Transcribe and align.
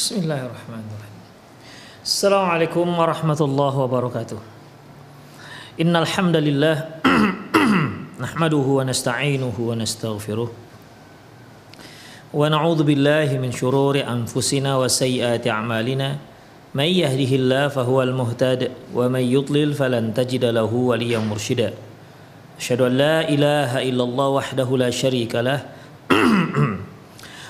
Bismillahirrahmanirrahim. 0.00 1.16
Assalamualaikum 2.00 2.88
warahmatullahi 2.88 3.76
wabarakatuh. 3.84 4.40
Innal 5.76 6.08
hamdalillah 6.08 7.04
nahmaduhu 8.16 8.80
wa 8.80 8.88
nasta'inuhu 8.88 9.60
wa 9.60 9.76
nastaghfiruh. 9.76 10.48
Wa 12.32 12.48
na'udzu 12.48 12.88
billahi 12.88 13.36
min 13.36 13.52
shururi 13.52 14.00
anfusina 14.00 14.80
wa 14.80 14.88
sayyiati 14.88 15.52
a'malina. 15.52 16.16
May 16.72 16.96
yahdihillahu 16.96 17.68
fahuwal 17.68 18.16
muhtad 18.16 18.72
wa 18.96 19.04
may 19.12 19.28
yudlil 19.28 19.76
falan 19.76 20.16
tajida 20.16 20.48
lahu 20.48 20.96
waliyyan 20.96 21.28
mursyida. 21.28 21.76
Asyhadu 22.56 22.88
an 22.88 22.96
la 22.96 23.28
ilaha 23.28 23.84
illallah 23.84 24.40
wahdahu 24.40 24.80
la 24.80 24.88
syarika 24.88 25.44
lah. 25.44 25.60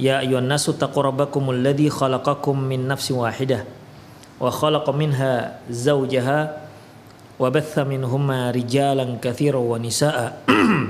يا 0.00 0.24
أيها 0.24 0.40
الناس 0.40 0.68
اتقوا 0.68 1.02
ربكم 1.12 1.50
الذي 1.50 1.92
خلقكم 1.92 2.56
من 2.56 2.88
نفس 2.88 3.12
واحدة 3.12 3.64
وخلق 4.40 4.86
منها 4.90 5.60
زوجها 5.70 6.40
وبث 7.40 7.74
منهما 7.78 8.50
رجالا 8.50 9.06
كثيرا 9.22 9.60
ونساء. 9.60 10.20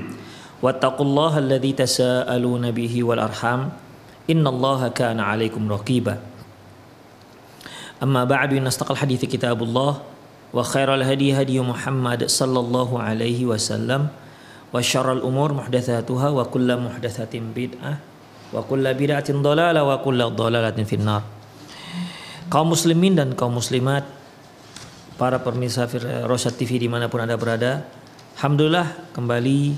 واتقوا 0.63 1.05
الله 1.05 1.33
الذي 1.37 1.71
تساءلون 1.73 2.71
به 2.71 2.93
والأرحام. 3.03 3.61
إن 4.31 4.47
الله 4.47 4.87
كان 4.87 5.19
عليكم 5.19 5.61
رقيبا. 5.71 6.15
أما 8.03 8.23
بعد 8.23 8.53
إن 8.53 8.67
أصدق 8.67 8.91
الحديث 8.91 9.25
كتاب 9.25 9.63
الله 9.63 9.93
وخير 10.53 10.89
الهدي 10.95 11.35
هدي 11.41 11.59
محمد 11.59 12.31
صلى 12.31 12.59
الله 12.59 12.89
عليه 13.01 13.45
وسلم 13.45 14.07
وشر 14.73 15.07
الأمور 15.13 15.49
محدثاتها 15.53 16.27
وكل 16.29 16.69
محدثة 16.77 17.33
بدعة. 17.55 18.10
Wa 18.51 18.61
kulla 18.67 18.91
bid'atin 18.91 19.39
dhalalah 19.39 19.83
wa 19.83 19.97
kulla 20.03 20.27
dhalalatin 20.31 20.83
finnar. 20.83 21.23
Kaum 22.51 22.75
muslimin 22.75 23.15
dan 23.15 23.31
kaum 23.31 23.55
muslimat, 23.55 24.03
para 25.15 25.39
pemirsa 25.39 25.87
Rosyad 26.27 26.59
TV 26.59 26.81
di 26.83 26.91
mana 26.91 27.07
pun 27.07 27.23
anda 27.23 27.39
berada, 27.39 27.87
Alhamdulillah 28.35 29.13
kembali 29.15 29.77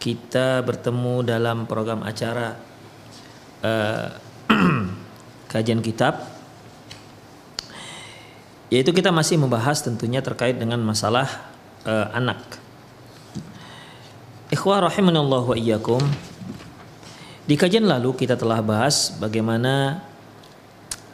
kita 0.00 0.64
bertemu 0.64 1.26
dalam 1.26 1.68
program 1.68 2.00
acara 2.06 2.56
uh, 3.60 4.06
kajian 5.52 5.84
kitab 5.84 6.38
yaitu 8.72 8.92
kita 8.92 9.08
masih 9.12 9.40
membahas 9.40 9.80
tentunya 9.80 10.20
terkait 10.20 10.56
dengan 10.56 10.80
masalah 10.80 11.28
uh, 11.88 12.12
anak. 12.12 12.40
Ikhwah 14.48 14.88
rahimanallah 14.88 15.44
wa 15.44 15.56
iyyakum. 15.56 16.00
Di 17.48 17.56
kajian 17.56 17.88
lalu 17.88 18.12
kita 18.12 18.36
telah 18.36 18.60
bahas 18.60 19.16
bagaimana 19.16 20.04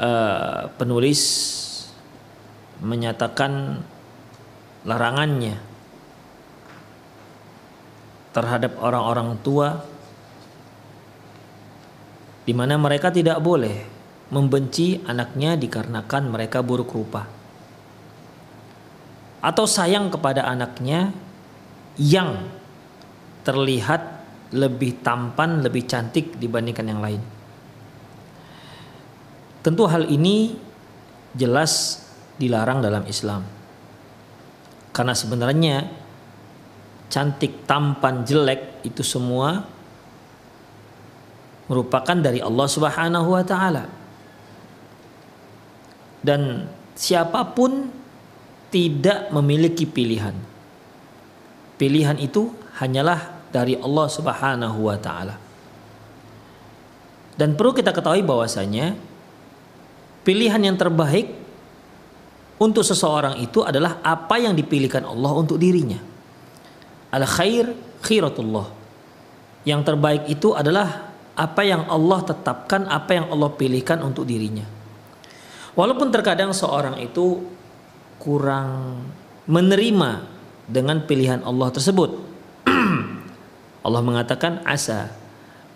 uh, 0.03 0.67
penulis 0.75 1.23
menyatakan 2.83 3.79
larangannya 4.83 5.63
terhadap 8.35 8.83
orang-orang 8.83 9.39
tua 9.47 9.79
di 12.43 12.51
mana 12.51 12.83
mereka 12.83 13.15
tidak 13.15 13.39
boleh 13.39 13.87
membenci 14.35 14.99
anaknya 15.07 15.55
dikarenakan 15.55 16.35
mereka 16.35 16.67
buruk 16.67 16.91
rupa. 16.99 17.31
Atau 19.39 19.71
sayang 19.71 20.11
kepada 20.11 20.51
anaknya 20.51 21.15
yang 21.95 22.43
terlihat 23.47 24.14
lebih 24.53 25.01
tampan, 25.01 25.65
lebih 25.65 25.89
cantik 25.89 26.37
dibandingkan 26.37 26.87
yang 26.87 27.01
lain. 27.01 27.23
Tentu 29.65 29.89
hal 29.89 30.05
ini 30.13 30.53
jelas 31.33 32.05
dilarang 32.37 32.85
dalam 32.85 33.09
Islam. 33.09 33.43
Karena 34.95 35.15
sebenarnya 35.17 35.77
cantik, 37.11 37.67
tampan, 37.67 38.23
jelek 38.23 38.85
itu 38.87 39.03
semua 39.03 39.67
merupakan 41.67 42.15
dari 42.15 42.45
Allah 42.45 42.69
Subhanahu 42.69 43.29
wa 43.35 43.43
taala. 43.43 43.85
Dan 46.25 46.69
siapa 46.95 47.43
pun 47.53 47.91
tidak 48.71 49.33
memiliki 49.35 49.85
pilihan. 49.89 50.35
Pilihan 51.75 52.17
itu 52.23 52.55
hanyalah 52.79 53.34
dari 53.55 53.79
Allah 53.79 54.11
Subhanahu 54.11 54.91
wa 54.91 54.99
taala. 54.99 55.39
Dan 57.39 57.55
perlu 57.55 57.71
kita 57.71 57.95
ketahui 57.95 58.27
bahwasanya 58.27 58.99
pilihan 60.27 60.59
yang 60.59 60.75
terbaik 60.75 61.31
untuk 62.59 62.83
seseorang 62.83 63.39
itu 63.39 63.63
adalah 63.63 64.03
apa 64.03 64.43
yang 64.43 64.59
dipilihkan 64.59 65.07
Allah 65.07 65.31
untuk 65.39 65.59
dirinya. 65.63 66.03
Al 67.15 67.27
khair 67.31 67.71
khiratullah. 68.03 68.83
Yang 69.63 69.81
terbaik 69.87 70.23
itu 70.27 70.51
adalah 70.53 71.15
apa 71.35 71.63
yang 71.63 71.87
Allah 71.87 72.21
tetapkan, 72.27 72.91
apa 72.91 73.11
yang 73.17 73.27
Allah 73.31 73.51
pilihkan 73.55 74.03
untuk 74.03 74.27
dirinya. 74.27 74.67
Walaupun 75.75 76.11
terkadang 76.15 76.55
seorang 76.55 77.03
itu 77.03 77.43
kurang 78.23 79.03
menerima 79.51 80.23
dengan 80.71 81.03
pilihan 81.03 81.43
Allah 81.43 81.75
tersebut, 81.75 82.34
Allah 83.85 84.01
mengatakan 84.01 84.65
asa 84.65 85.13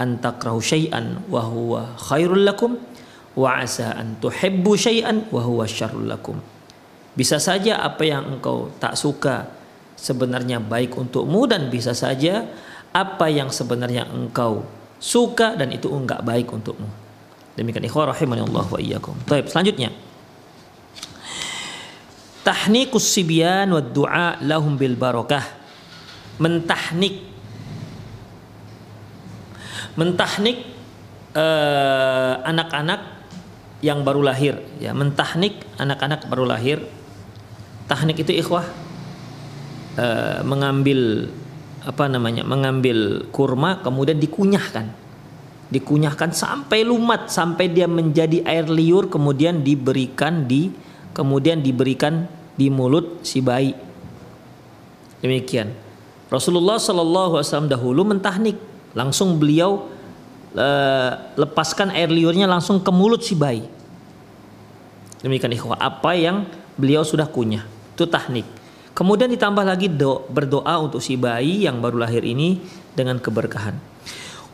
antakrahu 0.00 0.64
syai'an 0.64 1.20
wa 1.28 1.44
huwa 1.44 1.92
khairul 2.00 2.48
lakum 2.48 2.80
wa 3.36 3.60
asa 3.60 3.92
an 3.92 4.16
tuhibbu 4.16 4.72
syai'an 4.74 5.28
wa 5.28 5.44
huwa 5.44 5.68
syarrul 5.68 6.08
lakum. 6.08 6.40
Bisa 7.12 7.36
saja 7.36 7.84
apa 7.84 8.08
yang 8.08 8.38
engkau 8.38 8.72
tak 8.80 8.96
suka 8.96 9.52
sebenarnya 9.98 10.62
baik 10.62 10.96
untukmu 10.96 11.44
dan 11.50 11.68
bisa 11.68 11.92
saja 11.92 12.46
apa 12.94 13.28
yang 13.28 13.52
sebenarnya 13.52 14.08
engkau 14.08 14.64
suka 14.96 15.54
dan 15.58 15.68
itu 15.74 15.90
enggak 15.90 16.24
baik 16.24 16.48
untukmu. 16.48 16.88
Demikian 17.58 17.84
ikhwah 17.90 18.14
rahimani 18.14 18.46
Allah 18.46 18.66
wa 18.70 18.78
iyyakum. 18.78 19.18
Baik, 19.26 19.50
selanjutnya. 19.50 19.90
Tahnikus 22.46 23.02
sibyan 23.02 23.74
wa 23.74 23.82
du'a 23.82 24.38
lahum 24.46 24.78
bil 24.78 24.94
barakah. 24.94 25.42
Mentahnik 26.38 27.37
mentahnik 29.98 30.62
eh, 31.34 32.34
anak-anak 32.46 33.18
yang 33.82 34.02
baru 34.02 34.22
lahir. 34.26 34.58
Ya 34.82 34.94
mentahnik 34.94 35.58
anak-anak 35.78 36.26
baru 36.26 36.46
lahir. 36.46 36.82
Tahnik 37.88 38.20
itu 38.20 38.36
ikhwah 38.36 38.68
uh, 39.96 40.44
mengambil 40.44 41.32
apa 41.88 42.04
namanya 42.04 42.44
mengambil 42.44 43.24
kurma 43.32 43.80
kemudian 43.80 44.20
dikunyahkan. 44.20 44.92
Dikunyahkan 45.72 46.32
sampai 46.32 46.84
lumat 46.84 47.32
sampai 47.32 47.72
dia 47.72 47.88
menjadi 47.88 48.44
air 48.44 48.68
liur 48.68 49.08
kemudian 49.08 49.64
diberikan 49.64 50.44
di 50.44 50.68
kemudian 51.16 51.64
diberikan 51.64 52.28
di 52.56 52.68
mulut 52.68 53.24
si 53.24 53.40
bayi. 53.40 53.72
Demikian. 55.24 55.72
Rasulullah 56.28 56.76
Shallallahu 56.76 57.40
Alaihi 57.40 57.48
Wasallam 57.48 57.72
dahulu 57.72 58.04
mentahnik 58.04 58.67
Langsung 58.96 59.36
beliau 59.36 59.88
uh, 60.56 61.10
lepaskan 61.36 61.92
air 61.92 62.08
liurnya 62.08 62.48
langsung 62.48 62.80
ke 62.80 62.90
mulut 62.92 63.24
si 63.24 63.36
bayi. 63.36 63.64
Demikian 65.18 65.50
ikhwah, 65.52 65.80
apa 65.80 66.14
yang 66.14 66.46
beliau 66.78 67.02
sudah 67.02 67.26
kunyah. 67.26 67.66
Itu 67.98 68.06
tahnik. 68.06 68.46
Kemudian 68.94 69.30
ditambah 69.30 69.62
lagi 69.62 69.86
do, 69.90 70.26
berdoa 70.30 70.78
untuk 70.82 71.02
si 71.02 71.14
bayi 71.14 71.66
yang 71.66 71.78
baru 71.78 72.02
lahir 72.02 72.22
ini 72.22 72.58
dengan 72.94 73.18
keberkahan. 73.18 73.78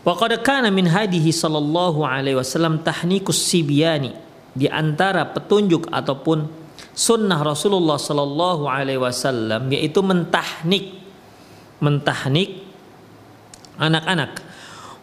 Wa 0.05 0.13
qad 0.21 0.37
kana 0.45 0.69
min 0.69 0.85
hadihi 0.85 1.33
sallallahu 1.33 2.05
alaihi 2.05 2.37
wasallam 2.37 2.85
tahnikus 2.85 3.41
sibyani 3.41 4.13
di 4.53 4.69
antara 4.69 5.25
petunjuk 5.25 5.89
ataupun 5.89 6.45
sunnah 6.93 7.41
Rasulullah 7.41 7.97
sallallahu 7.97 8.69
alaihi 8.69 9.01
wasallam 9.01 9.73
yaitu 9.73 10.05
mentahnik 10.05 10.95
mentahnik 11.81 12.64
anak-anak. 13.79 14.43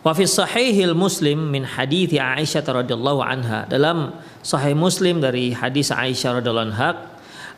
Wa 0.01 0.17
fi 0.17 0.25
sahihil 0.25 0.97
Muslim 0.97 1.53
min 1.53 1.61
hadithi 1.61 2.17
Aisyah 2.17 2.65
radhiyallahu 2.65 3.21
anha 3.21 3.69
dalam 3.69 4.17
Sahih 4.41 4.73
Muslim 4.73 5.21
dari 5.21 5.53
hadis 5.53 5.93
Aisyah 5.93 6.41
radhiallahu 6.41 6.73
anha, 6.73 6.97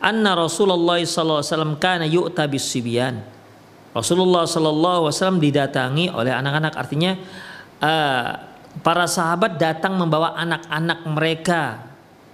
anna 0.04 0.36
Rasulullah 0.36 1.00
sallallahu 1.00 1.40
alaihi 1.40 1.52
wasallam 1.56 1.74
kana 1.80 2.04
yu'ta 2.04 2.44
bisibyan. 2.44 3.24
Rasulullah 3.96 4.44
sallallahu 4.44 5.08
alaihi 5.08 5.16
wasallam 5.16 5.40
didatangi 5.40 6.12
oleh 6.12 6.32
anak-anak 6.34 6.74
artinya 6.76 7.16
uh, 7.80 8.28
para 8.84 9.08
sahabat 9.08 9.56
datang 9.56 9.96
membawa 9.96 10.36
anak-anak 10.36 11.00
mereka 11.08 11.62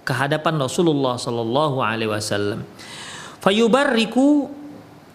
ke 0.03 0.11
hadapan 0.11 0.59
Rasulullah 0.59 1.15
sallallahu 1.15 1.79
alaihi 1.79 2.11
wasallam. 2.11 2.67
Fayubarriku 3.39 4.51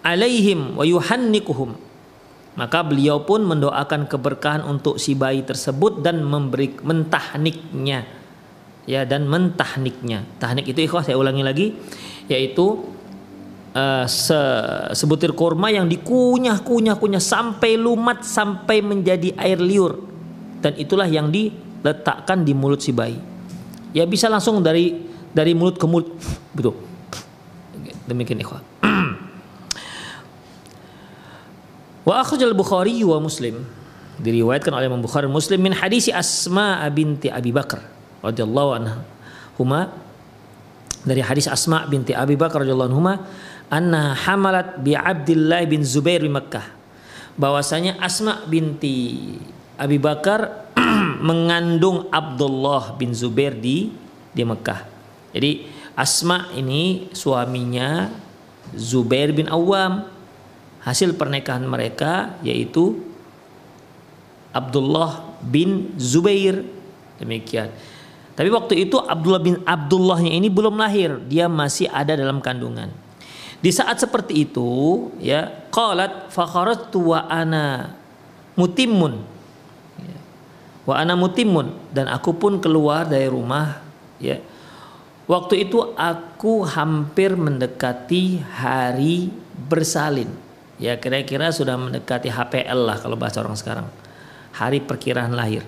alaihim 0.00 0.80
wa 0.80 0.86
yuhannikuhum 0.86 1.85
maka 2.56 2.80
beliau 2.80 3.22
pun 3.22 3.44
mendoakan 3.44 4.08
keberkahan 4.08 4.64
untuk 4.64 4.96
si 4.96 5.12
bayi 5.12 5.44
tersebut 5.44 6.00
dan 6.00 6.24
memberi 6.24 6.72
mentahniknya. 6.80 8.08
Ya 8.86 9.02
dan 9.04 9.26
mentahniknya. 9.26 10.24
Tahnik 10.40 10.64
itu 10.70 10.86
ikhwah 10.86 11.02
saya 11.02 11.18
ulangi 11.18 11.42
lagi 11.42 11.66
yaitu 12.30 12.86
uh, 13.74 14.06
se 14.06 14.40
sebutir 14.94 15.34
kurma 15.34 15.74
yang 15.74 15.90
dikunyah 15.90 16.62
kunyah 16.62 16.96
kunyah 16.96 17.22
sampai 17.22 17.74
lumat 17.76 18.22
sampai 18.22 18.80
menjadi 18.80 19.34
air 19.36 19.58
liur. 19.60 20.00
Dan 20.62 20.78
itulah 20.80 21.06
yang 21.06 21.28
diletakkan 21.28 22.46
di 22.46 22.56
mulut 22.56 22.80
si 22.80 22.94
bayi. 22.94 23.18
Ya 23.90 24.06
bisa 24.06 24.30
langsung 24.30 24.62
dari 24.62 24.96
dari 25.34 25.52
mulut 25.52 25.76
ke 25.76 25.84
mulut. 25.84 26.14
Betul 26.54 26.86
demikian 28.06 28.38
ikhwah 28.40 28.62
Wa 32.06 32.22
akhrajal 32.22 32.54
Bukhari 32.54 33.02
wa 33.02 33.18
Muslim. 33.18 33.66
Diriwayatkan 34.22 34.70
oleh 34.70 34.86
Imam 34.86 35.02
Bukhari 35.02 35.26
Muslim 35.26 35.60
min 35.60 35.74
hadisi 35.74 36.14
Asma 36.14 36.80
binti 36.88 37.28
Abi 37.28 37.52
Bakar 37.52 37.84
radhiyallahu 38.24 38.70
anha 38.72 39.04
huma 39.60 39.92
dari 41.04 41.20
hadis 41.20 41.44
Asma 41.44 41.84
binti 41.84 42.16
Abi 42.16 42.32
Bakar 42.32 42.64
radhiyallahu 42.64 42.96
anha 42.96 43.20
anna 43.68 44.16
hamalat 44.16 44.80
bi 44.80 44.96
Abdullah 44.96 45.66
bin 45.68 45.84
Zubair 45.84 46.24
di 46.24 46.30
Makkah. 46.32 46.64
Bahwasanya 47.36 48.00
Asma 48.00 48.46
binti 48.48 49.36
Abi 49.76 50.00
Bakar 50.00 50.72
mengandung 51.28 52.08
Abdullah 52.08 52.96
bin 52.96 53.12
Zubair 53.12 53.52
di 53.52 53.92
di 54.32 54.42
Mekah. 54.46 54.80
Jadi 55.36 55.68
Asma 55.92 56.52
ini 56.56 57.12
suaminya 57.12 58.08
Zubair 58.72 59.32
bin 59.36 59.48
Awam 59.48 60.15
hasil 60.86 61.18
pernikahan 61.18 61.66
mereka 61.66 62.38
yaitu 62.46 63.02
Abdullah 64.54 65.36
bin 65.42 65.92
Zubair 65.98 66.62
demikian. 67.18 67.74
Tapi 68.38 68.48
waktu 68.54 68.86
itu 68.86 68.96
Abdullah 68.96 69.42
bin 69.42 69.58
Abdullahnya 69.66 70.30
ini 70.30 70.46
belum 70.46 70.78
lahir, 70.78 71.18
dia 71.26 71.50
masih 71.50 71.90
ada 71.90 72.14
dalam 72.14 72.38
kandungan. 72.38 72.88
Di 73.58 73.72
saat 73.72 73.98
seperti 73.98 74.46
itu, 74.46 74.68
ya, 75.18 75.48
qalat 75.72 76.30
fakharatu 76.30 77.16
wa 77.16 77.24
ana 77.26 77.96
mutimmun. 78.54 79.24
Ya. 79.96 80.18
Wa 80.84 80.94
ana 81.00 81.16
mutimmun 81.16 81.72
dan 81.90 82.12
aku 82.12 82.36
pun 82.36 82.60
keluar 82.60 83.08
dari 83.08 83.26
rumah, 83.26 83.80
ya. 84.20 84.38
Waktu 85.26 85.66
itu 85.66 85.96
aku 85.96 86.62
hampir 86.68 87.34
mendekati 87.34 88.38
hari 88.44 89.32
bersalin 89.66 90.45
ya 90.76 90.96
kira-kira 91.00 91.52
sudah 91.52 91.76
mendekati 91.76 92.28
HPL 92.28 92.80
lah 92.86 92.96
kalau 93.00 93.16
bahasa 93.16 93.40
orang 93.40 93.56
sekarang. 93.56 93.88
Hari 94.56 94.80
perkiraan 94.84 95.36
lahir. 95.36 95.64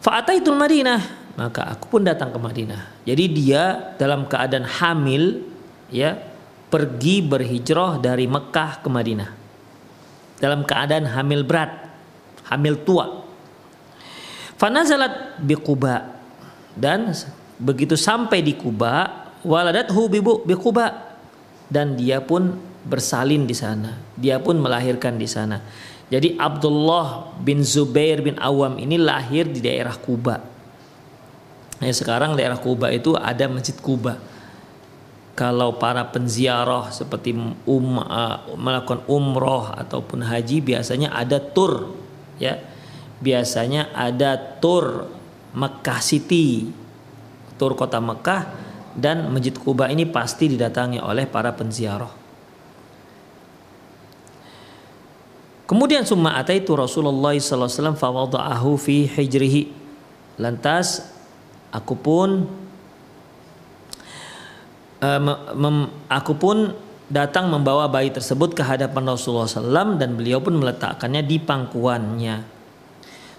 Fa'ataitul 0.00 0.56
Madinah 0.56 1.24
maka 1.34 1.66
aku 1.74 1.98
pun 1.98 2.02
datang 2.06 2.30
ke 2.30 2.38
Madinah. 2.38 3.02
Jadi 3.02 3.24
dia 3.34 3.94
dalam 3.98 4.30
keadaan 4.30 4.62
hamil 4.62 5.42
ya 5.90 6.14
pergi 6.70 7.26
berhijrah 7.26 7.98
dari 7.98 8.30
Mekah 8.30 8.82
ke 8.82 8.88
Madinah. 8.88 9.30
Dalam 10.38 10.62
keadaan 10.62 11.10
hamil 11.10 11.42
berat 11.42 11.90
hamil 12.46 12.78
tua. 12.86 13.24
Fanazalat 14.54 15.42
bi 15.42 15.58
Quba 15.58 16.14
dan 16.78 17.10
begitu 17.58 17.98
sampai 17.98 18.42
di 18.42 18.54
Kuba 18.54 19.26
waladathu 19.42 20.06
bi 20.46 20.54
Quba. 20.54 21.16
Dan 21.66 21.98
dia 21.98 22.22
pun 22.22 22.54
bersalin 22.84 23.48
di 23.48 23.56
sana. 23.56 23.96
Dia 24.14 24.38
pun 24.38 24.60
melahirkan 24.60 25.16
di 25.16 25.24
sana. 25.24 25.58
Jadi 26.12 26.36
Abdullah 26.36 27.32
bin 27.40 27.64
Zubair 27.64 28.20
bin 28.20 28.36
Awam 28.36 28.76
ini 28.76 29.00
lahir 29.00 29.48
di 29.48 29.64
daerah 29.64 29.96
Kuba. 29.96 30.36
Nah, 31.80 31.90
sekarang 31.90 32.36
daerah 32.36 32.60
Kuba 32.60 32.92
itu 32.92 33.16
ada 33.16 33.48
Masjid 33.48 33.74
Kuba. 33.74 34.20
Kalau 35.34 35.74
para 35.82 36.06
penziarah 36.14 36.94
seperti 36.94 37.34
um, 37.66 37.98
uh, 37.98 38.54
melakukan 38.54 39.02
umroh 39.10 39.66
ataupun 39.74 40.22
haji 40.22 40.62
biasanya 40.62 41.10
ada 41.10 41.42
tur 41.42 41.90
ya. 42.38 42.60
Biasanya 43.18 43.90
ada 43.96 44.36
tur 44.36 45.08
Mekah 45.56 46.00
City, 46.04 46.70
tur 47.58 47.74
kota 47.74 47.98
Mekah 47.98 48.42
dan 48.94 49.26
Masjid 49.34 49.56
Kuba 49.56 49.90
ini 49.90 50.06
pasti 50.06 50.54
didatangi 50.54 51.02
oleh 51.02 51.26
para 51.26 51.50
penziarah. 51.50 52.23
Kemudian 55.64 56.04
summa 56.04 56.36
ataitu 56.36 56.76
Rasulullah 56.76 57.32
wasallam 57.32 57.96
fawada'ahu 57.96 58.76
fi 58.76 59.08
hijrihi. 59.08 59.72
Lantas 60.36 61.08
aku 61.72 61.96
pun 61.96 62.44
uh, 65.00 65.20
mem, 65.56 65.88
aku 66.12 66.36
pun 66.36 66.76
datang 67.08 67.48
membawa 67.48 67.88
bayi 67.88 68.12
tersebut 68.12 68.52
ke 68.52 68.60
hadapan 68.64 69.08
Rasulullah 69.08 69.48
SAW 69.48 69.96
dan 69.96 70.16
beliau 70.16 70.40
pun 70.44 70.56
meletakkannya 70.60 71.24
di 71.24 71.36
pangkuannya. 71.40 72.36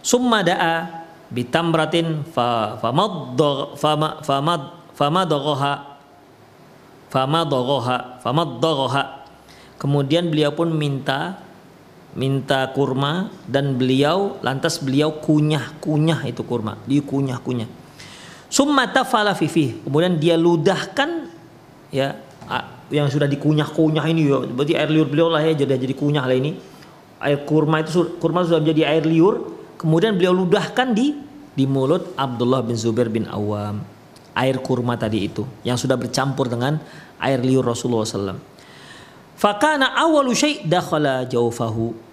Summa 0.01 0.41
da'a 0.41 1.05
bitamratin 1.29 2.25
fa 2.29 2.77
famadda 2.77 3.73
fama 3.77 4.21
famad 4.21 4.61
famadaghaha 4.93 5.73
famadaghaha 7.09 7.97
famadaghaha. 8.21 9.03
Kemudian 9.77 10.29
beliau 10.29 10.53
pun 10.53 10.73
minta 10.73 11.44
minta 12.15 12.71
kurma 12.71 13.27
dan 13.45 13.75
beliau 13.75 14.39
lantas 14.39 14.79
beliau 14.79 15.19
kunyah-kunyah 15.19 16.23
itu 16.31 16.41
kurma, 16.47 16.79
dikunyah-kunyah. 16.87 17.67
Summa 18.47 18.87
tafala 18.87 19.35
fifi. 19.35 19.83
Kemudian 19.83 20.15
dia 20.15 20.39
ludahkan 20.39 21.27
ya 21.91 22.15
yang 22.87 23.11
sudah 23.11 23.27
dikunyah-kunyah 23.27 24.05
ini 24.07 24.31
ya. 24.31 24.47
Berarti 24.47 24.73
air 24.79 24.89
liur 24.89 25.11
beliau 25.11 25.27
lah 25.27 25.43
ya 25.43 25.53
jadi 25.53 25.75
jadi 25.75 25.91
kunyah 25.91 26.23
lah 26.23 26.35
ini. 26.39 26.55
Air 27.19 27.43
kurma 27.43 27.83
itu 27.83 28.15
kurma 28.19 28.47
sudah 28.47 28.63
menjadi 28.63 28.87
air 28.95 29.03
liur, 29.03 29.51
kemudian 29.75 30.15
beliau 30.15 30.31
ludahkan 30.31 30.95
di 30.95 31.19
di 31.55 31.63
mulut 31.67 32.15
Abdullah 32.15 32.63
bin 32.63 32.79
Zubair 32.79 33.11
bin 33.11 33.27
Awam. 33.27 33.83
Air 34.35 34.59
kurma 34.63 34.95
tadi 34.95 35.27
itu 35.27 35.43
yang 35.67 35.75
sudah 35.75 35.99
bercampur 35.99 36.47
dengan 36.47 36.79
air 37.19 37.39
liur 37.43 37.63
Rasulullah 37.63 38.07
SAW. 38.07 38.39
Fakana 39.35 39.99
awalu 39.99 40.31
syai' 40.31 40.63
dakhala 40.63 41.27
jaufahu 41.27 42.04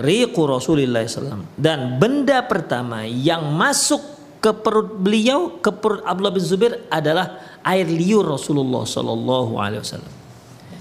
riqu 0.00 0.42
Rasulullah 0.42 1.06
SAW 1.06 1.46
dan 1.54 2.02
benda 2.02 2.42
pertama 2.42 3.06
yang 3.06 3.46
masuk 3.54 4.14
ke 4.44 4.52
perut 4.52 5.00
beliau 5.00 5.56
ke 5.56 5.72
perut 5.72 6.04
Abdullah 6.04 6.34
bin 6.36 6.44
Zubair 6.44 6.84
adalah 6.92 7.40
air 7.64 7.88
liur 7.88 8.28
Rasulullah 8.28 8.84
Wasallam. 8.84 10.12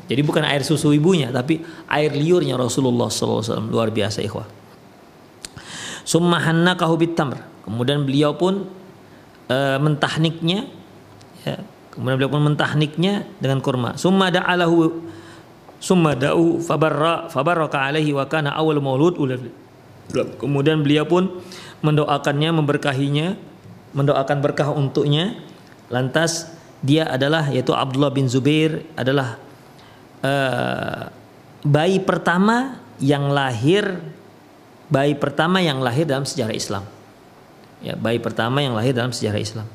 Jadi 0.04 0.20
bukan 0.20 0.44
air 0.44 0.68
susu 0.68 0.92
ibunya 0.92 1.32
tapi 1.32 1.64
air 1.88 2.12
liurnya 2.12 2.60
Rasulullah 2.60 3.08
Wasallam 3.08 3.72
luar 3.72 3.88
biasa 3.88 4.20
ikhwah. 4.20 4.44
Summa 6.04 6.44
hannakahu 6.44 7.00
bitamr. 7.00 7.40
Kemudian 7.64 8.04
beliau 8.04 8.36
pun 8.36 8.68
e, 9.48 9.58
mentahniknya 9.80 10.68
ya, 11.48 11.64
kemudian 11.96 12.20
beliau 12.20 12.32
pun 12.36 12.44
mentahniknya 12.44 13.24
dengan 13.40 13.64
kurma. 13.64 13.96
Summa 13.96 14.28
da'alahu 14.28 14.92
summa 15.84 16.16
da'u 16.16 16.64
fabarra 16.64 17.28
fabaraka 17.28 17.92
alaihi 17.92 18.16
wa 18.16 18.24
kana 18.24 18.56
awal 18.56 18.80
maulud 18.80 19.20
kemudian 20.40 20.80
beliau 20.80 21.04
pun 21.04 21.44
mendoakannya 21.84 22.50
memberkahinya 22.56 23.36
mendoakan 23.94 24.38
berkah 24.40 24.72
untuknya. 24.74 25.38
Lantas 25.92 26.50
dia 26.82 27.06
adalah 27.06 27.48
yaitu 27.54 27.72
Abdullah 27.72 28.10
bin 28.10 28.26
Zubair 28.26 28.82
adalah 28.98 29.38
uh, 30.26 31.08
bayi 31.62 32.02
pertama 32.02 32.82
yang 32.98 33.30
lahir 33.30 34.02
bayi 34.90 35.14
pertama 35.18 35.62
yang 35.62 35.80
lahir 35.84 36.08
dalam 36.08 36.26
sejarah 36.26 36.56
Islam. 36.56 36.84
Ya 37.84 37.94
bayi 38.00 38.18
pertama 38.18 38.64
yang 38.64 38.74
lahir 38.74 38.96
dalam 38.96 39.14
sejarah 39.14 39.40
Islam. 39.40 39.68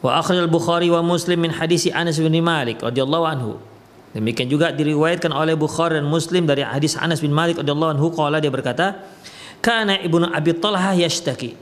Wa 0.00 0.20
akhrajal 0.20 0.48
Bukhari 0.48 0.88
wa 0.88 1.04
Muslim 1.04 1.44
min 1.44 1.52
hadisi 1.52 1.92
Anas 1.92 2.16
bin 2.16 2.32
Malik 2.40 2.80
radhiyallahu 2.80 3.26
anhu 3.26 3.52
Demikian 4.10 4.50
juga 4.50 4.74
diriwayatkan 4.74 5.30
oleh 5.30 5.54
Bukhari 5.54 5.98
dan 5.98 6.06
Muslim 6.06 6.42
dari 6.46 6.66
hadis 6.66 6.98
Anas 6.98 7.22
bin 7.22 7.30
Malik 7.30 7.62
radhiyallahu 7.62 7.94
anhu 7.94 8.10
qala 8.10 8.42
dia 8.42 8.50
berkata, 8.50 9.06
"Kana 9.62 9.98
ibnu 10.02 10.26
Abi 10.26 10.50
Talha 10.58 10.98
yashtaki." 10.98 11.54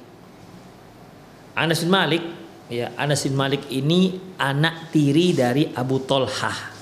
Anas 1.58 1.82
bin 1.84 1.90
Malik 1.90 2.22
ya 2.70 2.94
Anas 2.94 3.26
bin 3.26 3.34
Malik 3.34 3.66
ini 3.68 4.14
anak 4.38 4.94
tiri 4.94 5.34
dari 5.34 5.68
Abu 5.74 5.98
Tolhah 6.04 6.78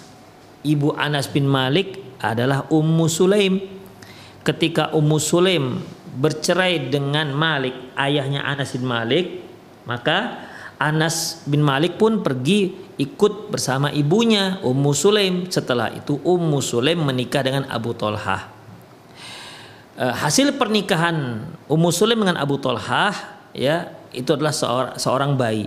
ibu 0.66 0.92
Anas 0.92 1.30
bin 1.30 1.46
Malik 1.48 2.18
adalah 2.18 2.66
Ummu 2.68 3.06
Sulaim 3.06 3.62
ketika 4.42 4.90
Ummu 4.92 5.16
Sulaim 5.16 5.80
bercerai 6.18 6.90
dengan 6.90 7.30
Malik 7.32 7.96
ayahnya 7.96 8.42
Anas 8.42 8.74
bin 8.74 8.84
Malik 8.84 9.40
maka 9.88 10.45
Anas 10.76 11.40
bin 11.48 11.64
Malik 11.64 11.96
pun 11.96 12.20
pergi 12.20 12.74
ikut 13.00 13.48
bersama 13.48 13.88
ibunya 13.92 14.60
Ummu 14.60 14.92
Sulaim 14.92 15.48
setelah 15.48 15.92
itu 15.92 16.20
Ummu 16.20 16.60
Sulaim 16.60 17.00
menikah 17.00 17.40
dengan 17.44 17.64
Abu 17.72 17.96
Tolhah 17.96 18.56
hasil 19.96 20.52
pernikahan 20.60 21.48
Ummu 21.66 21.88
Sulaim 21.88 22.20
dengan 22.20 22.36
Abu 22.36 22.60
Tolhah 22.60 23.16
ya 23.56 23.96
itu 24.12 24.28
adalah 24.32 24.52
seorang, 24.52 24.94
seorang 25.00 25.30
bayi. 25.34 25.66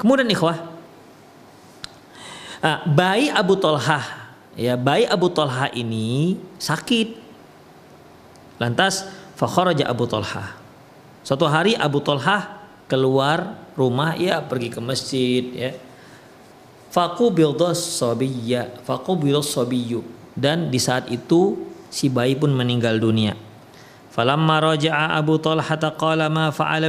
Kemudian 0.00 0.28
ikhwah, 0.30 0.56
uh, 2.64 2.78
bayi 2.88 3.28
Abu 3.28 3.58
Tolhah, 3.60 4.32
ya 4.56 4.80
bayi 4.80 5.04
Abu 5.04 5.28
Tolhah 5.28 5.68
ini 5.76 6.40
sakit. 6.56 7.28
Lantas 8.58 9.06
fakharaja 9.38 9.86
Abu 9.86 10.08
Tolhah. 10.08 10.56
Suatu 11.22 11.46
hari 11.46 11.76
Abu 11.76 12.00
Tolhah 12.00 12.57
keluar 12.88 13.70
rumah 13.76 14.16
ya 14.16 14.42
pergi 14.42 14.68
ke 14.72 14.80
masjid 14.82 15.44
ya. 15.52 15.72
Faku 16.88 17.28
bildos 17.28 17.78
sobiyya, 17.78 18.80
faku 18.82 19.14
bildos 19.14 19.52
sobiyu. 19.52 20.02
Dan 20.32 20.72
di 20.72 20.80
saat 20.80 21.12
itu 21.12 21.68
si 21.92 22.08
bayi 22.08 22.34
pun 22.34 22.50
meninggal 22.56 22.96
dunia. 22.96 23.36
Falamma 24.08 24.72
raja'a 24.72 25.14
Abu 25.14 25.36
Talha 25.38 25.76
qala 25.94 26.26
ma 26.32 26.48
fa'ala. 26.48 26.88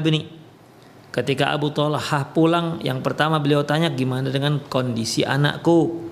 Ketika 1.10 1.52
Abu 1.52 1.74
Talha 1.76 2.22
pulang, 2.32 2.80
yang 2.80 3.04
pertama 3.04 3.42
beliau 3.42 3.66
tanya 3.68 3.92
gimana 3.92 4.32
dengan 4.32 4.62
kondisi 4.72 5.28
anakku. 5.28 6.08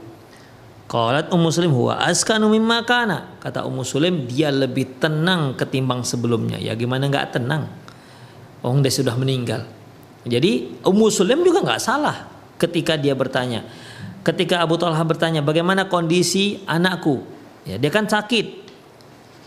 Qalat 0.87 1.27
Ummu 1.35 1.51
Sulaim 1.51 1.75
huwa 1.75 1.99
askanu 1.99 2.47
mimma 2.47 2.83
kana. 2.87 3.37
Kata 3.43 3.67
Ummu 3.67 3.83
Sulaim 3.83 4.23
dia 4.27 4.51
lebih 4.51 4.99
tenang 4.99 5.55
ketimbang 5.55 6.03
sebelumnya. 6.03 6.59
Ya 6.59 6.75
gimana 6.79 7.11
nggak 7.11 7.35
tenang? 7.39 7.67
Oh 8.63 8.73
dia 8.79 8.91
sudah 8.91 9.13
meninggal. 9.19 9.76
Jadi 10.27 10.83
Ummu 10.83 11.07
Sulaim 11.09 11.41
juga 11.41 11.63
nggak 11.63 11.81
salah 11.81 12.27
ketika 12.59 12.99
dia 12.99 13.15
bertanya. 13.15 13.63
Ketika 14.21 14.59
Abu 14.59 14.75
Talha 14.75 14.99
bertanya 15.07 15.39
bagaimana 15.39 15.87
kondisi 15.87 16.59
anakku? 16.67 17.23
Ya 17.63 17.79
dia 17.79 17.87
kan 17.87 18.05
sakit. 18.05 18.67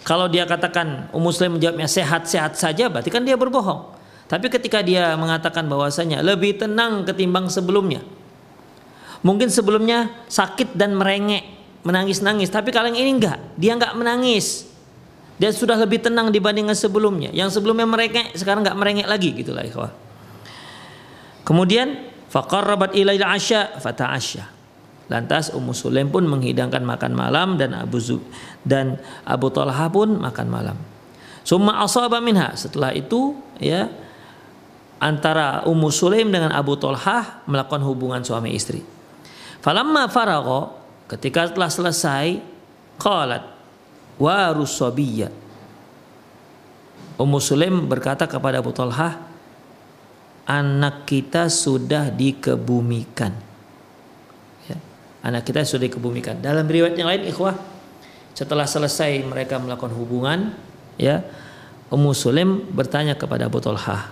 Kalau 0.01 0.33
dia 0.33 0.49
katakan 0.49 1.13
um 1.13 1.21
muslim 1.21 1.61
menjawabnya 1.61 1.85
sehat-sehat 1.85 2.57
saja 2.57 2.89
berarti 2.89 3.13
kan 3.13 3.21
dia 3.21 3.37
berbohong. 3.37 4.01
Tapi 4.31 4.49
ketika 4.49 4.81
dia 4.81 5.13
mengatakan 5.21 5.69
bahwasanya 5.69 6.25
lebih 6.25 6.57
tenang 6.57 7.05
ketimbang 7.05 7.53
sebelumnya. 7.53 8.01
Mungkin 9.21 9.53
sebelumnya 9.53 10.09
sakit 10.33 10.81
dan 10.81 10.97
merengek, 10.97 11.45
menangis-nangis, 11.85 12.49
tapi 12.49 12.73
kalau 12.73 12.89
yang 12.89 13.05
ini 13.05 13.21
enggak, 13.21 13.37
dia 13.61 13.77
enggak 13.77 13.93
menangis. 13.93 14.65
Dia 15.37 15.53
sudah 15.53 15.77
lebih 15.77 16.01
tenang 16.01 16.33
dibandingkan 16.33 16.73
sebelumnya. 16.73 17.29
Yang 17.37 17.61
sebelumnya 17.61 17.85
merengek, 17.85 18.33
sekarang 18.33 18.65
enggak 18.65 18.81
merengek 18.81 19.05
lagi 19.05 19.37
gitulah 19.37 19.61
ikhwah. 19.61 19.93
Kemudian 21.43 22.11
faqarrabat 22.31 22.95
ilail 22.95 23.25
asya 23.25 23.81
fata'asya. 23.81 24.45
Lantas 25.11 25.51
Ummu 25.51 25.75
Sulaim 25.75 26.07
pun 26.07 26.23
menghidangkan 26.23 26.87
makan 26.87 27.19
malam 27.19 27.59
dan 27.59 27.75
Abu 27.75 27.99
Zub 27.99 28.23
dan 28.63 29.03
Abu 29.27 29.51
Talha 29.51 29.91
pun 29.91 30.23
makan 30.23 30.47
malam. 30.47 30.79
Summa 31.43 31.83
asaba 31.83 32.23
minha. 32.23 32.55
Setelah 32.55 32.95
itu 32.95 33.35
ya 33.59 33.91
antara 35.03 35.67
Ummu 35.67 35.91
Sulaim 35.91 36.31
dengan 36.31 36.55
Abu 36.55 36.79
Talha 36.79 37.43
melakukan 37.51 37.83
hubungan 37.83 38.23
suami 38.23 38.55
istri. 38.55 38.87
Falamma 39.59 40.07
faragha 40.07 40.71
ketika 41.11 41.51
telah 41.51 41.69
selesai 41.69 42.39
qalat 43.03 43.43
wa 44.21 44.53
rusabiyya 44.55 45.33
Ummu 47.21 47.37
Sulaim 47.37 47.85
berkata 47.85 48.25
kepada 48.25 48.65
Abu 48.65 48.73
Talha 48.73 49.30
anak 50.51 51.07
kita 51.07 51.47
sudah 51.47 52.11
dikebumikan. 52.11 53.31
Anak 55.21 55.45
kita 55.47 55.63
sudah 55.63 55.85
dikebumikan. 55.87 56.41
Dalam 56.41 56.65
riwayat 56.65 56.97
yang 56.97 57.07
lain 57.07 57.29
ikhwah 57.29 57.53
setelah 58.33 58.65
selesai 58.65 59.21
mereka 59.29 59.61
melakukan 59.61 59.93
hubungan 59.93 60.57
ya 60.97 61.21
Ummu 61.93 62.17
Sulaim 62.17 62.65
bertanya 62.73 63.19
kepada 63.19 63.51
Abu 63.53 63.61
Talha 63.61 64.09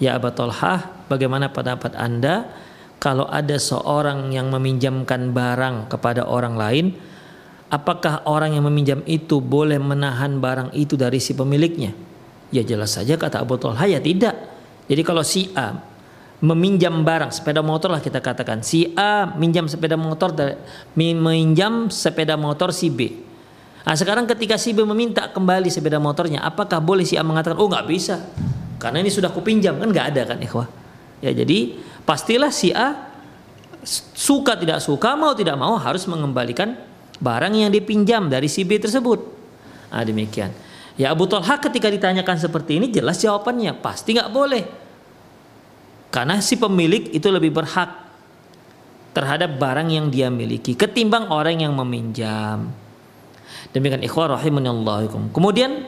Ya 0.00 0.16
Abu 0.16 0.32
Talha 0.32 1.04
bagaimana 1.12 1.52
pendapat 1.52 1.92
anda 2.00 2.48
kalau 2.96 3.28
ada 3.28 3.60
seorang 3.60 4.32
yang 4.32 4.48
meminjamkan 4.48 5.36
barang 5.36 5.92
kepada 5.92 6.24
orang 6.24 6.56
lain? 6.56 6.86
Apakah 7.68 8.24
orang 8.24 8.56
yang 8.56 8.64
meminjam 8.64 9.00
itu 9.04 9.42
boleh 9.42 9.76
menahan 9.76 10.38
barang 10.40 10.72
itu 10.72 10.96
dari 10.96 11.20
si 11.20 11.36
pemiliknya? 11.36 11.92
Ya 12.54 12.64
jelas 12.64 12.96
saja 12.96 13.20
kata 13.20 13.42
Abu 13.42 13.60
Talha. 13.60 13.84
Ya 13.84 14.00
tidak 14.00 14.55
jadi 14.86 15.02
kalau 15.02 15.26
si 15.26 15.50
A 15.58 15.82
meminjam 16.38 16.92
barang 17.02 17.32
sepeda 17.34 17.64
motor 17.64 17.90
lah 17.90 18.02
kita 18.02 18.22
katakan. 18.22 18.62
Si 18.62 18.94
A 18.94 19.34
minjam 19.34 19.66
sepeda 19.66 19.98
motor 19.98 20.30
dari 20.30 20.54
meminjam 20.94 21.90
sepeda 21.90 22.38
motor 22.38 22.70
si 22.70 22.92
B. 22.92 23.24
Nah 23.86 23.94
sekarang 23.94 24.26
ketika 24.26 24.58
si 24.58 24.74
B 24.74 24.82
meminta 24.82 25.30
kembali 25.30 25.70
sepeda 25.70 25.98
motornya 25.98 26.42
apakah 26.42 26.82
boleh 26.82 27.06
si 27.06 27.18
A 27.18 27.26
mengatakan 27.26 27.58
oh 27.58 27.66
nggak 27.66 27.86
bisa. 27.90 28.22
Karena 28.78 29.02
ini 29.02 29.10
sudah 29.10 29.32
kupinjam. 29.32 29.80
Kan 29.80 29.90
nggak 29.90 30.06
ada 30.14 30.22
kan 30.34 30.38
ikhwah? 30.38 30.68
Ya 31.24 31.32
jadi 31.32 31.80
pastilah 32.06 32.52
si 32.52 32.70
A 32.70 33.10
suka 34.14 34.58
tidak 34.58 34.82
suka 34.82 35.14
mau 35.18 35.32
tidak 35.34 35.56
mau 35.58 35.78
harus 35.78 36.04
mengembalikan 36.10 36.78
barang 37.16 37.54
yang 37.56 37.72
dipinjam 37.72 38.28
dari 38.30 38.46
si 38.46 38.62
B 38.62 38.78
tersebut. 38.78 39.18
Nah 39.90 40.04
demikian 40.04 40.65
ya 40.96 41.12
Abu 41.12 41.28
Talha 41.28 41.60
ketika 41.60 41.88
ditanyakan 41.92 42.36
seperti 42.40 42.80
ini 42.80 42.90
jelas 42.90 43.20
jawabannya 43.20 43.76
pasti 43.80 44.16
nggak 44.16 44.32
boleh 44.32 44.64
karena 46.16 46.40
si 46.40 46.56
pemilik 46.56 47.12
itu 47.12 47.28
lebih 47.28 47.52
berhak 47.52 47.92
terhadap 49.12 49.56
barang 49.60 49.88
yang 49.88 50.08
dia 50.08 50.32
miliki 50.32 50.76
ketimbang 50.76 51.32
orang 51.32 51.60
yang 51.60 51.72
meminjam. 51.72 52.72
Demikian 53.72 54.00
ikhwah 54.00 54.36
rahimanallahu 54.40 55.32
Kemudian 55.32 55.84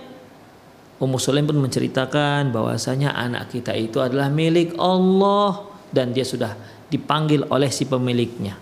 Ummu 0.99 1.17
Sulaim 1.17 1.47
pun 1.47 1.57
menceritakan 1.57 2.51
bahwasanya 2.51 3.15
anak 3.15 3.55
kita 3.55 3.71
itu 3.73 4.03
adalah 4.03 4.29
milik 4.29 4.75
Allah 4.77 5.65
dan 5.95 6.11
dia 6.11 6.29
sudah 6.29 6.59
dipanggil 6.93 7.49
oleh 7.49 7.71
si 7.71 7.89
pemiliknya. 7.89 8.59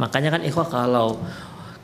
Makanya 0.00 0.38
kan 0.38 0.42
ikhwah 0.46 0.68
kalau 0.72 1.20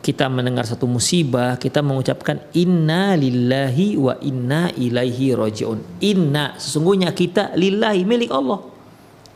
kita 0.08 0.24
mendengar 0.32 0.64
satu 0.64 0.88
musibah, 0.88 1.60
kita 1.60 1.84
mengucapkan 1.84 2.40
inna 2.56 3.12
lillahi 3.12 4.00
wa 4.00 4.16
inna 4.24 4.72
ilaihi 4.72 5.36
rajiun. 5.36 6.00
Inna 6.00 6.56
sesungguhnya 6.56 7.12
kita 7.12 7.52
lillahi 7.52 8.08
milik 8.08 8.32
Allah 8.32 8.78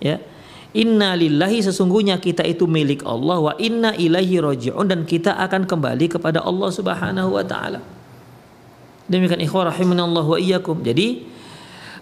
ya 0.02 0.16
Inna 0.72 1.12
lillahi 1.12 1.60
sesungguhnya 1.60 2.16
kita 2.16 2.48
itu 2.48 2.64
milik 2.64 3.04
Allah 3.04 3.36
wa 3.36 3.52
inna 3.60 3.92
ilaihi 3.92 4.40
raji'un 4.40 4.88
dan 4.88 5.04
kita 5.04 5.36
akan 5.36 5.68
kembali 5.68 6.16
kepada 6.16 6.40
Allah 6.40 6.72
Subhanahu 6.72 7.36
wa 7.36 7.44
taala. 7.44 7.84
Demikian 9.04 9.44
ikhwah 9.44 9.68
rahimanallah 9.68 10.24
wa 10.24 10.40
iyyakum. 10.40 10.80
Jadi 10.80 11.28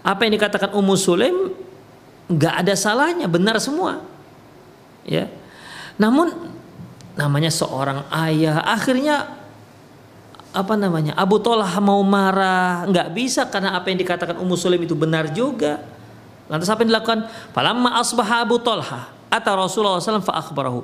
apa 0.07 0.23
yang 0.23 0.39
dikatakan 0.39 0.71
Ummu 0.71 0.95
Sulaim 0.95 1.51
nggak 2.31 2.63
ada 2.63 2.71
salahnya, 2.79 3.27
benar 3.27 3.59
semua. 3.59 4.07
Ya. 5.03 5.27
Namun 5.99 6.31
namanya 7.15 7.51
seorang 7.51 8.07
ayah 8.27 8.63
akhirnya 8.63 9.37
apa 10.51 10.75
namanya 10.75 11.15
Abu 11.15 11.39
Tolah 11.39 11.71
mau 11.79 12.03
marah 12.03 12.83
nggak 12.87 13.09
bisa 13.15 13.47
karena 13.47 13.75
apa 13.75 13.87
yang 13.87 13.99
dikatakan 13.99 14.35
Ummu 14.39 14.55
Sulaim 14.59 14.83
itu 14.83 14.95
benar 14.95 15.31
juga 15.31 15.79
Lantas 16.51 16.67
apa 16.67 16.83
yang 16.83 16.91
dilakukan? 16.91 17.31
Falamma 17.55 17.95
asbaha 18.03 18.43
Abu 18.43 18.59
Talha 18.59 19.07
atau 19.31 19.53
Rasulullah 19.55 20.03
SAW 20.03 20.19
fa 20.19 20.35
akhbarahu. 20.43 20.83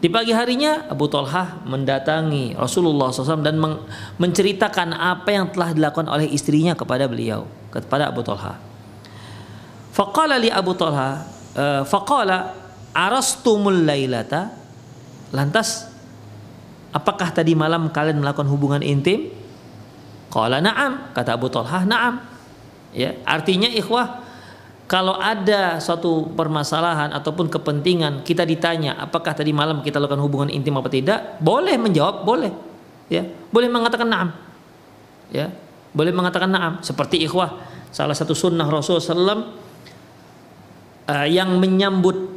Di 0.00 0.08
pagi 0.08 0.32
harinya 0.32 0.88
Abu 0.88 1.04
Talha 1.04 1.60
mendatangi 1.68 2.56
Rasulullah 2.56 3.12
SAW 3.12 3.44
dan 3.44 3.60
menceritakan 4.16 4.96
apa 4.96 5.28
yang 5.36 5.52
telah 5.52 5.76
dilakukan 5.76 6.08
oleh 6.08 6.32
istrinya 6.32 6.72
kepada 6.72 7.04
beliau, 7.04 7.44
kepada 7.68 8.08
Abu 8.08 8.24
Talha. 8.24 8.56
Faqala 9.92 10.40
li 10.40 10.48
Abu 10.48 10.72
Talha, 10.72 11.28
uh, 11.52 11.82
faqala 11.84 12.56
arastumul 12.96 13.84
lailata. 13.84 14.63
Lantas 15.34 15.90
apakah 16.94 17.34
tadi 17.34 17.58
malam 17.58 17.90
kalian 17.90 18.22
melakukan 18.22 18.46
hubungan 18.46 18.80
intim? 18.86 19.34
Qala 20.30 20.62
na'am, 20.62 21.10
kata 21.10 21.34
Abu 21.34 21.50
Talha, 21.50 21.82
na'am. 21.82 22.22
Ya, 22.94 23.18
artinya 23.26 23.66
ikhwah 23.66 24.22
kalau 24.84 25.16
ada 25.16 25.80
suatu 25.82 26.28
permasalahan 26.36 27.10
ataupun 27.10 27.48
kepentingan 27.48 28.22
kita 28.22 28.44
ditanya 28.44 28.94
apakah 29.00 29.32
tadi 29.32 29.50
malam 29.50 29.80
kita 29.80 29.96
lakukan 29.96 30.20
hubungan 30.20 30.52
intim 30.52 30.76
apa 30.76 30.92
tidak 30.92 31.40
boleh 31.40 31.74
menjawab 31.80 32.22
boleh 32.22 32.52
ya 33.08 33.24
boleh 33.48 33.68
mengatakan 33.72 34.06
naam 34.06 34.28
ya 35.32 35.48
boleh 35.96 36.12
mengatakan 36.12 36.52
naam 36.52 36.72
seperti 36.84 37.24
ikhwah 37.24 37.64
salah 37.88 38.12
satu 38.12 38.36
sunnah 38.36 38.68
Rasulullah 38.68 39.08
SAW 39.08 39.42
uh, 41.08 41.28
yang 41.32 41.56
menyambut 41.56 42.28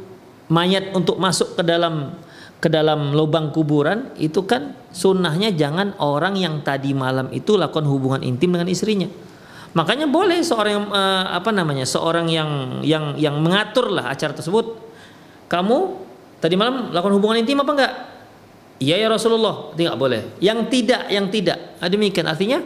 mayat 0.48 0.96
untuk 0.96 1.20
masuk 1.20 1.52
ke 1.52 1.62
dalam 1.62 2.16
ke 2.58 2.66
dalam 2.66 3.14
lubang 3.14 3.54
kuburan 3.54 4.10
itu 4.18 4.42
kan 4.42 4.74
sunnahnya 4.90 5.54
jangan 5.54 5.94
orang 6.02 6.34
yang 6.34 6.58
tadi 6.66 6.90
malam 6.90 7.30
itu 7.30 7.54
lakukan 7.54 7.86
hubungan 7.86 8.22
intim 8.26 8.54
dengan 8.54 8.66
istrinya. 8.66 9.06
Makanya 9.78 10.10
boleh 10.10 10.42
seorang 10.42 10.72
yang 10.74 10.86
uh, 10.90 11.24
apa 11.38 11.54
namanya 11.54 11.86
seorang 11.86 12.26
yang 12.26 12.82
yang 12.82 13.14
yang 13.14 13.38
mengatur 13.38 13.94
lah 13.94 14.10
acara 14.10 14.34
tersebut. 14.34 14.74
Kamu 15.46 15.76
tadi 16.42 16.58
malam 16.58 16.90
lakukan 16.90 17.14
hubungan 17.14 17.38
intim 17.38 17.62
apa 17.62 17.72
enggak? 17.78 17.92
Iya 18.78 18.94
ya 18.94 19.08
Rasulullah, 19.10 19.74
tidak 19.74 19.98
boleh. 19.98 20.38
Yang 20.38 20.58
tidak, 20.70 21.02
yang 21.10 21.26
tidak. 21.30 21.58
Ada 21.82 21.90
demikian 21.94 22.26
artinya 22.30 22.58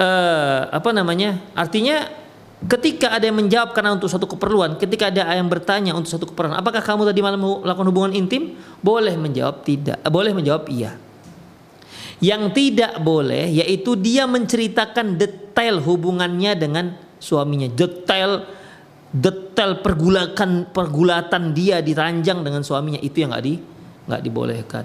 uh, 0.00 0.60
apa 0.72 0.90
namanya? 0.92 1.40
Artinya 1.52 2.23
ketika 2.64 3.12
ada 3.12 3.24
yang 3.28 3.36
menjawab 3.36 3.76
karena 3.76 3.92
untuk 3.92 4.08
suatu 4.08 4.24
keperluan, 4.24 4.80
ketika 4.80 5.12
ada 5.12 5.36
yang 5.36 5.48
bertanya 5.48 5.92
untuk 5.92 6.08
suatu 6.08 6.26
keperluan, 6.28 6.56
apakah 6.56 6.80
kamu 6.80 7.04
tadi 7.08 7.20
malam 7.20 7.40
melakukan 7.40 7.88
hubungan 7.88 8.12
intim? 8.16 8.56
Boleh 8.80 9.14
menjawab 9.16 9.64
tidak, 9.64 10.00
eh, 10.00 10.12
boleh 10.12 10.32
menjawab 10.32 10.68
iya. 10.72 10.96
Yang 12.22 12.56
tidak 12.56 13.02
boleh 13.04 13.52
yaitu 13.52 13.98
dia 14.00 14.24
menceritakan 14.24 15.20
detail 15.20 15.82
hubungannya 15.82 16.56
dengan 16.56 16.96
suaminya, 17.20 17.68
detail 17.68 18.48
detail 19.14 19.78
pergulakan 19.78 20.74
pergulatan 20.74 21.54
dia 21.54 21.78
diranjang 21.78 22.42
dengan 22.42 22.66
suaminya 22.66 22.98
itu 22.98 23.22
yang 23.22 23.30
nggak 23.30 23.44
di 23.44 23.54
nggak 24.10 24.22
dibolehkan. 24.24 24.84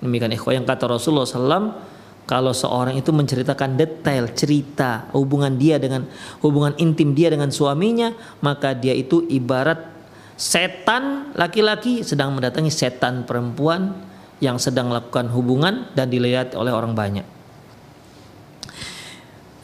Demikian 0.00 0.32
ikhwah 0.32 0.54
yang 0.56 0.64
kata 0.64 0.86
Rasulullah 0.86 1.28
SAW 1.28 1.99
kalau 2.30 2.54
seorang 2.54 2.94
itu 2.94 3.10
menceritakan 3.10 3.74
detail 3.74 4.30
cerita 4.30 5.10
hubungan 5.10 5.50
dia 5.58 5.82
dengan 5.82 6.06
hubungan 6.38 6.78
intim 6.78 7.10
dia 7.10 7.26
dengan 7.26 7.50
suaminya, 7.50 8.14
maka 8.38 8.70
dia 8.70 8.94
itu 8.94 9.26
ibarat 9.26 9.90
setan 10.38 11.34
laki-laki 11.34 12.06
sedang 12.06 12.30
mendatangi 12.30 12.70
setan 12.70 13.26
perempuan 13.26 13.98
yang 14.38 14.62
sedang 14.62 14.94
melakukan 14.94 15.26
hubungan 15.34 15.90
dan 15.98 16.06
dilihat 16.06 16.54
oleh 16.54 16.70
orang 16.70 16.94
banyak. 16.94 17.26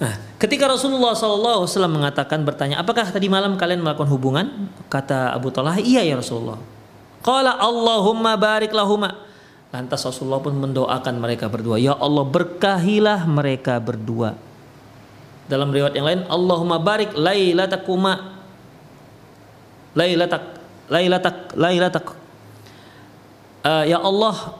Nah, 0.02 0.12
ketika 0.42 0.66
Rasulullah 0.66 1.14
SAW 1.14 1.70
mengatakan 1.86 2.42
bertanya, 2.42 2.82
apakah 2.82 3.08
tadi 3.08 3.30
malam 3.30 3.54
kalian 3.54 3.80
melakukan 3.80 4.10
hubungan? 4.10 4.68
Kata 4.90 5.30
Abu 5.32 5.54
Talha, 5.54 5.78
iya 5.78 6.02
ya 6.02 6.18
Rasulullah. 6.18 6.58
Qala 7.22 7.56
Allahumma 7.62 8.34
barik 8.34 8.74
lahuma. 8.74 9.25
Lantas 9.74 10.06
Rasulullah 10.06 10.38
pun 10.38 10.54
mendoakan 10.54 11.14
mereka 11.18 11.50
berdua, 11.50 11.76
"Ya 11.76 11.98
Allah, 11.98 12.22
berkahilah 12.22 13.26
mereka 13.26 13.82
berdua." 13.82 14.38
Dalam 15.46 15.70
riwayat 15.70 15.94
yang 15.94 16.06
lain, 16.06 16.22
Allahumma 16.26 16.78
barik 16.82 17.14
lailatakuma. 17.14 18.34
Lailatak 19.94 20.58
lailatak 20.90 21.36
lailatak. 21.54 22.06
Uh, 23.62 23.84
ya 23.86 23.98
Allah 24.02 24.58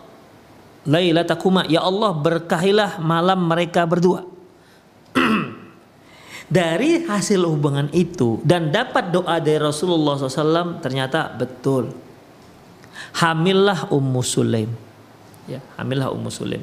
lailatakuma. 0.87 1.67
Ya 1.67 1.83
Allah 1.83 2.15
berkahilah 2.15 3.03
malam 3.03 3.47
mereka 3.47 3.83
berdua. 3.87 4.27
Dari 6.47 7.03
hasil 7.03 7.43
hubungan 7.43 7.91
itu 7.91 8.39
dan 8.47 8.71
dapat 8.71 9.11
doa 9.11 9.43
dari 9.43 9.59
Rasulullah 9.59 10.15
SAW 10.15 10.79
ternyata 10.79 11.35
betul. 11.35 11.91
Hamillah 13.19 13.91
Ummu 13.91 14.23
Sulaim 14.23 14.86
ya 15.47 15.63
hamillah 15.79 16.11
Ummu 16.11 16.31
Sulaim 16.31 16.63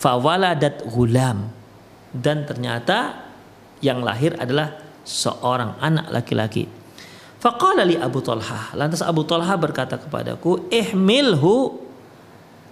fawaladat 0.00 0.88
gulam 0.88 1.52
dan 2.16 2.48
ternyata 2.48 3.28
yang 3.84 4.00
lahir 4.00 4.36
adalah 4.36 4.76
seorang 5.04 5.76
anak 5.80 6.08
laki-laki. 6.12 6.68
Faqala 7.40 7.88
li 7.88 7.96
Abu 7.96 8.20
Talha 8.20 8.76
lantas 8.76 9.00
Abu 9.00 9.24
Talha 9.24 9.56
berkata 9.56 9.96
kepadaku 9.96 10.68
ihmilhu 10.68 11.80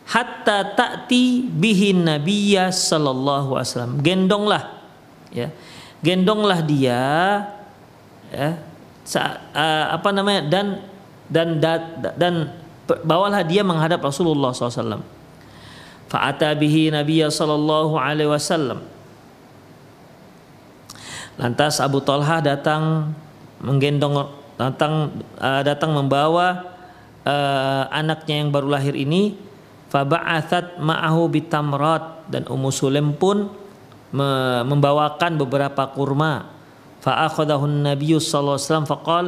hatta 0.09 0.77
ta'ti 0.77 1.49
bihi 1.49 1.97
nabiyya 1.97 2.69
sallallahu 2.69 3.57
alaihi 3.57 3.69
wasallam. 3.73 3.95
Gendonglah 4.05 4.63
ya. 5.33 5.49
Gendonglah 6.05 6.61
dia 6.65 7.03
ya. 8.29 8.51
Saat, 9.09 9.41
uh, 9.57 9.97
apa 9.97 10.13
namanya 10.13 10.45
dan 10.53 10.85
dan 11.33 11.49
dan, 11.65 11.81
dan 12.21 12.35
bawalah 13.05 13.45
dia 13.45 13.61
menghadap 13.61 14.01
Rasulullah 14.01 14.57
SAW. 14.57 15.05
Fa'ata 16.09 16.57
bihi 16.57 16.89
Nabiya 16.89 17.29
sallallahu 17.29 18.01
alaihi 18.01 18.33
wasallam. 18.33 18.81
Lantas 21.37 21.79
Abu 21.85 22.01
Talha 22.01 22.41
datang 22.41 23.13
menggendong 23.61 24.27
datang 24.59 25.23
uh, 25.39 25.63
datang 25.63 25.95
membawa 25.95 26.75
uh, 27.23 27.87
anaknya 27.95 28.43
yang 28.43 28.51
baru 28.51 28.75
lahir 28.75 28.99
ini 28.99 29.39
faba'athat 29.93 30.83
ma'ahu 30.83 31.31
bitamrat 31.31 32.27
dan 32.27 32.45
Ummu 32.51 32.75
Sulaim 32.75 33.15
pun 33.15 33.49
me 34.09 34.29
membawakan 34.65 35.37
beberapa 35.39 35.93
kurma 35.93 36.51
fa'akhadahu 37.05 37.69
Nabi 37.87 38.17
sallallahu 38.19 38.57
alaihi 38.57 38.67
wasallam 38.67 38.89
faqal 38.89 39.27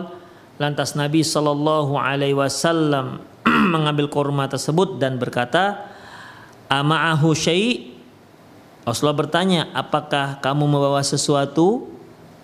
lantas 0.58 0.96
Nabi 0.96 1.20
sallallahu 1.22 1.94
alaihi 1.94 2.34
wasallam 2.34 3.22
mengambil 3.74 4.10
kurma 4.10 4.46
tersebut 4.46 5.00
dan 5.00 5.16
berkata, 5.16 5.90
"Ama'ahu 6.68 7.32
syai?" 7.36 7.94
Rasulullah 8.84 9.18
bertanya, 9.18 9.70
"Apakah 9.72 10.40
kamu 10.40 10.64
membawa 10.66 11.00
sesuatu?" 11.04 11.90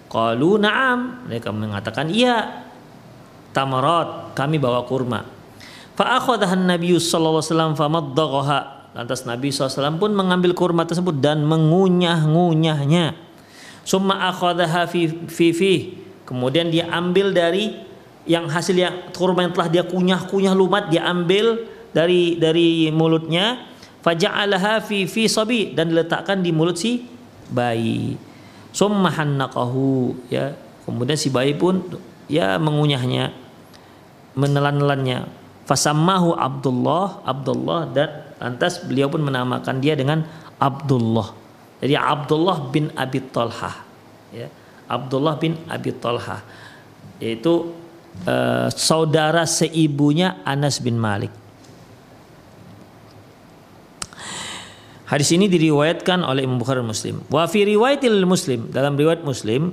Qalu 0.06 0.62
na'am. 0.62 1.26
Mereka 1.26 1.50
mengatakan, 1.50 2.08
"Iya." 2.08 2.66
Tamarat, 3.50 4.36
kami 4.36 4.60
bawa 4.60 4.84
kurma. 4.84 5.24
Fa 5.96 6.20
akhadha 6.20 6.52
Nabi 6.52 6.92
sallallahu 7.00 7.40
alaihi 7.40 7.50
wasallam 7.50 7.72
famaddaghaha. 7.72 8.60
Lantas 8.96 9.28
Nabi 9.28 9.52
SAW 9.52 10.00
pun 10.00 10.16
mengambil 10.16 10.56
kurma 10.56 10.88
tersebut 10.88 11.20
dan 11.20 11.44
mengunyah-ngunyahnya. 11.44 13.12
Summa 13.84 14.32
akhadaha 14.32 14.88
fi 14.88 15.08
fi 15.28 15.52
fi. 15.52 15.72
Kemudian 16.24 16.72
dia 16.72 16.88
ambil 16.88 17.36
dari 17.36 17.76
yang 18.26 18.50
hasil 18.50 18.74
yang 18.74 19.14
kurma 19.14 19.46
yang 19.46 19.54
telah 19.54 19.70
dia 19.70 19.84
kunyah-kunyah 19.86 20.54
lumat 20.54 20.90
dia 20.90 21.06
ambil 21.06 21.62
dari 21.94 22.36
dari 22.36 22.90
mulutnya 22.90 23.64
faja'alaha 24.02 24.82
fi 24.82 25.06
fi 25.06 25.30
sabi 25.30 25.72
dan 25.72 25.90
diletakkan 25.90 26.42
di 26.42 26.50
mulut 26.50 26.76
si 26.76 27.06
bayi. 27.50 28.18
Summa 28.74 29.08
hannaqahu 29.08 30.14
ya. 30.28 30.52
Kemudian 30.84 31.18
si 31.18 31.32
bayi 31.32 31.56
pun 31.56 31.82
ya 32.30 32.60
mengunyahnya 32.60 33.32
menelan-nelannya. 34.38 35.26
Fasammahu 35.66 36.38
Abdullah 36.38 37.26
Abdullah 37.26 37.90
dan 37.90 38.10
lantas 38.38 38.86
beliau 38.86 39.10
pun 39.10 39.24
menamakan 39.24 39.82
dia 39.82 39.98
dengan 39.98 40.22
Abdullah. 40.62 41.34
Jadi 41.82 41.94
Abdullah 41.98 42.70
bin 42.70 42.94
Abi 42.94 43.18
Talha 43.32 43.72
ya. 44.30 44.46
Abdullah 44.86 45.34
bin 45.42 45.58
Abi 45.66 45.90
Talha 45.90 46.44
yaitu 47.18 47.74
uh, 48.24 48.72
saudara 48.72 49.44
seibunya 49.44 50.40
Anas 50.48 50.80
bin 50.80 50.96
Malik. 50.96 51.30
Hadis 55.06 55.30
ini 55.30 55.46
diriwayatkan 55.46 56.26
oleh 56.26 56.42
Imam 56.42 56.58
Bukhari 56.58 56.82
Muslim. 56.82 57.22
Wa 57.30 57.46
fi 57.46 57.62
riwayatil 57.62 58.26
Muslim 58.26 58.74
dalam 58.74 58.98
riwayat 58.98 59.22
Muslim 59.22 59.70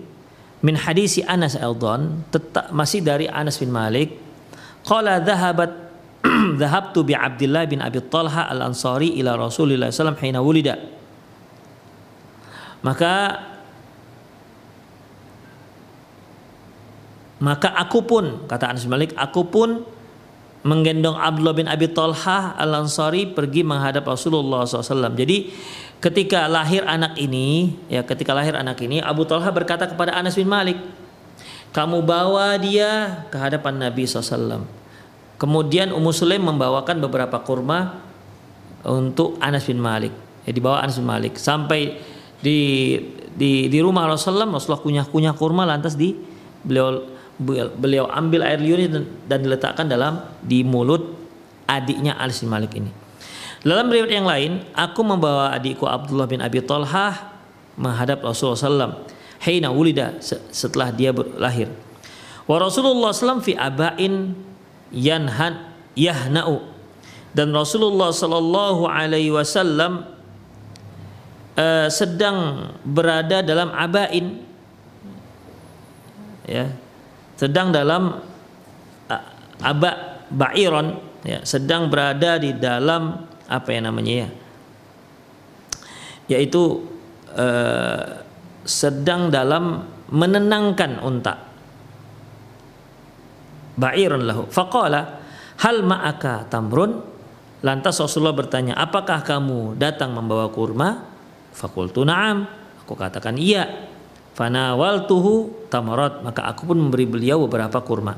min 0.63 0.75
hadisi 0.79 1.25
Anas 1.25 1.59
Eldon 1.59 2.23
tetap 2.31 2.71
masih 2.71 3.03
dari 3.03 3.27
Anas 3.27 3.59
bin 3.59 3.73
Malik 3.73 4.15
qala 4.87 5.19
dhahabat 5.19 5.91
dhahabtu 6.61 7.03
bi 7.03 7.11
Abdullah 7.17 7.67
bin 7.67 7.83
Abi 7.83 7.99
Talha 8.07 8.47
al-Ansari 8.47 9.19
ila 9.19 9.35
Rasulillah 9.35 9.91
sallallahu 9.91 10.15
alaihi 10.15 10.31
wasallam 10.31 10.47
wulida 10.47 10.75
maka 12.79 13.13
Maka 17.43 17.75
aku 17.75 18.07
pun 18.07 18.47
kata 18.47 18.71
Anas 18.71 18.87
bin 18.87 18.95
Malik, 18.95 19.11
aku 19.19 19.43
pun 19.51 19.83
menggendong 20.63 21.19
Abdullah 21.19 21.51
bin 21.51 21.67
Abi 21.67 21.91
Talha 21.91 22.55
Al 22.55 22.71
Ansari 22.71 23.27
pergi 23.27 23.67
menghadap 23.67 24.07
Rasulullah 24.07 24.63
SAW. 24.63 25.11
Jadi 25.11 25.51
ketika 25.99 26.47
lahir 26.47 26.87
anak 26.87 27.19
ini, 27.19 27.75
ya 27.91 28.07
ketika 28.07 28.31
lahir 28.31 28.55
anak 28.55 28.79
ini, 28.79 29.03
Abu 29.03 29.27
Talha 29.27 29.51
berkata 29.51 29.91
kepada 29.91 30.15
Anas 30.15 30.39
bin 30.39 30.47
Malik, 30.47 30.79
kamu 31.75 31.99
bawa 32.07 32.55
dia 32.55 33.23
ke 33.27 33.35
hadapan 33.35 33.91
Nabi 33.91 34.07
SAW. 34.07 34.63
Kemudian 35.35 35.91
Ummu 35.91 36.15
Sulaim 36.15 36.47
membawakan 36.47 37.03
beberapa 37.03 37.43
kurma 37.43 37.99
untuk 38.87 39.35
Anas 39.43 39.67
bin 39.67 39.83
Malik. 39.83 40.15
Ya, 40.47 40.55
dibawa 40.55 40.79
Anas 40.79 40.95
bin 40.95 41.11
Malik 41.11 41.35
sampai 41.35 41.99
di 42.39 42.59
di 43.35 43.67
di 43.67 43.79
rumah 43.83 44.07
Rasulullah 44.07 44.47
Rasulullah 44.47 44.79
kunyah-kunyah 44.79 45.35
kurma 45.35 45.67
lantas 45.67 45.99
di 45.99 46.15
beliau 46.63 47.03
beliau 47.77 48.05
ambil 48.09 48.45
air 48.45 48.61
liurnya 48.61 49.01
dan, 49.25 49.39
diletakkan 49.41 49.89
dalam 49.89 50.21
di 50.43 50.61
mulut 50.61 51.17
adiknya 51.65 52.13
Anas 52.17 52.41
bin 52.43 52.49
Malik 52.53 52.77
ini. 52.77 52.91
Dalam 53.63 53.87
riwayat 53.87 54.11
yang 54.11 54.27
lain, 54.27 54.51
aku 54.75 55.01
membawa 55.01 55.55
adikku 55.55 55.87
Abdullah 55.87 56.27
bin 56.27 56.43
Abi 56.43 56.59
Talha 56.59 57.31
menghadap 57.79 58.21
Rasulullah 58.21 58.59
SAW. 58.59 59.09
hina 59.43 59.67
wulida 59.71 60.19
setelah 60.51 60.87
dia 60.91 61.11
lahir. 61.35 61.67
Wa 62.47 62.59
Rasulullah 62.59 63.11
SAW 63.11 63.43
fi 63.43 63.55
abain 63.59 64.35
yanhan 64.91 65.67
yahna'u 65.97 66.63
dan 67.33 67.49
Rasulullah 67.49 68.13
sallallahu 68.13 68.85
alaihi 68.85 69.33
wasallam 69.33 70.05
uh, 71.57 71.89
sedang 71.89 72.69
berada 72.85 73.41
dalam 73.41 73.73
abain 73.73 74.45
ya 76.45 76.69
sedang 77.43 77.75
dalam 77.75 78.23
aba 79.59 79.91
ba'iron 80.31 80.97
ya 81.27 81.43
sedang 81.43 81.91
berada 81.91 82.39
di 82.39 82.55
dalam 82.55 83.27
apa 83.47 83.69
ya 83.69 83.79
namanya 83.83 84.13
ya 84.25 84.29
yaitu 86.31 86.87
uh, 87.35 88.23
sedang 88.63 89.27
dalam 89.27 89.83
menenangkan 90.13 91.03
unta. 91.03 91.35
Ba'irun 93.73 94.23
lahu. 94.23 94.43
Faqala 94.47 95.19
hal 95.59 95.81
ma'aka 95.83 96.47
tamrun? 96.47 97.01
Lantas 97.63 97.97
Rasulullah 97.97 98.35
bertanya 98.35 98.75
apakah 98.75 99.23
kamu 99.23 99.79
datang 99.79 100.13
membawa 100.13 100.51
kurma? 100.51 101.09
Fakultu 101.55 102.03
na'am. 102.03 102.45
Aku 102.83 102.93
katakan 102.93 103.39
iya 103.39 103.92
fanawal 104.33 105.05
tuhu 105.09 105.67
tamarat 105.69 106.21
maka 106.21 106.45
aku 106.49 106.69
pun 106.69 106.77
memberi 106.77 107.05
beliau 107.09 107.45
beberapa 107.45 107.81
kurma. 107.81 108.17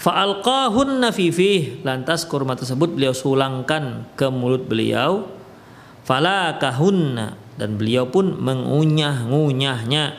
Fa'alqahunna 0.00 1.12
fifih 1.12 1.84
lantas 1.84 2.24
kurma 2.24 2.56
tersebut 2.56 2.96
beliau 2.96 3.12
sulangkan 3.12 4.08
ke 4.16 4.32
mulut 4.32 4.64
beliau. 4.64 5.28
Falakahunna. 6.08 7.36
Dan 7.60 7.76
beliau 7.76 8.08
pun 8.08 8.32
mengunyah-ngunyahnya. 8.40 10.16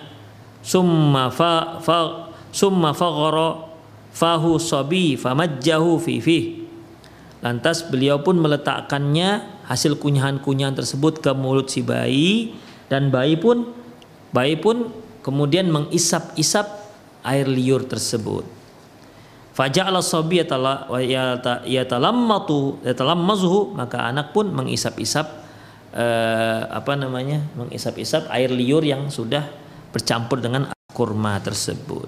Summa 0.62 1.34
fa, 1.34 1.82
fa 1.82 2.30
summa 2.54 2.94
faghara. 2.94 3.74
Fahu 4.14 4.62
sabi 4.62 5.18
famajjahu 5.18 5.98
fi 5.98 6.20
fi 6.20 6.62
lantas 7.42 7.82
beliau 7.90 8.22
pun 8.22 8.38
meletakkannya 8.38 9.64
hasil 9.66 9.98
kunyahan-kunyahan 9.98 10.78
tersebut 10.78 11.20
ke 11.20 11.34
mulut 11.34 11.74
si 11.74 11.82
bayi. 11.82 12.54
Dan 12.86 13.10
bayi 13.10 13.40
pun 13.40 13.81
bayi 14.32 14.56
pun 14.58 14.91
kemudian 15.22 15.70
mengisap-isap 15.70 16.67
air 17.22 17.46
liur 17.46 17.86
tersebut 17.86 18.44
faja'ala 19.52 20.00
sabi 20.02 20.41
yatalammatu 21.67 22.82
yatalammazuhu 22.82 23.76
maka 23.76 24.08
anak 24.08 24.32
pun 24.32 24.50
mengisap-isap 24.50 25.28
eh, 25.94 26.62
apa 26.65 26.96
namanya 26.96 27.44
mengisap-isap 27.60 28.32
air 28.32 28.50
liur 28.50 28.82
yang 28.82 29.12
sudah 29.12 29.44
bercampur 29.91 30.39
dengan 30.39 30.72
kurma 30.91 31.39
tersebut. 31.44 32.08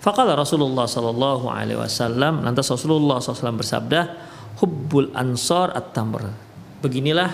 Fakala 0.00 0.38
Rasulullah 0.38 0.88
Sallallahu 0.88 1.50
Alaihi 1.50 1.76
Wasallam 1.76 2.46
lantas 2.46 2.70
Rasulullah 2.70 3.18
SAW 3.18 3.58
bersabda 3.58 4.00
hubbul 4.62 5.10
ansor 5.18 5.74
at-tamr 5.74 6.30
beginilah 6.78 7.26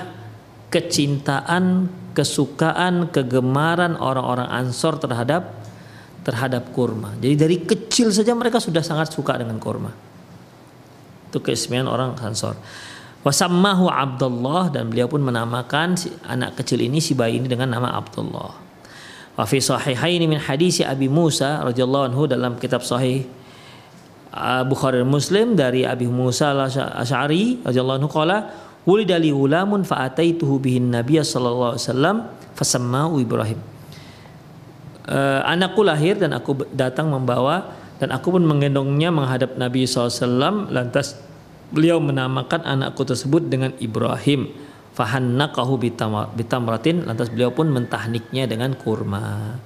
kecintaan 0.72 1.84
kesukaan 2.12 3.08
kegemaran 3.08 3.96
orang-orang 3.96 4.48
ansor 4.48 5.00
terhadap 5.00 5.48
terhadap 6.22 6.70
kurma. 6.70 7.18
Jadi 7.18 7.34
dari 7.34 7.56
kecil 7.66 8.14
saja 8.14 8.32
mereka 8.32 8.62
sudah 8.62 8.80
sangat 8.80 9.10
suka 9.10 9.34
dengan 9.36 9.58
kurma. 9.58 9.90
Itu 11.28 11.42
keistimewaan 11.42 11.88
orang 11.90 12.10
ansor. 12.22 12.54
Wasammahu 13.22 13.86
Abdullah 13.86 14.70
dan 14.74 14.90
beliau 14.90 15.06
pun 15.06 15.22
menamakan 15.22 15.94
si 15.94 16.10
anak 16.26 16.58
kecil 16.58 16.82
ini 16.82 16.98
si 16.98 17.14
bayi 17.14 17.38
ini 17.38 17.46
dengan 17.46 17.70
nama 17.70 17.94
Abdullah. 17.94 18.50
Wa 19.38 19.44
fi 19.46 19.62
sahihaini 19.62 20.26
min 20.26 20.42
hadis 20.42 20.82
Abi 20.82 21.06
Musa 21.06 21.62
radhiyallahu 21.62 22.12
anhu 22.12 22.22
dalam 22.26 22.58
kitab 22.58 22.82
sahih 22.82 23.24
uh, 24.34 24.66
Bukhari 24.66 25.06
Muslim 25.06 25.54
dari 25.54 25.86
Abi 25.86 26.10
Musa 26.10 26.50
al-Asy'ari 26.50 27.62
radhiyallahu 27.62 27.98
anhu 28.02 28.10
qala 28.10 28.38
wulida 28.88 29.18
li 29.18 29.30
ulamun 29.30 29.86
fa 29.86 30.06
ataituhu 30.06 30.58
bihin 30.58 30.90
nabiy 30.90 31.22
sallallahu 31.22 31.76
alaihi 31.76 31.84
wasallam 31.86 32.16
fasammahu 32.54 33.22
Ibrahim. 33.22 33.60
Uh, 35.02 35.42
anakku 35.42 35.82
lahir 35.82 36.14
dan 36.14 36.30
aku 36.30 36.62
datang 36.70 37.10
membawa 37.10 37.74
dan 37.98 38.14
aku 38.14 38.38
pun 38.38 38.42
menggendongnya 38.46 39.14
menghadap 39.14 39.54
Nabi 39.58 39.86
SAW 39.86 40.70
lantas 40.70 41.18
beliau 41.70 42.02
menamakan 42.02 42.62
anakku 42.62 43.02
tersebut 43.06 43.46
dengan 43.46 43.70
Ibrahim. 43.78 44.50
Fahannaqahu 44.92 45.80
bitamratin 46.36 47.08
lantas 47.08 47.32
beliau 47.32 47.54
pun 47.54 47.70
mentahniknya 47.70 48.44
dengan 48.44 48.76
kurma. 48.76 49.56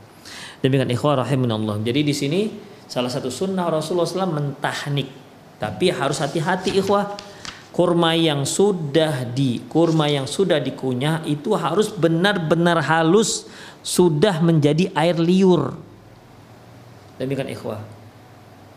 Demikian 0.60 0.88
ikhwah 0.92 1.20
rahimanallah 1.24 1.82
jadi 1.82 2.00
di 2.00 2.14
sini 2.14 2.40
salah 2.86 3.10
satu 3.10 3.32
sunnah 3.32 3.66
Rasulullah 3.72 4.06
SAW 4.06 4.36
mentahnik. 4.36 5.08
Tapi 5.56 5.88
harus 5.88 6.20
hati-hati 6.20 6.76
ikhwah 6.76 7.16
kurma 7.76 8.16
yang 8.16 8.48
sudah 8.48 9.28
di 9.36 9.60
kurma 9.68 10.08
yang 10.08 10.24
sudah 10.24 10.56
dikunyah 10.56 11.28
itu 11.28 11.52
harus 11.52 11.92
benar-benar 11.92 12.80
halus 12.80 13.44
sudah 13.84 14.40
menjadi 14.40 14.88
air 14.96 15.20
liur. 15.20 15.76
Demikian 17.20 17.52
ikhwah. 17.52 17.84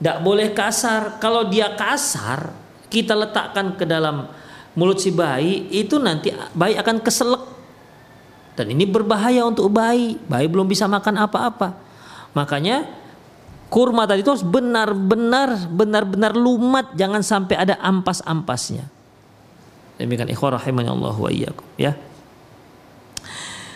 Tidak 0.03 0.19
boleh 0.19 0.51
kasar. 0.51 1.15
Kalau 1.23 1.47
dia 1.47 1.71
kasar 1.79 2.51
kita 2.91 3.15
letakkan 3.15 3.79
ke 3.79 3.87
dalam 3.87 4.27
mulut 4.75 4.99
si 4.99 5.15
bayi 5.15 5.71
itu 5.71 5.95
nanti 5.95 6.35
bayi 6.51 6.75
akan 6.75 6.99
keselak. 6.99 7.47
Dan 8.59 8.75
ini 8.75 8.83
berbahaya 8.83 9.47
untuk 9.47 9.71
bayi. 9.71 10.19
Bayi 10.27 10.51
belum 10.51 10.67
bisa 10.67 10.91
makan 10.91 11.23
apa-apa. 11.23 11.71
Makanya 12.35 12.83
kurma 13.69 14.09
tadi 14.09 14.25
itu 14.25 14.33
harus 14.33 14.43
benar-benar 14.43 15.69
benar-benar 15.69 16.33
lumat. 16.33 16.91
Jangan 16.97 17.21
sampai 17.21 17.55
ada 17.55 17.77
ampas-ampasnya. 17.79 18.89
Demikian 20.01 20.27
ikhwah 20.33 20.57
rahimahnya 20.57 20.91
Allah 20.91 21.15
wa 21.15 21.29
iyyakum 21.29 21.65
ya. 21.77 21.93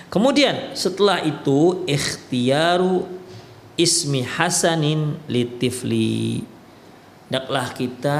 Kemudian 0.10 0.77
setelah 0.77 1.21
itu 1.25 1.86
ikhtiyaru 1.89 3.06
ismi 3.73 4.21
hasanin 4.21 5.17
litifli 5.25 6.45
hendaklah 7.27 7.73
kita 7.73 8.19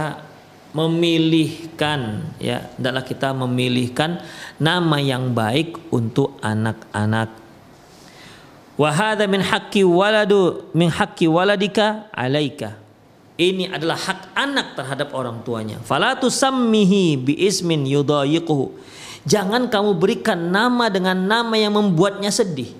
memilihkan 0.73 2.33
ya. 2.41 2.65
Adalah 2.81 3.05
kita 3.05 3.29
memilihkan 3.38 4.25
nama 4.57 4.97
yang 4.97 5.38
baik 5.38 5.93
untuk 5.93 6.41
anak-anak 6.41 7.42
wa 8.79 8.89
hadza 8.89 9.29
min 9.29 9.41
haqqi 9.41 9.86
waladu 9.86 10.69
min 10.73 10.89
haqqi 10.89 11.29
waladika 11.29 12.09
alaika. 12.13 12.79
Ini 13.33 13.73
adalah 13.73 13.97
hak 13.97 14.38
anak 14.38 14.77
terhadap 14.77 15.09
orang 15.17 15.41
tuanya. 15.41 15.81
Fala 15.81 16.13
tusammihi 16.13 17.17
bi 17.17 17.33
ismin 17.33 17.81
yudayiquhu 17.89 18.77
jangan 19.23 19.71
kamu 19.71 19.95
berikan 19.97 20.51
nama 20.51 20.91
dengan 20.91 21.15
nama 21.15 21.55
yang 21.55 21.75
membuatnya 21.75 22.29
sedih. 22.29 22.71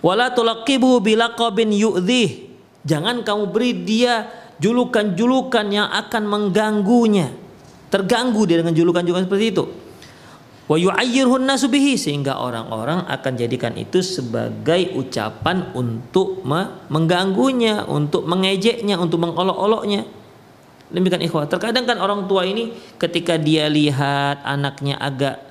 Wala 0.00 0.32
tulaqibu 0.32 1.04
bilaqabin 1.04 1.76
yu'dhih. 1.76 2.48
Jangan 2.88 3.20
kamu 3.20 3.52
beri 3.52 3.76
dia 3.84 4.32
julukan-julukan 4.56 5.66
yang 5.68 5.92
akan 5.92 6.22
mengganggunya. 6.24 7.28
Terganggu 7.92 8.48
dia 8.48 8.64
dengan 8.64 8.72
julukan-julukan 8.72 9.28
seperti 9.28 9.46
itu. 9.52 9.64
Wa 10.70 10.78
yu'ayyirhun 10.78 11.50
nasubihi 11.50 11.98
sehingga 11.98 12.38
orang-orang 12.38 13.02
akan 13.10 13.32
jadikan 13.34 13.74
itu 13.74 14.06
sebagai 14.06 14.94
ucapan 14.94 15.74
untuk 15.74 16.46
mengganggunya, 16.86 17.90
untuk 17.90 18.22
mengejeknya, 18.30 18.94
untuk 18.94 19.18
mengolok-oloknya. 19.18 20.06
Demikian 20.94 21.26
ikhwah. 21.26 21.50
Terkadang 21.50 21.90
kan 21.90 21.98
orang 21.98 22.30
tua 22.30 22.46
ini 22.46 22.70
ketika 23.02 23.34
dia 23.34 23.66
lihat 23.66 24.46
anaknya 24.46 24.94
agak 25.02 25.42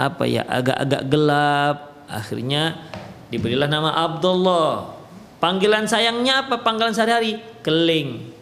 apa 0.00 0.24
ya, 0.24 0.40
agak-agak 0.48 1.02
gelap, 1.04 1.76
akhirnya 2.08 2.80
diberilah 3.28 3.68
nama 3.68 3.92
Abdullah. 3.92 4.88
Panggilan 5.36 5.84
sayangnya 5.84 6.48
apa? 6.48 6.64
Panggilan 6.64 6.96
sehari-hari 6.96 7.36
keling. 7.60 8.32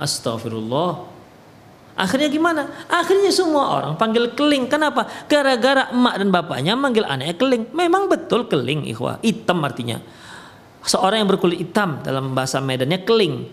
Astagfirullah. 0.00 1.13
Akhirnya 1.94 2.26
gimana? 2.26 2.66
Akhirnya 2.90 3.30
semua 3.30 3.70
orang 3.78 3.94
panggil 3.94 4.34
keling. 4.34 4.66
Kenapa? 4.66 5.06
Gara-gara 5.30 5.94
emak 5.94 6.14
dan 6.18 6.28
bapaknya 6.34 6.74
manggil 6.74 7.06
anaknya 7.06 7.38
keling. 7.38 7.70
Memang 7.70 8.10
betul 8.10 8.50
keling, 8.50 8.90
ikhwah. 8.90 9.22
Hitam 9.22 9.62
artinya. 9.62 10.02
Seorang 10.82 11.22
yang 11.22 11.30
berkulit 11.30 11.62
hitam 11.62 12.02
dalam 12.02 12.34
bahasa 12.34 12.58
Medannya 12.58 13.06
keling. 13.06 13.46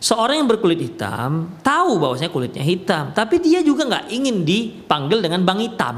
Seorang 0.00 0.40
yang 0.42 0.48
berkulit 0.48 0.80
hitam 0.80 1.60
tahu 1.60 2.00
bahwasanya 2.00 2.32
kulitnya 2.32 2.64
hitam, 2.64 3.12
tapi 3.12 3.36
dia 3.36 3.60
juga 3.60 3.84
nggak 3.84 4.08
ingin 4.08 4.48
dipanggil 4.48 5.20
dengan 5.20 5.44
bang 5.44 5.60
hitam. 5.60 5.96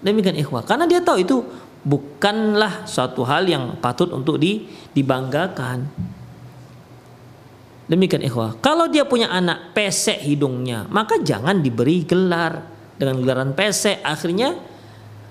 Demikian 0.00 0.40
ikhwah, 0.40 0.64
karena 0.64 0.88
dia 0.88 1.04
tahu 1.04 1.20
itu 1.20 1.44
bukanlah 1.84 2.88
suatu 2.88 3.28
hal 3.28 3.44
yang 3.44 3.76
patut 3.76 4.08
untuk 4.08 4.40
dibanggakan. 4.96 5.84
Demikian 7.86 8.26
ikhwah. 8.26 8.58
Kalau 8.58 8.90
dia 8.90 9.06
punya 9.06 9.30
anak 9.30 9.70
pesek 9.70 10.18
hidungnya, 10.18 10.90
maka 10.90 11.22
jangan 11.22 11.62
diberi 11.62 12.02
gelar 12.02 12.66
dengan 12.98 13.22
gelaran 13.22 13.54
pesek. 13.54 14.02
Akhirnya 14.02 14.58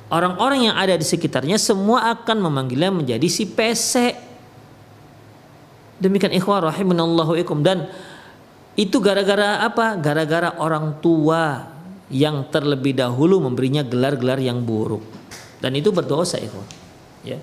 orang-orang 0.07 0.71
yang 0.71 0.75
ada 0.79 0.95
di 0.95 1.03
sekitarnya 1.03 1.59
semua 1.59 2.15
akan 2.15 2.39
memanggilnya 2.39 2.95
menjadi 2.95 3.27
si 3.27 3.43
pesek. 3.43 4.15
Demikian 5.99 6.31
ikhwah 6.31 6.71
rahimanallahu 6.71 7.35
ikum 7.43 7.59
dan 7.59 7.91
itu 8.79 9.03
gara-gara 9.03 9.59
apa? 9.63 9.99
Gara-gara 9.99 10.55
orang 10.55 10.99
tua 11.03 11.75
yang 12.07 12.47
terlebih 12.47 12.95
dahulu 12.95 13.43
memberinya 13.43 13.83
gelar-gelar 13.83 14.39
yang 14.39 14.63
buruk. 14.63 15.03
Dan 15.59 15.75
itu 15.75 15.91
berdosa 15.91 16.39
ikhwah. 16.39 16.67
Ya. 17.27 17.39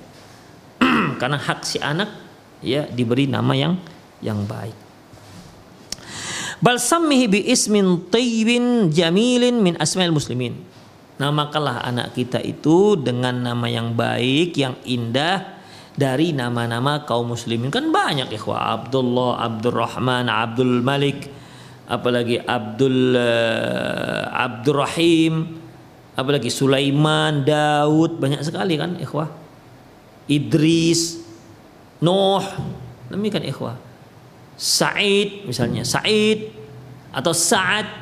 Karena 1.21 1.37
hak 1.37 1.69
si 1.69 1.77
anak 1.85 2.09
ya 2.65 2.89
diberi 2.89 3.29
nama 3.29 3.53
yang 3.53 3.77
yang 4.25 4.45
baik. 4.49 4.82
Bal 6.63 6.79
sammihi 6.79 7.27
bi 7.27 7.41
ismin 7.51 8.07
tayyibin 8.07 8.95
jamilin 8.95 9.59
min 9.59 9.75
asmail 9.83 10.15
muslimin. 10.15 10.55
Namakalah 11.19 11.83
anak 11.83 12.15
kita 12.15 12.39
itu 12.39 12.95
dengan 12.95 13.35
nama 13.35 13.67
yang 13.67 13.99
baik, 13.99 14.55
yang 14.55 14.79
indah 14.87 15.59
dari 15.99 16.31
nama-nama 16.31 17.03
kaum 17.03 17.35
muslimin. 17.35 17.69
Kan 17.75 17.91
banyak 17.91 18.31
ikhwah, 18.31 18.79
Abdullah, 18.79 19.43
Abdurrahman, 19.43 20.31
Abdul 20.31 20.87
Malik, 20.87 21.27
apalagi 21.91 22.39
Abdul 22.39 23.19
uh, 23.19 24.31
Abdurrahim, 24.31 25.59
apalagi 26.15 26.49
Sulaiman, 26.49 27.43
Daud, 27.43 28.23
banyak 28.23 28.39
sekali 28.47 28.79
kan 28.79 28.97
ikhwah. 29.03 29.29
Idris, 30.31 31.19
Nuh, 32.03 32.43
demikian 33.11 33.47
ikhwah. 33.47 33.92
Said 34.57 35.49
misalnya. 35.49 35.83
Said 35.83 36.53
atau 37.13 37.37
Sa'ad. 37.37 38.01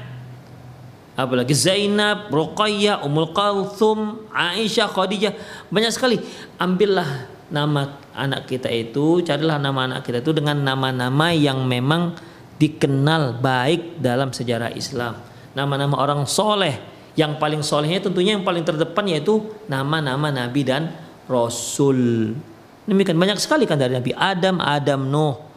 Apalagi 1.19 1.53
Zainab, 1.53 2.33
Ruqayyah, 2.33 3.05
Ummul 3.05 3.35
Kalthum, 3.37 4.25
Aisyah, 4.33 4.89
Khadijah. 4.89 5.37
Banyak 5.69 5.93
sekali. 5.93 6.17
Ambillah 6.57 7.29
nama 7.51 7.99
anak 8.15 8.47
kita 8.47 8.71
itu 8.71 9.21
carilah 9.27 9.59
nama 9.59 9.91
anak 9.91 10.07
kita 10.07 10.23
itu 10.23 10.31
dengan 10.33 10.63
nama-nama 10.63 11.35
yang 11.35 11.67
memang 11.67 12.15
dikenal 12.57 13.43
baik 13.43 14.01
dalam 14.01 14.33
sejarah 14.33 14.73
Islam. 14.73 15.19
Nama-nama 15.53 15.99
orang 15.99 16.25
soleh. 16.25 16.79
Yang 17.19 17.43
paling 17.43 17.61
solehnya 17.67 18.01
tentunya 18.01 18.39
yang 18.39 18.47
paling 18.47 18.63
terdepan 18.63 19.05
yaitu 19.11 19.45
nama-nama 19.67 20.31
Nabi 20.31 20.63
dan 20.63 20.95
Rasul. 21.27 22.33
Demikian. 22.87 23.19
Banyak 23.19 23.37
sekali 23.37 23.69
kan 23.69 23.77
dari 23.77 23.93
Nabi 23.93 24.15
Adam, 24.15 24.57
Adam, 24.63 25.11
Nuh 25.11 25.50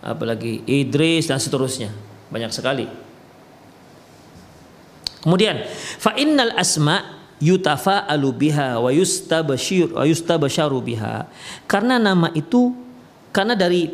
apalagi 0.00 0.64
Idris 0.64 1.28
dan 1.28 1.38
seterusnya. 1.38 1.92
Banyak 2.32 2.52
sekali. 2.52 2.86
Kemudian 5.20 5.68
fa 6.00 6.16
innal 6.16 6.56
asma 6.56 7.28
yutafa'alu 7.40 8.28
biha 8.32 8.80
wa 8.80 8.88
yustabashir 8.88 9.92
wa 9.92 10.04
yustabasharu 10.08 10.80
biha. 10.80 11.28
Karena 11.68 12.00
nama 12.00 12.32
itu 12.32 12.72
karena 13.30 13.54
dari 13.54 13.86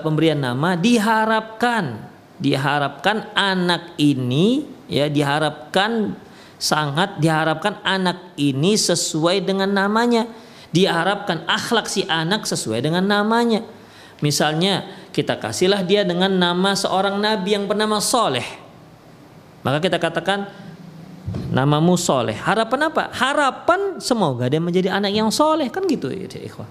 pemberian 0.00 0.38
nama 0.38 0.78
diharapkan 0.78 2.08
diharapkan 2.38 3.34
anak 3.36 3.98
ini 4.00 4.66
ya 4.90 5.06
diharapkan 5.10 6.14
sangat 6.58 7.18
diharapkan 7.18 7.82
anak 7.82 8.38
ini 8.38 8.78
sesuai 8.78 9.42
dengan 9.42 9.70
namanya. 9.74 10.30
Diharapkan 10.72 11.44
akhlak 11.44 11.84
si 11.84 12.00
anak 12.08 12.48
sesuai 12.48 12.80
dengan 12.80 13.04
namanya 13.04 13.60
misalnya 14.22 14.88
kita 15.12 15.36
kasihlah 15.36 15.84
dia 15.84 16.06
dengan 16.06 16.32
nama 16.32 16.72
seorang 16.72 17.20
nabi 17.20 17.58
yang 17.58 17.68
bernama 17.68 18.00
Soleh. 18.00 18.46
Maka 19.62 19.78
kita 19.82 19.98
katakan 19.98 20.48
namamu 21.52 21.98
Soleh. 21.98 22.38
Harapan 22.38 22.88
apa? 22.88 23.10
Harapan 23.12 23.98
semoga 24.00 24.48
dia 24.48 24.62
menjadi 24.62 24.94
anak 24.94 25.12
yang 25.12 25.28
soleh 25.28 25.68
kan 25.68 25.84
gitu 25.84 26.08
ya 26.08 26.26
ikhwah. 26.26 26.66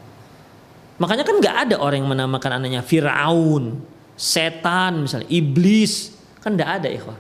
Makanya 1.01 1.25
kan 1.25 1.35
nggak 1.41 1.57
ada 1.67 1.75
orang 1.81 2.05
yang 2.05 2.09
menamakan 2.13 2.61
anaknya 2.61 2.85
Fir'aun, 2.85 3.81
setan 4.13 5.09
misalnya, 5.09 5.25
iblis. 5.33 6.13
Kan 6.45 6.53
nggak 6.53 6.71
ada 6.81 6.89
ikhwah. 6.93 7.17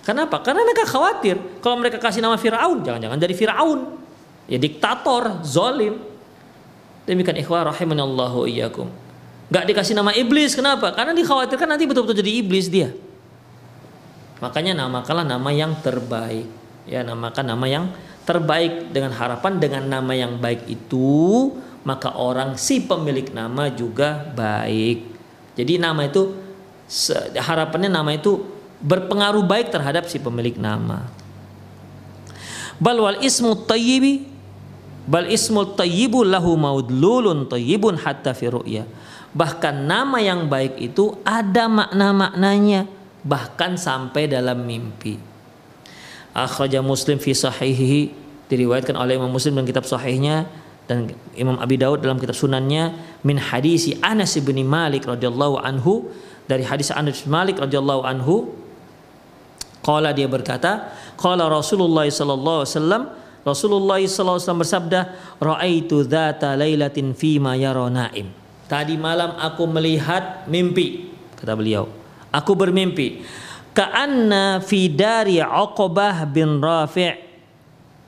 Kenapa? 0.00 0.40
Karena 0.40 0.64
mereka 0.64 0.88
khawatir 0.88 1.36
kalau 1.60 1.76
mereka 1.76 2.00
kasih 2.00 2.24
nama 2.24 2.40
Fir'aun, 2.40 2.80
jangan-jangan 2.80 3.20
dari 3.20 3.34
Fir'aun. 3.36 3.80
Ya 4.48 4.56
diktator, 4.56 5.44
zolim. 5.44 6.00
Demikian 7.04 7.36
ikhwah 7.36 7.68
rahimanallahu 7.68 8.48
iyyakum. 8.48 9.01
Gak 9.52 9.68
dikasih 9.68 9.92
nama 9.92 10.16
iblis, 10.16 10.56
kenapa? 10.56 10.96
Karena 10.96 11.12
dikhawatirkan 11.12 11.68
nanti 11.68 11.84
betul-betul 11.84 12.24
jadi 12.24 12.40
iblis 12.40 12.72
dia. 12.72 12.88
Makanya 14.40 14.72
namakanlah 14.72 15.28
nama 15.28 15.50
yang 15.52 15.76
terbaik. 15.84 16.48
Ya, 16.88 17.04
namakan 17.04 17.52
nama 17.52 17.66
yang 17.68 17.84
terbaik 18.24 18.90
dengan 18.96 19.12
harapan 19.12 19.60
dengan 19.60 19.84
nama 19.84 20.12
yang 20.16 20.40
baik 20.40 20.66
itu 20.72 21.52
maka 21.82 22.14
orang 22.14 22.54
si 22.56 22.80
pemilik 22.82 23.28
nama 23.34 23.68
juga 23.68 24.24
baik. 24.32 25.12
Jadi 25.58 25.76
nama 25.76 26.00
itu 26.06 26.32
harapannya 27.36 27.90
nama 27.92 28.08
itu 28.16 28.40
berpengaruh 28.80 29.44
baik 29.44 29.68
terhadap 29.68 30.08
si 30.08 30.16
pemilik 30.16 30.56
nama. 30.56 31.06
Bal 32.80 32.98
wal 32.98 33.18
ismu 33.20 33.54
tayyibi 33.68 34.31
bal 35.06 35.26
ismu 35.26 35.74
tayyibu 35.74 36.22
lahu 36.22 36.54
maudlulun 36.54 37.50
tayyibun 37.50 37.98
hatta 37.98 38.34
fi 38.34 38.46
ru'ya 38.50 38.84
Bahkan 39.32 39.88
nama 39.88 40.20
yang 40.20 40.44
baik 40.44 40.76
itu 40.76 41.16
ada 41.24 41.64
makna-maknanya 41.64 42.84
bahkan 43.24 43.80
sampai 43.80 44.28
dalam 44.28 44.60
mimpi. 44.60 45.16
Akhraja 46.36 46.84
Muslim 46.84 47.16
fi 47.16 47.32
sahihihi 47.32 48.12
diriwayatkan 48.52 48.92
oleh 48.92 49.16
Imam 49.16 49.32
Muslim 49.32 49.56
dalam 49.56 49.68
kitab 49.68 49.88
sahihnya 49.88 50.44
dan 50.84 51.08
Imam 51.32 51.56
Abi 51.56 51.80
Daud 51.80 52.04
dalam 52.04 52.20
kitab 52.20 52.36
sunannya 52.36 52.92
min 53.24 53.40
hadisi 53.40 53.96
Anas 54.04 54.36
bin 54.36 54.60
Malik 54.68 55.08
radhiyallahu 55.08 55.64
anhu 55.64 56.12
dari 56.44 56.68
hadis 56.68 56.92
Anas 56.92 57.24
bin 57.24 57.32
Malik 57.32 57.56
radhiyallahu 57.56 58.04
anhu 58.04 58.52
qala 59.80 60.12
dia 60.12 60.28
berkata 60.28 60.92
qala 61.16 61.48
Rasulullah 61.48 62.04
sallallahu 62.04 62.58
alaihi 62.64 62.74
wasallam 62.76 63.02
Rasulullah 63.42 63.98
wasallam 63.98 64.62
bersabda 64.62 65.00
raaitu 65.42 66.06
dzata 66.06 66.54
lailatin 66.54 67.10
fima 67.14 67.58
yara 67.58 67.90
naim 67.90 68.30
Tadi 68.72 68.96
malam 68.96 69.36
aku 69.36 69.68
melihat 69.68 70.48
mimpi, 70.48 71.12
kata 71.36 71.52
beliau. 71.52 71.92
Aku 72.32 72.56
bermimpi. 72.56 73.20
Ka'anna 73.76 74.64
fi 74.64 74.88
dari 74.88 75.44
Uqbah 75.44 76.24
bin 76.24 76.56
Rafi' 76.56 77.12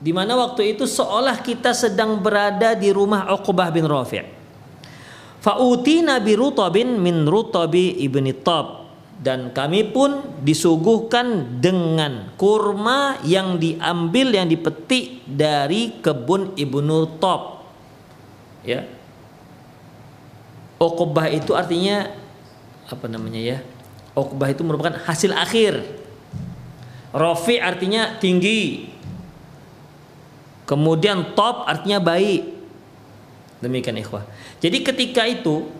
di 0.01 0.09
mana 0.09 0.33
waktu 0.37 0.73
itu 0.73 0.89
seolah 0.89 1.37
kita 1.41 1.73
sedang 1.73 2.17
berada 2.17 2.73
di 2.73 2.89
rumah 2.89 3.29
Uqbah 3.37 3.69
bin 3.69 3.85
Rafi'. 3.85 4.25
Fa'utina 5.45 6.17
bi 6.17 6.33
rutabin 6.33 6.97
min 6.97 7.29
rutabi 7.29 8.01
ibni 8.01 8.33
Tab 8.33 8.84
dan 9.15 9.55
kami 9.55 9.87
pun 9.95 10.21
disuguhkan 10.43 11.59
dengan 11.63 12.35
kurma 12.35 13.19
yang 13.23 13.55
diambil 13.55 14.35
yang 14.35 14.47
dipetik 14.51 15.23
dari 15.23 15.99
kebun 16.03 16.53
Ibnu 16.59 17.19
Tab. 17.19 17.63
Ya, 18.65 18.83
Okobah 20.75 21.31
itu 21.31 21.55
artinya 21.55 22.11
apa 22.91 23.07
namanya 23.07 23.39
ya? 23.39 23.57
Okobah 24.11 24.51
itu 24.51 24.61
merupakan 24.67 24.99
hasil 25.07 25.31
akhir. 25.31 25.79
Rofi 27.15 27.63
artinya 27.63 28.19
tinggi. 28.19 28.91
Kemudian 30.67 31.31
top 31.37 31.63
artinya 31.63 32.03
baik. 32.03 32.51
Demikian 33.63 33.95
ikhwah. 33.95 34.27
Jadi 34.59 34.83
ketika 34.83 35.23
itu 35.23 35.71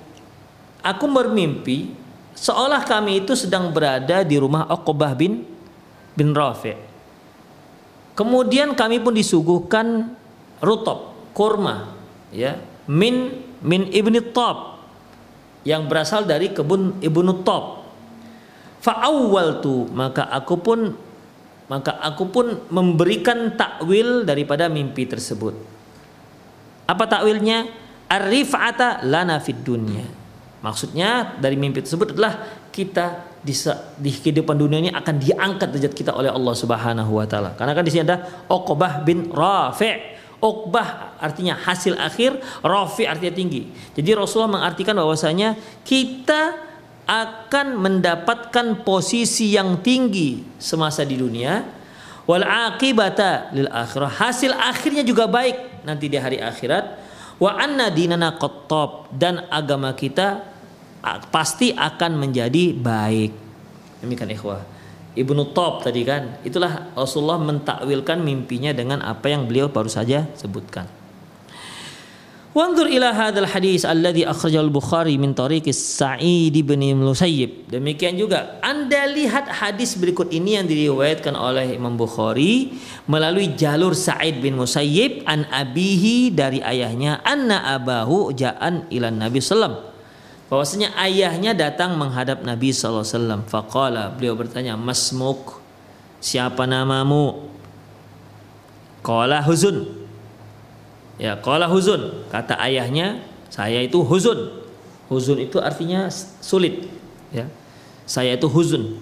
aku 0.80 1.06
bermimpi 1.12 2.05
seolah 2.36 2.84
kami 2.84 3.24
itu 3.24 3.34
sedang 3.34 3.72
berada 3.72 4.22
di 4.22 4.36
rumah 4.38 4.68
Okobah 4.70 5.16
bin 5.16 5.48
bin 6.14 6.30
Rafi. 6.36 6.76
Kemudian 8.16 8.76
kami 8.80 9.04
pun 9.04 9.12
disuguhkan 9.12 10.16
rutop, 10.64 11.32
kurma, 11.36 11.92
ya, 12.32 12.56
min 12.88 13.44
min 13.60 13.92
ibni 13.92 14.24
Top 14.32 14.76
yang 15.66 15.90
berasal 15.90 16.24
dari 16.24 16.54
kebun 16.54 17.02
Ibnu 17.02 17.42
Top. 17.44 17.84
Fa'awwal 18.86 19.66
tu 19.66 19.90
maka 19.92 20.30
aku 20.30 20.56
pun 20.62 20.94
maka 21.66 21.98
aku 21.98 22.30
pun 22.30 22.62
memberikan 22.70 23.58
takwil 23.58 24.22
daripada 24.22 24.70
mimpi 24.70 25.10
tersebut. 25.10 25.58
Apa 26.86 27.10
takwilnya? 27.10 27.66
Arifata 28.06 29.02
lana 29.02 29.42
fid 29.42 29.66
dunya. 29.66 30.06
Maksudnya 30.66 31.38
dari 31.38 31.54
mimpi 31.54 31.86
tersebut 31.86 32.18
adalah 32.18 32.66
kita 32.74 33.38
di, 33.46 33.54
di 34.02 34.10
kehidupan 34.10 34.58
dunia 34.58 34.82
ini 34.82 34.90
akan 34.90 35.16
diangkat 35.22 35.70
derajat 35.70 35.94
kita 35.94 36.12
oleh 36.18 36.34
Allah 36.34 36.56
Subhanahu 36.58 37.22
wa 37.22 37.30
taala. 37.30 37.54
Karena 37.54 37.78
kan 37.78 37.86
di 37.86 37.94
sini 37.94 38.10
ada 38.10 38.26
Uqbah 38.50 39.06
bin 39.06 39.30
Rafi' 39.30 40.16
Uqbah 40.46 41.18
artinya 41.18 41.56
hasil 41.56 41.96
akhir, 41.96 42.38
Rafi 42.60 43.08
artinya 43.08 43.34
tinggi. 43.34 43.72
Jadi 43.96 44.10
Rasulullah 44.14 44.62
mengartikan 44.62 44.94
bahwasanya 44.94 45.56
kita 45.88 46.60
akan 47.06 47.82
mendapatkan 47.82 48.86
posisi 48.86 49.54
yang 49.54 49.80
tinggi 49.80 50.44
semasa 50.60 51.02
di 51.08 51.16
dunia. 51.18 51.66
Wal 52.26 52.42
aqibata 52.42 53.54
lil 53.54 53.70
akhirah. 53.70 54.10
Hasil 54.10 54.52
akhirnya 54.54 55.06
juga 55.06 55.30
baik 55.30 55.86
nanti 55.86 56.10
di 56.10 56.18
hari 56.18 56.42
akhirat. 56.42 56.98
Wa 57.38 57.62
anna 57.62 57.94
dinana 57.94 58.34
qattab. 58.36 59.14
Dan 59.14 59.46
agama 59.50 59.94
kita 59.94 60.55
pasti 61.30 61.72
akan 61.72 62.12
menjadi 62.18 62.74
baik 62.74 63.32
demikian 64.02 64.32
ikhwah 64.34 64.62
Ibnu 65.16 65.56
Top 65.56 65.80
tadi 65.80 66.04
kan 66.04 66.44
itulah 66.44 66.92
Rasulullah 66.92 67.40
mentakwilkan 67.40 68.20
mimpinya 68.20 68.76
dengan 68.76 69.00
apa 69.00 69.32
yang 69.32 69.48
beliau 69.48 69.72
baru 69.72 69.88
saja 69.88 70.28
sebutkan 70.36 70.86
Wanzur 72.56 72.88
ila 72.88 73.12
hadzal 73.12 73.52
hadis 73.52 73.84
alladhi 73.84 74.24
akhrajahu 74.24 74.72
al-Bukhari 74.72 75.20
min 75.20 75.36
tariqi 75.36 75.76
Sa'id 75.76 76.56
bin 76.56 76.80
Musayyib. 77.04 77.68
Demikian 77.68 78.16
juga 78.16 78.64
Anda 78.64 79.12
lihat 79.12 79.52
hadis 79.60 80.00
berikut 80.00 80.32
ini 80.32 80.56
yang 80.56 80.64
diriwayatkan 80.64 81.36
oleh 81.36 81.76
Imam 81.76 82.00
Bukhari 82.00 82.80
melalui 83.12 83.60
jalur 83.60 83.92
Sa'id 83.92 84.40
bin 84.40 84.56
Musayyib 84.56 85.28
an 85.28 85.44
abihi 85.52 86.32
dari 86.32 86.64
ayahnya 86.64 87.20
anna 87.28 87.76
abahu 87.76 88.32
ja'an 88.32 88.88
ila 88.88 89.12
Nabi 89.12 89.44
sallam. 89.44 89.95
Bahwasanya 90.46 90.94
ayahnya 91.02 91.58
datang 91.58 91.98
menghadap 91.98 92.46
Nabi 92.46 92.70
wasallam. 92.70 93.46
Faqala 93.50 94.14
beliau 94.14 94.38
bertanya, 94.38 94.78
"Masmuk? 94.78 95.58
Siapa 96.22 96.70
namamu?" 96.70 97.50
Qala 99.02 99.42
Huzun 99.42 100.06
Ya, 101.16 101.40
qala 101.40 101.72
huzun, 101.72 102.28
kata 102.28 102.60
ayahnya, 102.60 103.24
saya 103.48 103.80
itu 103.80 104.04
huzun. 104.04 104.68
Huzun 105.08 105.40
itu 105.40 105.64
artinya 105.64 106.12
sulit, 106.44 106.92
ya. 107.32 107.48
Saya 108.04 108.36
itu 108.36 108.52
huzun. 108.52 109.00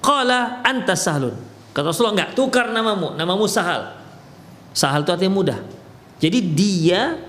Qala 0.00 0.64
anta 0.64 0.96
sahlun. 0.96 1.36
Kata 1.76 1.92
Rasulullah 1.92 2.16
enggak, 2.16 2.32
tukar 2.32 2.72
namamu, 2.72 3.12
namamu 3.12 3.44
Sahal. 3.44 3.92
Sahal 4.72 5.04
itu 5.04 5.12
artinya 5.12 5.34
mudah. 5.36 5.58
Jadi 6.16 6.38
dia 6.40 7.20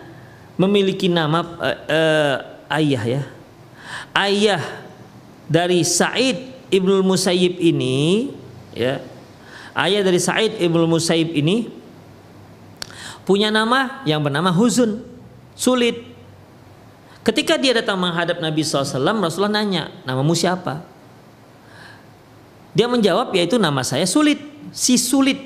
memiliki 0.56 1.12
nama 1.12 1.44
uh, 1.44 1.80
uh, 1.92 2.38
ayah 2.70 3.04
ya. 3.04 3.22
Ayah 4.14 4.62
dari 5.50 5.82
Said 5.82 6.70
Ibnu 6.70 7.02
Musayyib 7.02 7.58
ini 7.58 8.30
ya. 8.78 9.02
Ayah 9.74 10.02
dari 10.06 10.22
Said 10.22 10.62
Ibnu 10.62 10.86
Musayyib 10.86 11.34
ini 11.34 11.70
punya 13.30 13.54
nama 13.54 14.02
yang 14.10 14.26
bernama 14.26 14.50
Huzun, 14.50 15.06
sulit. 15.54 16.02
Ketika 17.22 17.62
dia 17.62 17.78
datang 17.78 18.02
menghadap 18.02 18.42
Nabi 18.42 18.66
SAW, 18.66 19.22
Rasulullah 19.22 19.62
nanya, 19.62 19.94
namamu 20.02 20.34
siapa? 20.34 20.82
Dia 22.74 22.90
menjawab, 22.90 23.30
yaitu 23.38 23.62
nama 23.62 23.86
saya 23.86 24.10
sulit, 24.10 24.42
si 24.74 24.98
sulit. 24.98 25.38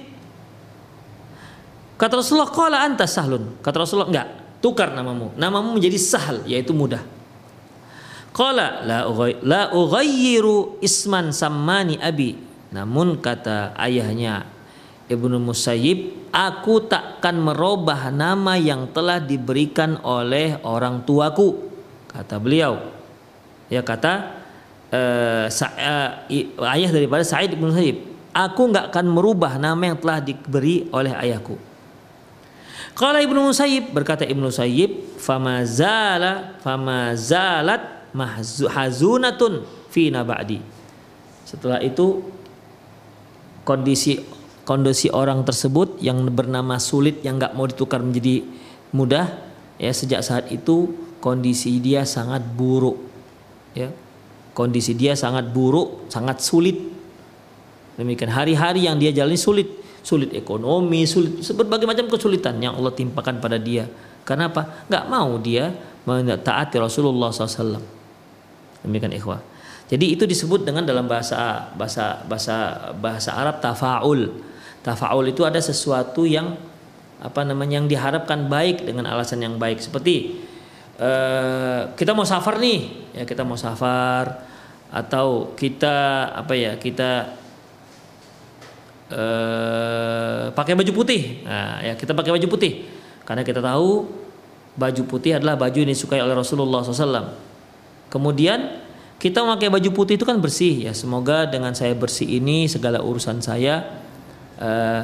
Kata 1.99 2.23
Rasulullah, 2.23 2.51
kala 2.51 2.87
anta 2.87 3.03
sahlun. 3.03 3.59
Kata 3.59 3.83
Rasulullah, 3.83 4.07
enggak, 4.07 4.27
tukar 4.63 4.95
namamu. 4.95 5.35
Namamu 5.35 5.75
menjadi 5.75 5.99
sahal, 5.99 6.43
yaitu 6.47 6.71
mudah. 6.71 7.03
Kala 8.33 8.81
la 9.45 9.69
ughayyiru 9.69 10.81
isman 10.81 11.29
sammani 11.29 12.01
abi. 12.01 12.33
Namun 12.73 13.21
kata 13.21 13.77
ayahnya 13.77 14.49
Ibnu 15.05 15.37
Musayyib, 15.37 16.33
aku 16.33 16.89
takkan 16.89 17.37
merubah 17.37 18.09
nama 18.09 18.57
yang 18.57 18.89
telah 18.89 19.21
diberikan 19.21 20.01
oleh 20.01 20.57
orang 20.65 21.05
tuaku, 21.05 21.69
kata 22.09 22.41
beliau. 22.41 22.89
Ya 23.69 23.85
kata 23.85 24.41
uh, 24.89 25.45
uh, 25.53 26.09
ayah 26.73 26.89
daripada 26.89 27.21
Sa'id 27.21 27.53
bin 27.53 27.69
Musayyib, 27.69 28.01
aku 28.33 28.73
nggak 28.73 28.89
akan 28.89 29.13
merubah 29.13 29.61
nama 29.61 29.93
yang 29.93 30.01
telah 30.01 30.17
diberi 30.17 30.89
oleh 30.89 31.13
ayahku. 31.13 31.53
Kalau 32.97 33.21
Ibnu 33.21 33.53
Musayyib 33.53 33.93
berkata 33.93 34.25
Ibnu 34.25 34.49
Musayyib, 34.49 35.21
fama 35.21 35.61
zala 35.69 36.57
mahzunatun 38.13 39.65
fi 39.89 40.13
ba'di. 40.13 40.61
Setelah 41.43 41.81
itu 41.83 42.23
kondisi 43.67 44.21
kondisi 44.63 45.11
orang 45.11 45.43
tersebut 45.43 45.99
yang 45.99 46.23
bernama 46.31 46.79
sulit 46.79 47.19
yang 47.25 47.35
nggak 47.35 47.53
mau 47.57 47.67
ditukar 47.67 47.99
menjadi 47.99 48.47
mudah 48.95 49.27
ya 49.75 49.91
sejak 49.91 50.23
saat 50.23 50.47
itu 50.53 50.93
kondisi 51.19 51.81
dia 51.83 52.07
sangat 52.07 52.41
buruk 52.41 52.97
ya. 53.75 53.91
Kondisi 54.53 54.93
dia 54.93 55.17
sangat 55.17 55.49
buruk 55.49 56.07
sangat 56.13 56.39
sulit. 56.45 56.77
Demikian 57.97 58.29
hari-hari 58.29 58.85
yang 58.85 59.01
dia 59.01 59.09
jalani 59.09 59.37
sulit. 59.37 59.81
Sulit 60.03 60.35
ekonomi 60.35 61.07
sulit 61.07 61.39
berbagai 61.55 61.87
macam 61.87 62.11
kesulitan 62.11 62.59
yang 62.59 62.75
Allah 62.75 62.91
timpakan 62.91 63.39
pada 63.39 63.55
dia. 63.57 63.87
Karena 64.27 64.51
apa 64.51 64.85
nggak 64.91 65.05
mau 65.09 65.39
dia 65.39 65.73
mentaati 66.03 66.75
Rasulullah 66.75 67.31
SAW 67.31 68.02
demikian 68.83 69.15
ikhwah. 69.15 69.41
Jadi 69.91 70.15
itu 70.15 70.23
disebut 70.23 70.63
dengan 70.63 70.87
dalam 70.87 71.05
bahasa 71.05 71.69
bahasa 71.75 72.23
bahasa 72.27 72.55
bahasa 72.97 73.29
Arab 73.35 73.59
tafaul. 73.59 74.31
Tafaul 74.83 75.25
itu 75.27 75.43
ada 75.43 75.59
sesuatu 75.59 76.23
yang 76.23 76.55
apa 77.23 77.41
namanya 77.47 77.79
yang 77.79 77.87
diharapkan 77.87 78.47
baik 78.47 78.83
dengan 78.87 79.11
alasan 79.11 79.43
yang 79.43 79.55
baik. 79.59 79.79
Seperti 79.83 80.39
uh, 80.99 81.91
kita 81.95 82.15
mau 82.15 82.23
safar 82.23 82.59
nih. 82.59 83.11
Ya 83.15 83.23
kita 83.27 83.43
mau 83.43 83.59
safar 83.59 84.49
atau 84.93 85.51
kita 85.53 86.29
apa 86.31 86.53
ya 86.57 86.79
kita 86.79 87.37
uh, 89.11 90.49
pakai 90.55 90.73
baju 90.79 90.91
putih. 90.95 91.43
Nah 91.43 91.83
ya 91.83 91.93
kita 91.99 92.15
pakai 92.15 92.31
baju 92.33 92.47
putih. 92.49 92.87
Karena 93.23 93.43
kita 93.43 93.59
tahu 93.59 94.09
baju 94.73 95.01
putih 95.05 95.37
adalah 95.37 95.53
baju 95.53 95.77
yang 95.85 95.91
disukai 95.91 96.17
oleh 96.17 96.33
Rasulullah 96.33 96.81
SAW 96.81 97.52
kemudian 98.13 98.83
kita 99.23 99.39
memakai 99.39 99.71
baju 99.71 99.89
putih 99.95 100.19
itu 100.19 100.27
kan 100.27 100.35
bersih 100.43 100.83
ya. 100.83 100.91
Semoga 100.91 101.47
dengan 101.47 101.71
saya 101.71 101.95
bersih 101.95 102.27
ini 102.27 102.67
segala 102.67 102.99
urusan 102.99 103.39
saya 103.39 104.03
uh, 104.59 105.01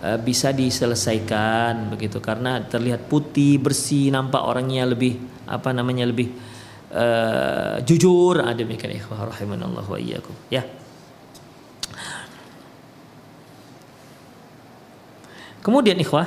uh, 0.00 0.18
bisa 0.24 0.56
diselesaikan 0.56 1.92
begitu. 1.92 2.16
Karena 2.24 2.64
terlihat 2.64 3.12
putih 3.12 3.60
bersih 3.60 4.08
nampak 4.08 4.40
orangnya 4.40 4.88
lebih 4.88 5.20
apa 5.44 5.76
namanya 5.76 6.08
lebih 6.08 6.32
uh, 6.96 7.76
jujur. 7.84 8.40
Ah, 8.40 8.56
demikian 8.56 8.96
ikhwah 8.96 9.28
rahimanallah 9.28 9.84
wa 9.84 10.00
iyyakum. 10.00 10.32
Ya. 10.48 10.64
Kemudian 15.60 16.00
ikhwah 16.00 16.24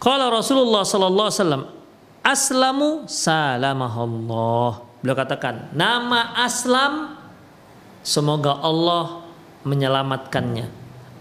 kalau 0.00 0.32
Rasulullah 0.32 0.88
sallallahu 0.88 1.28
alaihi 1.28 1.40
wasallam 1.44 1.75
aslamu 2.26 3.06
salamahullah. 3.06 4.82
Beliau 4.98 5.14
katakan, 5.14 5.70
nama 5.70 6.34
aslam 6.42 7.14
semoga 8.02 8.58
Allah 8.58 9.22
menyelamatkannya. 9.62 10.66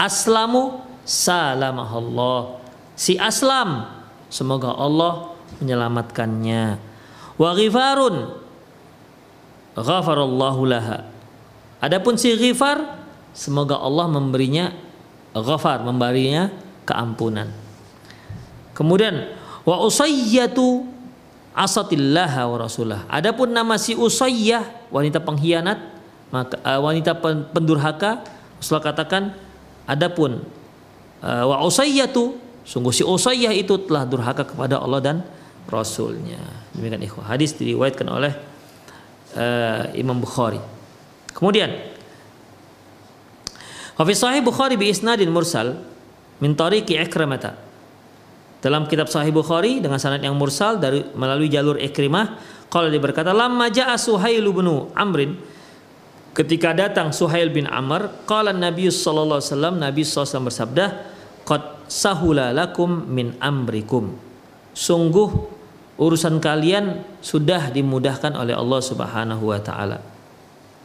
Aslamu 0.02 0.82
salamahallah. 1.06 2.66
Si 2.98 3.16
Aslam 3.22 3.86
semoga 4.28 4.74
Allah 4.74 5.38
menyelamatkannya. 5.62 6.82
Wa 7.38 7.50
ghifarun 7.54 8.42
ghafarallahu 9.78 10.62
laha. 10.66 11.06
Adapun 11.84 12.18
si 12.18 12.34
Ghifar 12.34 12.82
semoga 13.36 13.78
Allah 13.78 14.10
memberinya 14.10 14.74
ghafar, 15.36 15.84
memberinya 15.84 16.50
keampunan. 16.88 17.52
Kemudian 18.74 19.36
wa 19.68 19.84
usayyatu 19.84 20.95
asatillaha 21.56 22.46
wa 22.46 22.58
rasulah. 22.60 23.08
Adapun 23.08 23.50
nama 23.56 23.80
si 23.80 23.96
Usayyah 23.96 24.92
wanita 24.92 25.24
pengkhianat 25.24 25.80
maka 26.30 26.60
uh, 26.62 26.84
wanita 26.84 27.16
pendurhaka 27.56 28.22
Rasulullah 28.60 28.92
katakan 28.92 29.24
Adapun 29.86 30.42
uh, 31.22 31.44
wa 31.46 31.62
usayyatu 31.64 32.36
sungguh 32.66 32.92
si 32.92 33.06
Usayyah 33.06 33.54
itu 33.56 33.78
telah 33.88 34.04
durhaka 34.04 34.44
kepada 34.44 34.82
Allah 34.82 35.00
dan 35.00 35.18
Rasulnya. 35.66 36.42
Demikian 36.74 37.02
ikhwah. 37.02 37.26
Hadis 37.32 37.58
diriwayatkan 37.58 38.06
oleh 38.06 38.34
uh, 39.34 39.90
Imam 39.98 40.18
Bukhari. 40.20 40.62
Kemudian 41.34 41.96
Wa 43.96 44.04
sahih 44.12 44.44
Bukhari 44.44 44.76
bi 44.76 44.92
isnadin 44.92 45.32
mursal 45.32 45.80
min 46.44 46.52
tariqi 46.52 47.00
Ikrimah. 47.00 47.65
Dalam 48.66 48.90
kitab 48.90 49.06
Sahih 49.06 49.30
Bukhari 49.30 49.78
dengan 49.78 50.02
sanad 50.02 50.26
yang 50.26 50.34
mursal 50.34 50.82
dari 50.82 51.06
melalui 51.14 51.54
jalur 51.54 51.78
Ikrimah, 51.78 52.42
kalau 52.74 52.90
dia 52.90 52.98
berkata 52.98 53.30
lamma 53.30 53.70
ja'a 53.70 53.94
Suhail 53.94 54.42
bin 54.50 54.90
Amrin 54.98 55.38
Ketika 56.36 56.76
datang 56.76 57.16
Suhail 57.16 57.48
bin 57.48 57.64
Amr, 57.64 58.28
qala 58.28 58.52
Nabi 58.52 58.92
sallallahu 58.92 59.40
alaihi 59.40 59.52
wasallam, 59.56 59.76
Nabi 59.80 60.02
sallallahu 60.04 60.52
bersabda, 60.52 60.86
"Qad 61.48 61.88
sahula 61.88 62.52
lakum 62.52 63.08
min 63.08 63.40
amrikum." 63.40 64.20
Sungguh 64.76 65.32
urusan 65.96 66.44
kalian 66.44 67.08
sudah 67.24 67.72
dimudahkan 67.72 68.36
oleh 68.36 68.52
Allah 68.52 68.82
Subhanahu 68.84 69.48
wa 69.48 69.60
taala. 69.64 70.04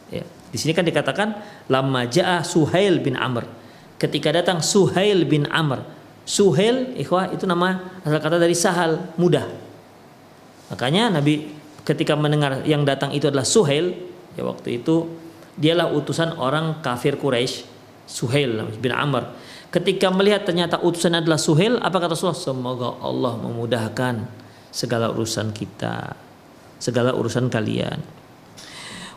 Ya. 0.07 0.23
Di 0.23 0.55
sini 0.55 0.71
kan 0.71 0.87
dikatakan 0.87 1.35
lamma 1.67 2.07
jaa 2.07 2.39
Suhail 2.47 3.03
bin 3.03 3.19
Amr. 3.19 3.59
ketika 4.01 4.33
datang 4.33 4.65
Suhail 4.65 5.29
bin 5.29 5.45
Amr. 5.51 5.85
Suhel 6.31 6.95
ikhwah 6.95 7.27
itu 7.35 7.43
nama 7.43 7.99
asal 8.07 8.23
kata 8.23 8.39
dari 8.39 8.55
sahal 8.55 9.11
mudah. 9.19 9.51
Makanya 10.71 11.19
Nabi 11.19 11.51
ketika 11.83 12.15
mendengar 12.15 12.63
yang 12.63 12.87
datang 12.87 13.11
itu 13.11 13.27
adalah 13.27 13.43
Suhel, 13.43 13.91
ya 14.39 14.47
waktu 14.47 14.79
itu 14.79 15.11
dialah 15.59 15.91
utusan 15.91 16.39
orang 16.39 16.79
kafir 16.79 17.19
Quraisy, 17.19 17.67
Suhel 18.07 18.63
bin 18.79 18.95
Amr. 18.95 19.27
Ketika 19.75 20.07
melihat 20.07 20.47
ternyata 20.47 20.79
utusan 20.79 21.19
adalah 21.19 21.35
Suhel, 21.35 21.75
apa 21.83 21.99
kata 21.99 22.15
Rasulullah? 22.15 22.39
Semoga 22.39 22.89
Allah 23.03 23.35
memudahkan 23.35 24.23
segala 24.71 25.11
urusan 25.11 25.51
kita, 25.51 26.15
segala 26.79 27.11
urusan 27.11 27.51
kalian. 27.51 27.99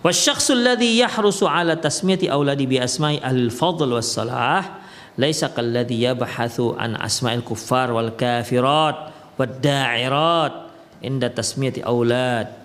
Wasyakhsul 0.02 0.66
ladzi 0.66 0.98
yahrusu 0.98 1.46
ala 1.46 1.78
tasmiyati 1.78 2.26
auladi 2.26 2.66
bi 2.66 2.82
asma'i 2.82 3.22
al-fadl 3.22 3.94
was 3.94 4.10
salah 4.10 4.83
laisa 5.18 5.50
kalladhi 5.50 6.02
yabhathu 6.06 6.74
an 6.78 6.98
asma'il 6.98 7.42
kuffar 7.46 7.94
wal 7.94 8.14
kafirat 8.14 9.14
wad 9.38 9.52
da'irat 9.62 10.54
inda 11.02 11.30
tasmiyati 11.30 11.82
aulad 11.82 12.64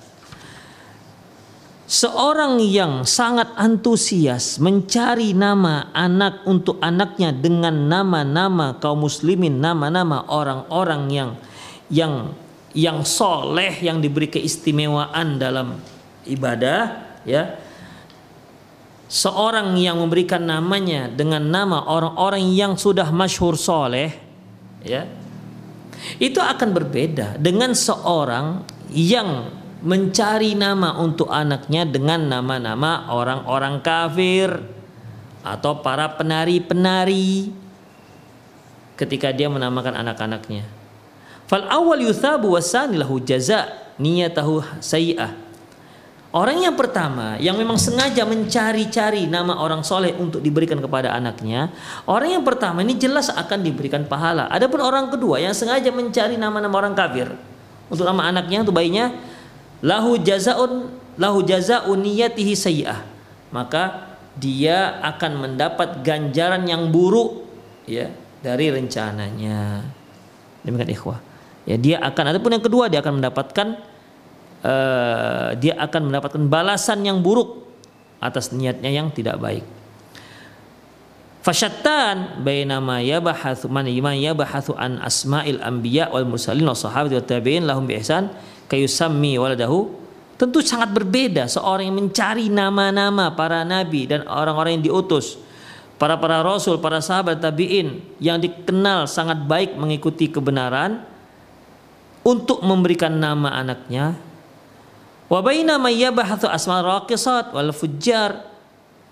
Seorang 1.89 2.61
yang 2.61 3.01
sangat 3.01 3.49
antusias 3.57 4.61
mencari 4.61 5.33
nama 5.33 5.89
anak 5.89 6.45
untuk 6.45 6.77
anaknya 6.85 7.33
dengan 7.33 7.89
nama-nama 7.89 8.77
kaum 8.77 9.09
muslimin, 9.09 9.57
nama-nama 9.57 10.21
orang-orang 10.29 11.09
yang 11.09 11.31
yang 11.89 12.13
yang 12.77 13.01
soleh 13.01 13.73
yang 13.81 14.05
diberi 14.05 14.29
keistimewaan 14.29 15.41
dalam 15.41 15.81
ibadah, 16.29 17.09
ya 17.25 17.57
seorang 19.09 19.73
yang 19.81 19.97
memberikan 19.97 20.45
namanya 20.45 21.09
dengan 21.09 21.41
nama 21.41 21.81
orang-orang 21.89 22.53
yang 22.53 22.77
sudah 22.77 23.09
masyhur 23.09 23.57
soleh 23.57 24.13
ya 24.85 25.09
itu 26.21 26.37
akan 26.37 26.69
berbeda 26.71 27.41
dengan 27.41 27.73
seorang 27.73 28.63
yang 28.93 29.49
mencari 29.81 30.53
nama 30.53 31.01
untuk 31.01 31.27
anaknya 31.33 31.89
dengan 31.89 32.21
nama-nama 32.29 33.09
orang-orang 33.09 33.81
kafir 33.81 34.61
atau 35.41 35.81
para 35.81 36.05
penari-penari 36.13 37.49
ketika 38.99 39.31
dia 39.31 39.47
menamakan 39.47 39.95
anak-anaknya. 40.03 40.67
Fal 41.47 41.63
awal 41.71 42.03
yuthabu 42.03 42.53
wasani 42.59 42.99
lahu 42.99 43.23
jaza 43.23 43.71
niyatahu 43.97 44.61
sayi'ah 44.83 45.48
Orang 46.29 46.61
yang 46.61 46.77
pertama 46.77 47.41
yang 47.41 47.57
memang 47.57 47.81
sengaja 47.81 48.21
mencari-cari 48.21 49.25
nama 49.25 49.65
orang 49.65 49.81
soleh 49.81 50.13
untuk 50.13 50.45
diberikan 50.45 50.77
kepada 50.77 51.09
anaknya, 51.09 51.73
orang 52.05 52.37
yang 52.37 52.45
pertama 52.45 52.85
ini 52.85 53.01
jelas 53.01 53.33
akan 53.33 53.65
diberikan 53.65 54.05
pahala. 54.05 54.45
Adapun 54.53 54.77
orang 54.77 55.09
kedua 55.09 55.41
yang 55.41 55.57
sengaja 55.57 55.89
mencari 55.89 56.37
nama-nama 56.37 56.85
orang 56.85 56.93
kafir 56.93 57.33
untuk 57.89 58.05
nama 58.05 58.29
anaknya 58.29 58.61
untuk 58.61 58.77
bayinya, 58.77 59.09
lahu 59.81 60.21
jazaun 60.21 60.93
lahu 61.17 61.41
jazaun 61.41 61.97
niyatihi 61.97 62.53
sayyi'ah. 62.53 63.01
Maka 63.49 64.13
dia 64.37 65.01
akan 65.01 65.49
mendapat 65.49 66.05
ganjaran 66.05 66.61
yang 66.69 66.93
buruk 66.93 67.49
ya 67.89 68.13
dari 68.45 68.69
rencananya. 68.69 69.81
Demikian 70.61 70.93
ikhwah. 70.93 71.19
Ya 71.65 71.73
dia 71.81 71.97
akan 72.05 72.37
adapun 72.37 72.53
yang 72.53 72.61
kedua 72.61 72.85
dia 72.85 73.01
akan 73.01 73.17
mendapatkan 73.17 73.81
uh, 74.63 75.55
dia 75.59 75.75
akan 75.79 76.11
mendapatkan 76.11 76.43
balasan 76.47 77.03
yang 77.05 77.19
buruk 77.19 77.67
atas 78.19 78.51
niatnya 78.51 78.91
yang 78.91 79.07
tidak 79.11 79.39
baik. 79.39 79.63
Fasyattan 81.39 82.43
baina 82.43 82.83
ma 82.83 82.99
yabahathu 82.99 83.71
man 83.71 83.87
yabahathu 83.87 84.75
an 84.75 84.99
asma'il 84.99 85.63
anbiya 85.63 86.11
wal 86.11 86.27
mursalin 86.27 86.67
wa 86.67 86.75
sahabati 86.75 87.15
wa 87.15 87.23
tabi'in 87.23 87.63
lahum 87.63 87.87
bi 87.87 87.95
ihsan 87.95 88.27
kayusammi 88.67 89.39
waladahu 89.39 89.87
tentu 90.35 90.59
sangat 90.59 90.91
berbeda 90.91 91.47
seorang 91.47 91.87
yang 91.87 91.97
mencari 91.97 92.51
nama-nama 92.51 93.31
para 93.31 93.63
nabi 93.63 94.03
dan 94.03 94.27
orang-orang 94.27 94.79
yang 94.79 94.91
diutus 94.91 95.39
para 95.95 96.19
para 96.19 96.43
rasul 96.43 96.75
para 96.83 96.99
sahabat 96.99 97.39
tabi'in 97.39 98.03
yang 98.19 98.39
dikenal 98.43 99.07
sangat 99.07 99.39
baik 99.47 99.79
mengikuti 99.79 100.27
kebenaran 100.27 101.07
untuk 102.27 102.59
memberikan 102.67 103.15
nama 103.15 103.55
anaknya 103.55 104.19
Wa 105.29 105.45
baina 105.45 105.77
may 105.77 106.01
yabahathu 106.01 106.49
asma 106.49 106.81
raqisat 106.81 107.53
wal 107.53 107.69
fujjar. 107.69 108.49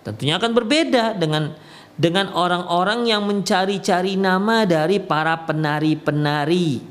Tentunya 0.01 0.41
akan 0.41 0.51
berbeda 0.57 1.13
dengan 1.13 1.53
dengan 1.97 2.33
orang-orang 2.33 3.09
yang 3.09 3.25
mencari-cari 3.25 4.17
nama 4.17 4.65
dari 4.65 5.01
para 5.01 5.33
penari-penari 5.45 6.81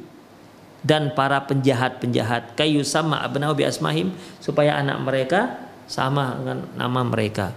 dan 0.82 1.14
para 1.14 1.42
penjahat-penjahat 1.46 2.54
kayu 2.54 2.82
sama 2.86 3.22
abnau 3.22 3.54
bi 3.54 3.66
asmahim 3.66 4.14
supaya 4.38 4.78
anak 4.78 4.98
mereka 5.02 5.40
sama 5.86 6.38
dengan 6.38 6.58
nama 6.74 7.00
mereka. 7.06 7.54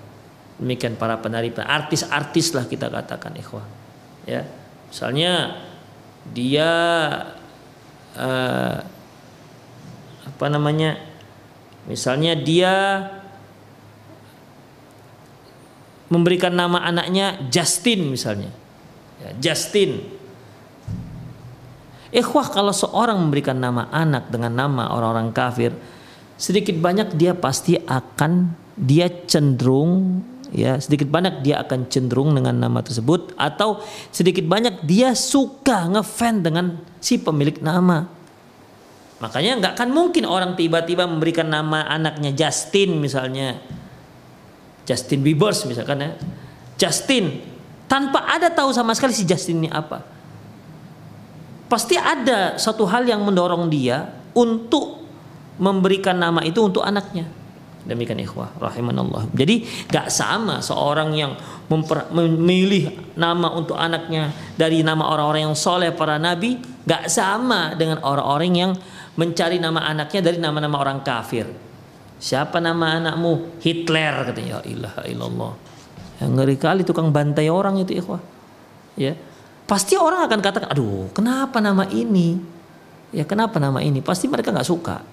Demikian 0.62 0.98
para 0.98 1.18
penari, 1.18 1.54
artis-artis 1.54 2.54
lah 2.54 2.66
kita 2.70 2.90
katakan 2.90 3.34
ikhwah. 3.38 3.66
Ya. 4.26 4.46
Misalnya 4.90 5.62
dia 6.30 6.72
uh, 8.18 8.78
apa 10.26 10.46
namanya? 10.50 11.09
Misalnya 11.90 12.38
dia 12.38 12.74
memberikan 16.14 16.54
nama 16.54 16.86
anaknya 16.86 17.50
Justin 17.50 18.14
misalnya. 18.14 18.54
Ya, 19.18 19.52
Justin. 19.52 20.06
Ikhwah 22.10 22.50
kalau 22.50 22.74
seorang 22.74 23.18
memberikan 23.18 23.58
nama 23.58 23.90
anak 23.90 24.30
dengan 24.34 24.54
nama 24.54 24.94
orang-orang 24.94 25.30
kafir, 25.34 25.74
sedikit 26.38 26.78
banyak 26.78 27.14
dia 27.18 27.38
pasti 27.38 27.78
akan 27.78 28.54
dia 28.80 29.10
cenderung 29.28 30.24
ya 30.50 30.82
sedikit 30.82 31.10
banyak 31.10 31.46
dia 31.46 31.62
akan 31.62 31.86
cenderung 31.90 32.34
dengan 32.34 32.58
nama 32.58 32.82
tersebut 32.82 33.38
atau 33.38 33.82
sedikit 34.10 34.46
banyak 34.50 34.82
dia 34.86 35.14
suka 35.14 35.86
ngefan 35.94 36.42
dengan 36.42 36.66
si 36.98 37.22
pemilik 37.22 37.62
nama 37.62 38.10
Makanya 39.20 39.52
nggak 39.60 39.74
akan 39.76 39.90
mungkin 39.92 40.24
orang 40.24 40.56
tiba-tiba 40.56 41.04
memberikan 41.04 41.52
nama 41.52 41.84
anaknya 41.88 42.32
Justin 42.32 43.04
misalnya. 43.04 43.60
Justin 44.88 45.22
Bieber 45.22 45.52
misalkan 45.68 46.00
ya. 46.00 46.12
Justin 46.80 47.44
tanpa 47.92 48.24
ada 48.26 48.48
tahu 48.48 48.72
sama 48.72 48.96
sekali 48.96 49.12
si 49.12 49.28
Justin 49.28 49.68
ini 49.68 49.70
apa. 49.70 50.02
Pasti 51.70 52.00
ada 52.00 52.58
satu 52.58 52.88
hal 52.88 53.06
yang 53.06 53.22
mendorong 53.22 53.70
dia 53.70 54.08
untuk 54.34 55.04
memberikan 55.60 56.16
nama 56.18 56.42
itu 56.42 56.64
untuk 56.64 56.82
anaknya. 56.82 57.28
Demikian 57.84 58.20
ikhwah 58.24 58.56
rahimanallah. 58.58 59.30
Jadi 59.36 59.88
gak 59.92 60.12
sama 60.12 60.64
seorang 60.64 61.16
yang 61.16 61.36
memilih 62.12 63.14
nama 63.16 63.54
untuk 63.54 63.76
anaknya 63.76 64.34
dari 64.56 64.82
nama 64.82 65.08
orang-orang 65.12 65.52
yang 65.52 65.58
soleh 65.58 65.94
para 65.94 66.20
nabi 66.20 66.60
gak 66.84 67.08
sama 67.08 67.78
dengan 67.78 68.02
orang-orang 68.02 68.52
yang 68.52 68.72
mencari 69.20 69.60
nama 69.60 69.84
anaknya 69.84 70.32
dari 70.32 70.40
nama-nama 70.40 70.80
orang 70.80 71.04
kafir. 71.04 71.44
Siapa 72.20 72.64
nama 72.64 72.96
anakmu? 72.96 73.60
Hitler 73.60 74.32
katanya. 74.32 74.64
Ya 74.64 74.72
ilaha 74.72 75.02
illallah. 75.04 75.54
Yang 76.24 76.32
ngeri 76.36 76.56
kali 76.56 76.82
tukang 76.88 77.12
bantai 77.12 77.52
orang 77.52 77.80
itu 77.84 78.00
ikhwah. 78.00 78.24
Ya. 78.96 79.16
Pasti 79.68 80.00
orang 80.00 80.26
akan 80.26 80.40
katakan, 80.40 80.70
aduh 80.72 81.12
kenapa 81.12 81.60
nama 81.60 81.84
ini? 81.92 82.40
Ya 83.12 83.28
kenapa 83.28 83.60
nama 83.60 83.84
ini? 83.84 84.00
Pasti 84.00 84.32
mereka 84.32 84.56
nggak 84.56 84.68
suka. 84.68 85.04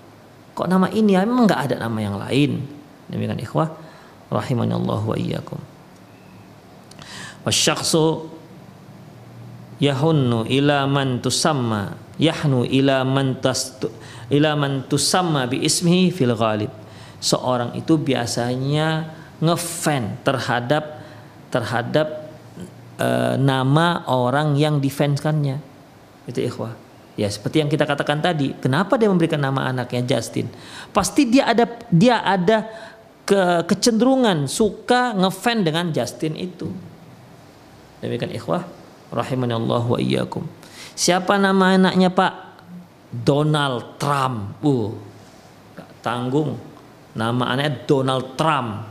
Kok 0.57 0.69
nama 0.71 0.89
ini? 0.89 1.13
Ya, 1.13 1.27
memang 1.27 1.45
nggak 1.45 1.63
ada 1.71 1.77
nama 1.83 1.99
yang 2.01 2.17
lain. 2.17 2.65
Demikian 3.11 3.43
ikhwah. 3.43 3.69
Allah 4.33 5.03
wa 5.07 5.15
iyyakum. 5.15 5.61
Wasyakhsu 7.47 8.27
yahunnu 9.79 10.51
ila 10.51 10.89
man 10.91 11.23
tusamma 11.23 11.95
yahnu 12.17 12.65
ila 12.65 13.05
man 13.05 13.39
tastu, 13.41 13.93
ila 14.33 14.57
man 14.57 14.85
tusamma 14.89 15.49
bi 15.49 15.63
ismihi 15.65 16.13
fil 16.13 16.35
ghalib. 16.37 16.73
Seorang 17.21 17.73
itu 17.77 17.97
biasanya 17.97 19.09
ngefan 19.41 20.21
terhadap 20.21 21.01
terhadap 21.49 22.29
e, 23.01 23.09
nama 23.41 24.05
orang 24.09 24.57
yang 24.57 24.81
difanskannya. 24.81 25.61
Itu 26.29 26.41
ikhwah. 26.45 26.77
Ya 27.17 27.33
seperti 27.33 27.65
yang 27.65 27.73
kita 27.73 27.89
katakan 27.89 28.21
tadi, 28.21 28.53
kenapa 28.61 29.01
dia 29.01 29.09
memberikan 29.09 29.41
nama 29.41 29.73
anaknya 29.73 30.05
Justin? 30.17 30.53
Pasti 30.93 31.25
dia 31.25 31.49
ada 31.49 31.65
dia 31.89 32.21
ada 32.21 32.69
ke, 33.25 33.65
kecenderungan 33.65 34.45
suka 34.45 35.17
ngefan 35.17 35.65
dengan 35.65 35.89
Justin 35.97 36.37
itu. 36.37 36.69
Demikian 38.05 38.37
ikhwah 38.37 38.86
rahimani 39.11 39.55
Allah 39.55 39.83
wa 39.83 39.99
iyyakum. 39.99 40.47
Siapa 40.97 41.37
nama 41.37 41.77
anaknya 41.77 42.09
Pak? 42.09 42.33
Donald 43.13 44.01
Trump. 44.01 44.59
Uh, 44.65 44.93
tanggung. 46.01 46.57
Nama 47.13 47.57
anaknya 47.57 47.75
Donald 47.85 48.35
Trump. 48.35 48.89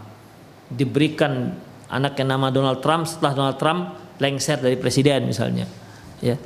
Diberikan 0.69 1.53
anaknya 1.89 2.35
nama 2.37 2.49
Donald 2.49 2.81
Trump 2.81 3.05
setelah 3.09 3.33
Donald 3.33 3.57
Trump 3.57 3.81
lengser 4.21 4.61
dari 4.61 4.77
presiden 4.79 5.27
misalnya. 5.27 5.67
Ya. 6.23 6.39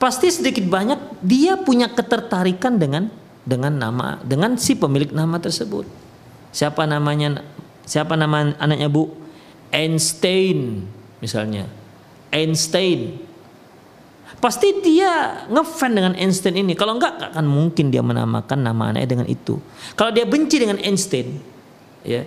Pasti 0.00 0.32
sedikit 0.32 0.64
banyak 0.64 1.20
dia 1.20 1.60
punya 1.60 1.92
ketertarikan 1.92 2.80
dengan 2.80 3.12
dengan 3.44 3.72
nama 3.72 4.16
dengan 4.24 4.56
si 4.56 4.76
pemilik 4.76 5.12
nama 5.12 5.36
tersebut. 5.36 5.84
Siapa 6.50 6.88
namanya? 6.88 7.44
Siapa 7.84 8.16
nama 8.16 8.54
anaknya 8.56 8.88
Bu? 8.88 9.12
Einstein 9.70 10.88
misalnya. 11.22 11.79
Einstein. 12.30 13.20
Pasti 14.40 14.72
dia 14.80 15.44
ngefan 15.52 15.92
dengan 15.92 16.12
Einstein 16.16 16.56
ini. 16.56 16.72
Kalau 16.72 16.96
enggak, 16.96 17.20
enggak 17.20 17.30
akan 17.36 17.46
mungkin 17.46 17.92
dia 17.92 18.00
menamakan 18.00 18.58
nama 18.64 18.88
anaknya 18.88 19.08
dengan 19.18 19.26
itu. 19.28 19.60
Kalau 19.98 20.10
dia 20.14 20.24
benci 20.24 20.56
dengan 20.56 20.80
Einstein, 20.80 21.36
ya, 22.06 22.24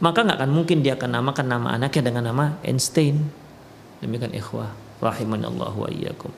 maka 0.00 0.24
nggak 0.24 0.40
akan 0.40 0.50
mungkin 0.56 0.80
dia 0.80 0.96
akan 0.96 1.20
namakan 1.20 1.46
nama 1.46 1.68
anaknya 1.76 2.02
dengan 2.08 2.32
nama 2.32 2.56
Einstein. 2.64 3.20
Demikian 4.00 4.32
ikhwah, 4.32 4.72
rahimanallahu 5.04 5.84
wa 5.84 5.90
iyyakum. 5.92 6.32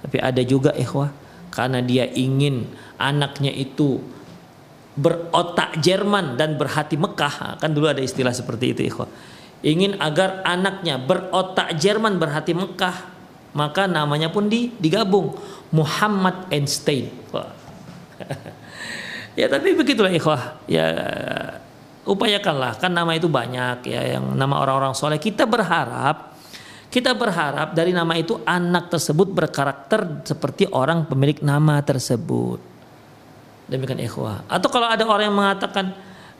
Tapi 0.00 0.16
ada 0.16 0.40
juga 0.40 0.72
ikhwah 0.72 1.12
karena 1.52 1.84
dia 1.84 2.08
ingin 2.08 2.64
anaknya 2.96 3.52
itu 3.52 4.00
berotak 4.96 5.78
Jerman 5.84 6.40
dan 6.40 6.56
berhati 6.56 6.96
Mekah. 6.96 7.60
Kan 7.60 7.76
dulu 7.76 7.92
ada 7.92 8.00
istilah 8.00 8.32
seperti 8.32 8.72
itu 8.72 8.82
ikhwah. 8.88 9.08
Ingin 9.58 9.98
agar 9.98 10.46
anaknya 10.46 11.02
berotak 11.02 11.74
Jerman 11.74 12.22
berhati 12.22 12.54
Mekah, 12.54 12.96
maka 13.58 13.90
namanya 13.90 14.30
pun 14.30 14.46
di, 14.46 14.70
digabung. 14.78 15.34
Muhammad 15.68 16.48
Einstein. 16.48 17.12
ya 19.38 19.46
tapi 19.50 19.74
begitulah 19.76 20.08
ikhwah. 20.08 20.62
Ya 20.64 20.88
upayakanlah 22.08 22.80
kan 22.80 22.88
nama 22.88 23.12
itu 23.12 23.28
banyak 23.28 23.84
ya 23.84 24.16
yang 24.16 24.32
nama 24.32 24.62
orang-orang 24.62 24.96
soleh. 24.96 25.20
Kita 25.20 25.44
berharap 25.44 26.38
kita 26.88 27.12
berharap 27.12 27.76
dari 27.76 27.92
nama 27.92 28.16
itu 28.16 28.40
anak 28.48 28.88
tersebut 28.88 29.28
berkarakter 29.28 30.24
seperti 30.24 30.64
orang 30.72 31.04
pemilik 31.04 31.36
nama 31.44 31.84
tersebut. 31.84 32.64
Demikian 33.68 34.00
ikhwah. 34.00 34.48
Atau 34.48 34.72
kalau 34.72 34.88
ada 34.88 35.04
orang 35.04 35.28
yang 35.28 35.36
mengatakan 35.36 35.92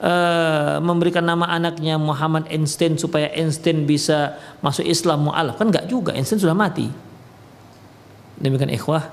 uh, 0.03 0.79
memberikan 0.83 1.23
nama 1.23 1.47
anaknya 1.51 1.99
Muhammad 1.99 2.51
Einstein 2.51 2.99
supaya 2.99 3.31
Einstein 3.35 3.85
bisa 3.85 4.39
masuk 4.65 4.87
Islam 4.87 5.31
mu'alaf 5.31 5.59
kan 5.59 5.71
enggak 5.71 5.87
juga 5.87 6.15
Einstein 6.15 6.43
sudah 6.43 6.55
mati 6.55 6.91
demikian 8.39 8.71
ikhwah 8.71 9.11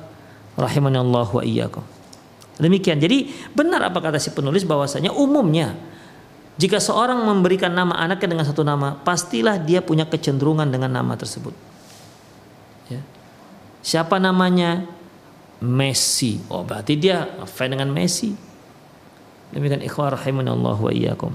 rahimani 0.56 1.02
Allah 1.02 1.28
wa 1.28 1.44
iyyakum 1.44 1.84
demikian 2.62 3.02
jadi 3.02 3.30
benar 3.52 3.90
apa 3.90 4.00
kata 4.00 4.22
si 4.22 4.32
penulis 4.32 4.64
bahwasanya 4.64 5.12
umumnya 5.12 5.76
jika 6.56 6.80
seorang 6.80 7.20
memberikan 7.28 7.76
nama 7.76 8.00
anaknya 8.00 8.32
dengan 8.32 8.48
satu 8.48 8.64
nama, 8.64 8.96
pastilah 8.96 9.60
dia 9.60 9.84
punya 9.84 10.08
kecenderungan 10.08 10.72
dengan 10.72 10.88
nama 10.88 11.20
tersebut. 11.20 11.52
Ya. 12.88 13.04
Siapa 13.84 14.16
namanya? 14.24 14.88
Messi. 15.60 16.40
Oh, 16.48 16.64
berarti 16.64 16.96
dia 16.96 17.28
fan 17.44 17.76
dengan 17.76 17.92
Messi. 17.92 18.32
Demikian 19.54 19.84
ikhwah 19.86 20.16
rahimanallahu 20.16 20.90
wa 20.90 20.92
iyyakum. 20.94 21.32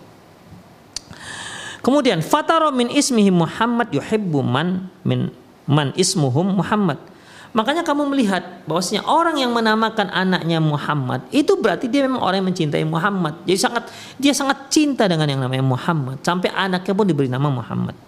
Kemudian 1.80 2.20
fataro 2.20 2.68
min 2.74 2.92
ismihi 2.92 3.32
Muhammad 3.32 3.88
yuhibbu 3.92 4.44
man 4.44 4.92
min 5.04 5.32
man 5.64 5.96
ismuhum 5.96 6.60
Muhammad. 6.60 7.00
Makanya 7.50 7.82
kamu 7.82 8.06
melihat 8.14 8.62
bahwasanya 8.62 9.02
orang 9.10 9.42
yang 9.42 9.50
menamakan 9.50 10.06
anaknya 10.14 10.62
Muhammad 10.62 11.26
itu 11.34 11.58
berarti 11.58 11.90
dia 11.90 12.06
memang 12.06 12.22
orang 12.22 12.44
yang 12.44 12.48
mencintai 12.54 12.86
Muhammad. 12.86 13.42
Jadi 13.42 13.58
sangat 13.58 13.84
dia 14.22 14.30
sangat 14.30 14.70
cinta 14.70 15.10
dengan 15.10 15.26
yang 15.26 15.42
namanya 15.42 15.66
Muhammad 15.66 16.22
sampai 16.22 16.46
anaknya 16.54 16.94
pun 16.94 17.06
diberi 17.10 17.26
nama 17.26 17.50
Muhammad. 17.50 17.98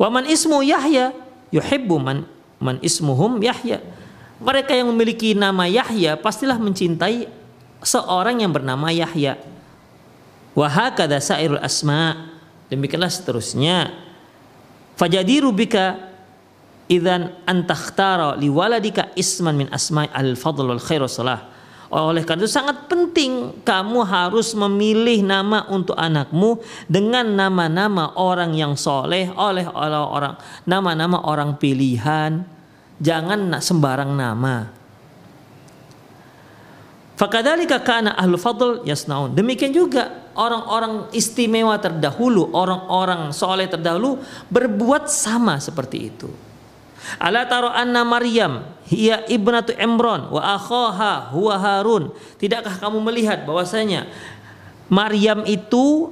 Wa 0.00 0.08
man 0.08 0.24
ismu 0.24 0.64
Yahya 0.64 1.12
yuhibbu 1.52 1.96
man 2.00 2.24
man 2.56 2.80
ismuhum 2.80 3.36
Yahya. 3.44 3.84
Mereka 4.40 4.72
yang 4.72 4.88
memiliki 4.88 5.36
nama 5.36 5.68
Yahya 5.68 6.16
pastilah 6.16 6.56
mencintai 6.56 7.43
seorang 7.84 8.40
yang 8.40 8.50
bernama 8.50 8.90
Yahya. 8.90 9.38
Wa 10.56 10.66
hakadha 10.66 11.20
sairul 11.20 11.60
asma. 11.60 12.32
Demikianlah 12.72 13.12
seterusnya. 13.12 13.92
Fajadiru 14.96 15.52
bika 15.52 16.10
idzan 16.88 17.36
antakhtara 17.44 18.34
liwaladika 18.40 19.12
isman 19.14 19.66
min 19.66 19.68
asma'i 19.70 20.10
al-fadl 20.10 20.64
wal 20.64 20.82
khair 20.82 21.04
salah. 21.06 21.52
Oleh 21.94 22.26
karena 22.26 22.42
itu 22.42 22.50
sangat 22.50 22.90
penting 22.90 23.62
kamu 23.62 24.02
harus 24.02 24.50
memilih 24.58 25.22
nama 25.22 25.62
untuk 25.70 25.94
anakmu 25.94 26.58
dengan 26.90 27.22
nama-nama 27.22 28.18
orang 28.18 28.50
yang 28.50 28.74
soleh 28.74 29.30
oleh 29.30 29.62
orang 29.70 30.34
nama-nama 30.66 31.22
orang 31.22 31.54
pilihan. 31.54 32.42
Jangan 32.98 33.62
sembarang 33.62 34.10
nama. 34.10 34.83
Fakadalika 37.14 37.78
kana 37.78 38.18
ahlu 38.18 38.34
fadl 38.34 38.82
yasnaun. 38.82 39.38
Demikian 39.38 39.70
juga 39.70 40.26
orang-orang 40.34 41.14
istimewa 41.14 41.78
terdahulu, 41.78 42.50
orang-orang 42.50 43.30
soleh 43.30 43.70
terdahulu 43.70 44.18
berbuat 44.50 45.06
sama 45.06 45.62
seperti 45.62 46.10
itu. 46.10 46.26
Ala 47.20 47.46
taro 47.46 47.70
anna 47.70 48.02
Maryam 48.02 48.64
hiya 48.88 49.28
ibnatu 49.28 49.76
Imran 49.76 50.26
wa 50.32 50.42
akhaha 50.58 51.30
huwa 51.30 51.54
Harun. 51.54 52.10
Tidakkah 52.40 52.80
kamu 52.82 52.98
melihat 52.98 53.46
bahwasanya 53.46 54.10
Maryam 54.90 55.46
itu 55.46 56.10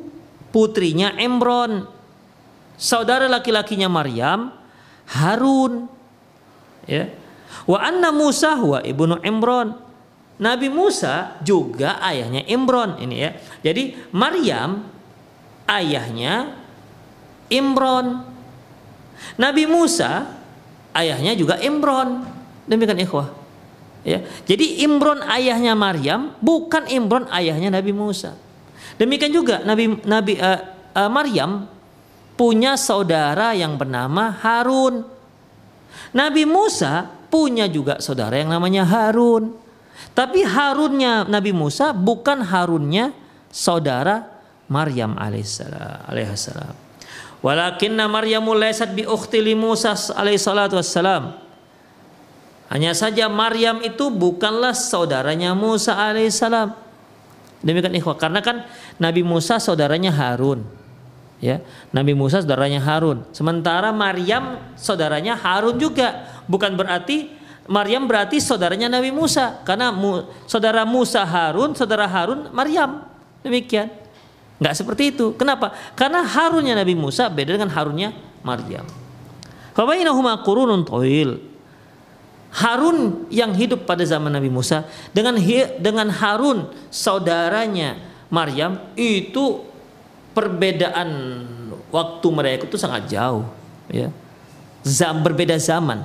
putrinya 0.54 1.16
Imran. 1.18 1.88
Saudara 2.78 3.26
laki-lakinya 3.26 3.88
Maryam 3.90 4.54
Harun. 5.10 5.90
Ya. 6.86 7.10
Wa 7.66 7.82
anna 7.82 8.14
Musa 8.14 8.54
huwa 8.54 8.84
ibnu 8.86 9.18
Imran. 9.24 9.74
Nabi 10.40 10.72
Musa 10.72 11.36
juga 11.44 12.00
ayahnya 12.00 12.44
Imran 12.48 12.96
ini 13.00 13.16
ya. 13.20 13.30
Jadi 13.60 14.12
Maryam 14.14 14.88
ayahnya 15.68 16.56
Imran. 17.52 18.24
Nabi 19.38 19.64
Musa 19.68 20.28
ayahnya 20.96 21.36
juga 21.36 21.60
Imron. 21.60 22.24
Demikian 22.64 23.00
ikhwah. 23.02 23.28
Ya. 24.02 24.24
Jadi 24.48 24.82
Imron 24.82 25.22
ayahnya 25.22 25.78
Maryam 25.78 26.34
bukan 26.42 26.90
Imron 26.90 27.30
ayahnya 27.30 27.70
Nabi 27.70 27.94
Musa. 27.94 28.34
Demikian 28.98 29.30
juga 29.30 29.62
Nabi 29.62 30.00
Nabi 30.02 30.36
uh, 30.42 30.60
uh, 30.96 31.10
Maryam 31.10 31.70
punya 32.34 32.74
saudara 32.74 33.54
yang 33.54 33.78
bernama 33.78 34.34
Harun. 34.42 35.06
Nabi 36.12 36.44
Musa 36.44 37.08
punya 37.30 37.70
juga 37.70 38.02
saudara 38.02 38.36
yang 38.36 38.50
namanya 38.50 38.84
Harun. 38.84 39.61
Tapi 40.12 40.44
Harunnya 40.44 41.24
Nabi 41.24 41.56
Musa 41.56 41.96
bukan 41.96 42.44
Harunnya 42.44 43.16
saudara 43.48 44.28
Maryam 44.68 45.16
alaihissalam. 45.16 46.76
Walakinna 47.42 48.06
Maryamu 48.06 48.54
laysat 48.54 48.94
bi 48.94 49.02
ukhti 49.02 49.42
li 49.42 49.58
Musa 49.58 49.98
alaihi 50.14 50.38
salatu 50.38 50.78
wassalam. 50.78 51.34
Hanya 52.70 52.96
saja 52.96 53.28
Maryam 53.28 53.84
itu 53.84 54.08
bukanlah 54.08 54.72
saudaranya 54.72 55.52
Musa 55.52 55.92
alaihissalam. 55.92 56.72
Demikian 57.60 57.94
ikhwah 57.98 58.16
karena 58.16 58.40
kan 58.40 58.64
Nabi 58.96 59.26
Musa 59.26 59.58
saudaranya 59.58 60.14
Harun. 60.14 60.64
Ya, 61.42 61.58
Nabi 61.90 62.14
Musa 62.14 62.38
saudaranya 62.38 62.78
Harun. 62.78 63.26
Sementara 63.34 63.90
Maryam 63.90 64.62
saudaranya 64.78 65.34
Harun 65.34 65.74
juga. 65.82 66.22
Bukan 66.46 66.78
berarti 66.78 67.41
Maryam 67.72 68.04
berarti 68.04 68.36
saudaranya 68.36 68.92
Nabi 68.92 69.08
Musa 69.08 69.64
karena 69.64 69.88
mu, 69.88 70.28
saudara 70.44 70.84
Musa 70.84 71.24
Harun, 71.24 71.72
saudara 71.72 72.04
Harun 72.04 72.52
Maryam. 72.52 73.08
Demikian. 73.40 73.88
Nggak 74.60 74.74
seperti 74.76 75.16
itu. 75.16 75.32
Kenapa? 75.40 75.72
Karena 75.96 76.20
harunnya 76.20 76.76
Nabi 76.76 76.92
Musa 76.92 77.32
beda 77.32 77.56
dengan 77.56 77.72
harunnya 77.72 78.12
Maryam. 78.44 78.84
Fabainahuma 79.72 80.44
qurunun 80.44 80.84
tawil. 80.84 81.40
Harun 82.52 83.24
yang 83.32 83.56
hidup 83.56 83.88
pada 83.88 84.04
zaman 84.04 84.28
Nabi 84.28 84.52
Musa 84.52 84.84
dengan 85.16 85.40
dengan 85.80 86.12
Harun 86.12 86.68
saudaranya 86.92 87.96
Maryam 88.28 88.92
itu 88.92 89.64
perbedaan 90.36 91.08
waktu 91.88 92.26
mereka 92.28 92.68
itu 92.68 92.76
sangat 92.76 93.08
jauh 93.08 93.48
ya. 93.88 94.12
Zam, 94.84 95.24
berbeda 95.24 95.56
zaman. 95.56 96.04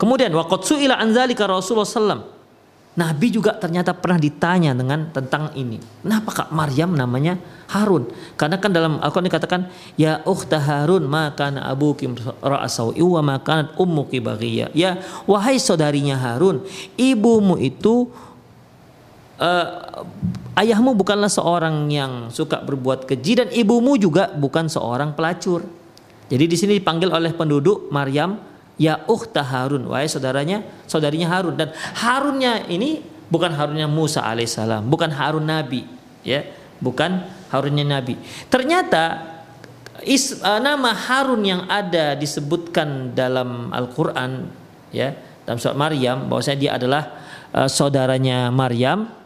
Kemudian 0.00 0.32
waqad 0.32 0.64
su'ila 0.64 0.96
an 0.96 1.12
zalika 1.12 1.44
Rasulullah 1.44 1.84
sallallahu 1.84 2.40
Nabi 2.90 3.30
juga 3.30 3.54
ternyata 3.54 3.94
pernah 3.94 4.18
ditanya 4.18 4.74
dengan 4.74 5.14
tentang 5.14 5.54
ini. 5.54 5.78
Kenapa 6.02 6.42
Kak 6.42 6.50
Maryam 6.50 6.90
namanya 6.90 7.38
Harun? 7.70 8.10
Karena 8.34 8.58
kan 8.58 8.74
dalam 8.74 8.98
Al-Qur'an 8.98 9.30
dikatakan 9.30 9.70
ya 9.94 10.18
ukhta 10.26 10.58
Harun 10.58 11.06
maka 11.06 11.54
abuki 11.54 12.10
ra'asau 12.42 12.90
wa 12.98 13.22
maka 13.22 13.70
ummuki 13.78 14.18
baghiya. 14.18 14.74
Ya 14.74 14.98
wahai 15.30 15.62
saudarinya 15.62 16.18
Harun, 16.18 16.66
ibumu 16.98 17.62
itu 17.62 18.10
uh, 19.38 20.02
ayahmu 20.58 20.98
bukanlah 20.98 21.30
seorang 21.30 21.86
yang 21.94 22.26
suka 22.34 22.58
berbuat 22.58 23.06
keji 23.06 23.38
dan 23.38 23.48
ibumu 23.54 23.94
juga 24.02 24.34
bukan 24.34 24.66
seorang 24.66 25.14
pelacur. 25.14 25.62
Jadi 26.26 26.42
di 26.42 26.56
sini 26.58 26.72
dipanggil 26.82 27.06
oleh 27.14 27.30
penduduk 27.38 27.86
Maryam 27.94 28.49
ya 28.80 29.04
ukhta 29.04 29.44
Harun, 29.44 29.84
wahai 29.92 30.08
saudaranya, 30.08 30.64
saudarinya 30.88 31.28
Harun 31.28 31.52
dan 31.52 31.68
Harunnya 32.00 32.64
ini 32.64 33.04
bukan 33.28 33.52
Harunnya 33.52 33.84
Musa 33.84 34.24
alaihissalam, 34.24 34.88
bukan 34.88 35.12
Harun 35.12 35.44
nabi, 35.44 35.84
ya, 36.24 36.48
bukan 36.80 37.28
Harunnya 37.52 37.84
nabi. 37.84 38.16
Ternyata 38.48 39.36
is, 40.00 40.40
uh, 40.40 40.56
nama 40.56 40.96
Harun 40.96 41.44
yang 41.44 41.68
ada 41.68 42.16
disebutkan 42.16 43.12
dalam 43.12 43.68
Al-Qur'an 43.68 44.48
ya, 44.88 45.12
dalam 45.44 45.60
surat 45.60 45.76
Maryam 45.76 46.32
bahwasanya 46.32 46.58
dia 46.58 46.72
adalah 46.80 47.02
uh, 47.52 47.68
saudaranya 47.68 48.48
Maryam. 48.48 49.19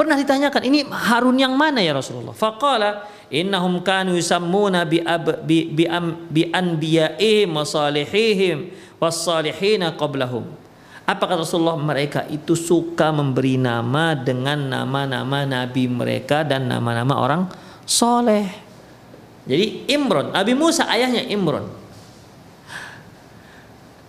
Pernah 0.00 0.16
ditanyakan 0.16 0.62
ini 0.64 0.88
Harun 0.88 1.36
yang 1.36 1.52
mana 1.52 1.84
ya 1.84 1.92
Rasulullah? 1.92 2.32
Faqala 2.32 3.04
innahum 3.28 3.84
kanu 3.84 4.16
yusammuna 4.16 4.88
bi 4.88 5.04
ab, 5.04 5.44
bi 5.44 5.68
bi, 5.68 5.84
am, 5.84 6.24
bi 6.24 6.48
anbiya'ihim 6.48 7.52
wa 7.52 7.60
salihihim 7.68 8.72
was 8.96 9.28
qablahum 10.00 10.48
Apakah 11.04 11.44
Rasulullah 11.44 11.76
mereka 11.76 12.24
itu 12.32 12.56
suka 12.56 13.12
memberi 13.12 13.60
nama 13.60 14.16
dengan 14.16 14.72
nama-nama 14.72 15.44
nabi 15.44 15.84
mereka 15.84 16.48
dan 16.48 16.64
nama-nama 16.64 17.20
orang 17.20 17.42
soleh. 17.84 18.48
Jadi 19.44 19.84
Imron, 19.92 20.32
Nabi 20.32 20.56
Musa 20.56 20.88
ayahnya 20.88 21.28
Imron. 21.28 21.68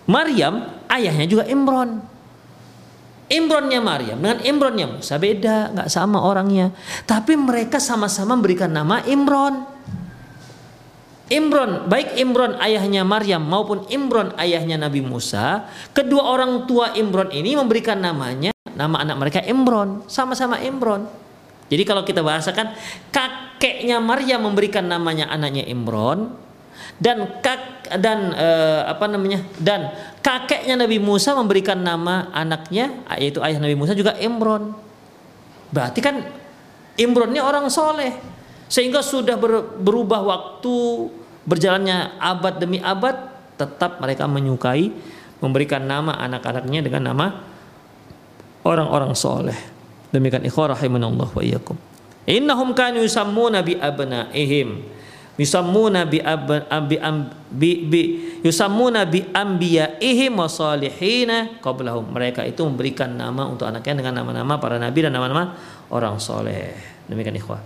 Maryam 0.08 0.72
ayahnya 0.88 1.28
juga 1.28 1.44
Imron. 1.52 2.00
Imronnya 3.32 3.80
Maryam 3.80 4.20
dengan 4.20 4.44
Imronnya 4.44 4.88
Musa 4.92 5.16
beda, 5.16 5.72
nggak 5.72 5.88
sama 5.88 6.20
orangnya. 6.20 6.76
Tapi 7.08 7.40
mereka 7.40 7.80
sama-sama 7.80 8.36
memberikan 8.36 8.68
nama 8.68 9.00
Imron. 9.08 9.64
Imron, 11.32 11.88
baik 11.88 12.20
Imron 12.20 12.60
ayahnya 12.60 13.08
Maryam 13.08 13.48
maupun 13.48 13.88
Imron 13.88 14.36
ayahnya 14.36 14.76
Nabi 14.76 15.00
Musa, 15.00 15.64
kedua 15.96 16.28
orang 16.28 16.68
tua 16.68 16.92
Imron 17.00 17.32
ini 17.32 17.56
memberikan 17.56 18.04
namanya, 18.04 18.52
nama 18.76 19.00
anak 19.00 19.16
mereka 19.16 19.40
Imron, 19.48 20.04
sama-sama 20.12 20.60
Imron. 20.60 21.08
Jadi 21.72 21.88
kalau 21.88 22.04
kita 22.04 22.20
bahasakan 22.20 22.76
kakeknya 23.16 24.04
Maryam 24.04 24.44
memberikan 24.44 24.84
namanya 24.84 25.32
anaknya 25.32 25.64
Imron, 25.72 26.36
dan 27.02 27.42
kak 27.42 27.90
dan 27.98 28.30
uh, 28.38 28.86
apa 28.86 29.10
namanya 29.10 29.42
dan 29.58 29.90
kakeknya 30.22 30.78
Nabi 30.78 31.02
Musa 31.02 31.34
memberikan 31.34 31.82
nama 31.82 32.30
anaknya 32.30 32.94
yaitu 33.18 33.42
ayah 33.42 33.58
Nabi 33.58 33.74
Musa 33.74 33.98
juga 33.98 34.14
Imron. 34.22 34.78
Berarti 35.74 36.00
kan 36.00 36.22
Imronnya 37.02 37.42
orang 37.42 37.66
soleh. 37.74 38.14
Sehingga 38.72 39.04
sudah 39.04 39.36
ber, 39.36 39.82
berubah 39.82 40.24
waktu 40.24 40.76
berjalannya 41.44 42.22
abad 42.22 42.62
demi 42.62 42.80
abad 42.80 43.18
tetap 43.60 44.00
mereka 44.00 44.30
menyukai 44.30 44.94
memberikan 45.44 45.84
nama 45.84 46.16
anak-anaknya 46.22 46.86
dengan 46.86 47.12
nama 47.12 47.26
orang-orang 48.64 49.12
soleh. 49.18 49.58
Demikian 50.14 50.46
ikhwah 50.46 50.78
rahimanallah 50.78 51.28
wa 51.34 51.42
iyyakum. 51.42 51.76
Innahum 52.30 52.78
kanu 52.78 53.02
yusammuna 53.02 53.66
bi 53.66 53.76
abnaihim 53.76 55.01
yusammuna 55.42 56.06
bi 56.06 56.22
abi 56.22 57.02
bi, 57.50 57.70
bi 57.90 58.02
yusammuna 58.46 59.10
bi 59.10 59.26
anbiyaihim 59.34 60.38
wa 60.38 60.46
qablahum. 61.58 62.06
Mereka 62.14 62.46
itu 62.46 62.62
memberikan 62.62 63.10
nama 63.18 63.50
untuk 63.50 63.66
anaknya 63.66 64.06
dengan 64.06 64.22
nama-nama 64.22 64.62
para 64.62 64.78
nabi 64.78 65.02
dan 65.02 65.18
nama-nama 65.18 65.58
orang 65.90 66.22
soleh. 66.22 66.78
Demikian 67.10 67.34
ikhwah. 67.42 67.62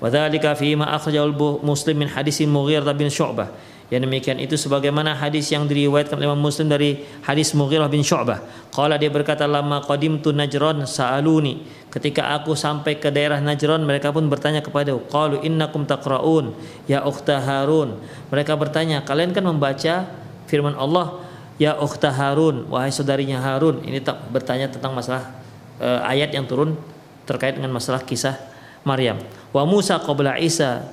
Wa 0.00 0.08
dzalika 0.08 0.56
fi 0.56 0.72
ma 0.72 0.96
akhrajahu 0.96 1.60
muslim 1.60 2.00
min 2.00 2.08
hadis 2.08 2.40
Mughirah 2.42 2.96
bin 2.96 3.12
Syu'bah 3.12 3.71
yang 3.92 4.08
demikian 4.08 4.40
itu 4.40 4.56
sebagaimana 4.56 5.12
hadis 5.12 5.52
yang 5.52 5.68
diriwayatkan 5.68 6.16
oleh 6.16 6.24
Imam 6.24 6.40
Muslim 6.40 6.64
dari 6.64 7.04
hadis 7.28 7.52
Mughirah 7.52 7.92
bin 7.92 8.00
Syu'bah. 8.00 8.40
Qala 8.72 8.96
dia 8.96 9.12
berkata 9.12 9.44
lama 9.44 9.84
qadimtu 9.84 10.32
Najran 10.32 10.88
sa'aluni. 10.88 11.68
Ketika 11.92 12.32
aku 12.32 12.56
sampai 12.56 12.96
ke 12.96 13.12
daerah 13.12 13.36
Najran 13.44 13.84
mereka 13.84 14.08
pun 14.08 14.32
bertanya 14.32 14.64
kepada 14.64 14.96
qalu 14.96 15.44
innakum 15.44 15.84
taqraun 15.84 16.56
ya 16.88 17.04
ukhta 17.04 17.36
Harun. 17.36 18.00
Mereka 18.32 18.56
bertanya, 18.56 19.04
kalian 19.04 19.36
kan 19.36 19.44
membaca 19.44 20.08
firman 20.48 20.72
Allah 20.72 21.20
ya 21.60 21.76
ukhta 21.76 22.08
Harun, 22.08 22.72
wahai 22.72 22.88
saudarinya 22.88 23.44
Harun. 23.44 23.84
Ini 23.84 24.00
tak 24.00 24.24
bertanya 24.32 24.72
tentang 24.72 24.96
masalah 24.96 25.36
uh, 25.84 26.00
ayat 26.08 26.32
yang 26.32 26.48
turun 26.48 26.80
terkait 27.28 27.60
dengan 27.60 27.76
masalah 27.76 28.00
kisah 28.00 28.40
Maryam. 28.88 29.20
Wa 29.52 29.68
Musa 29.68 30.00
qabla 30.00 30.40
Isa 30.40 30.88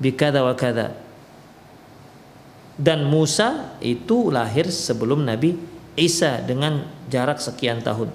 bikada 0.00 0.40
wa 0.40 0.56
kada 0.56 1.09
dan 2.80 3.04
Musa 3.04 3.76
itu 3.84 4.32
lahir 4.32 4.72
sebelum 4.72 5.28
Nabi 5.28 5.52
Isa 6.00 6.40
dengan 6.40 6.88
jarak 7.12 7.36
sekian 7.36 7.84
tahun. 7.84 8.08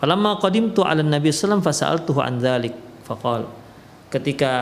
Falamma 0.00 0.40
qadimtu 0.40 0.80
'ala 0.80 1.04
Nabi 1.04 1.28
sallam 1.28 1.60
fasa'altuhu 1.60 2.24
an 2.24 2.40
dzalik 2.40 2.72
ketika 4.08 4.52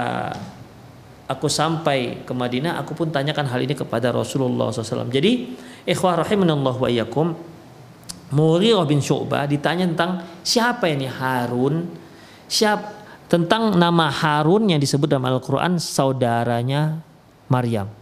aku 1.31 1.47
sampai 1.47 2.26
ke 2.26 2.33
Madinah 2.35 2.83
aku 2.83 2.99
pun 2.99 3.14
tanyakan 3.14 3.47
hal 3.47 3.62
ini 3.62 3.78
kepada 3.78 4.11
Rasulullah 4.11 4.74
SAW. 4.74 5.07
Jadi 5.07 5.55
ikhwah 5.87 6.26
rahimanallah 6.26 6.74
wa 6.74 6.89
iyyakum 6.91 7.39
Mughirah 8.35 8.87
bin 8.87 8.99
Syu'bah 8.99 9.47
ditanya 9.47 9.87
tentang 9.91 10.22
siapa 10.43 10.91
ini 10.91 11.07
Harun 11.07 11.87
siap 12.51 12.78
tentang 13.31 13.78
nama 13.78 14.11
Harun 14.11 14.66
yang 14.70 14.83
disebut 14.83 15.07
dalam 15.07 15.31
Al-Qur'an 15.31 15.78
saudaranya 15.78 16.99
Maryam. 17.47 18.00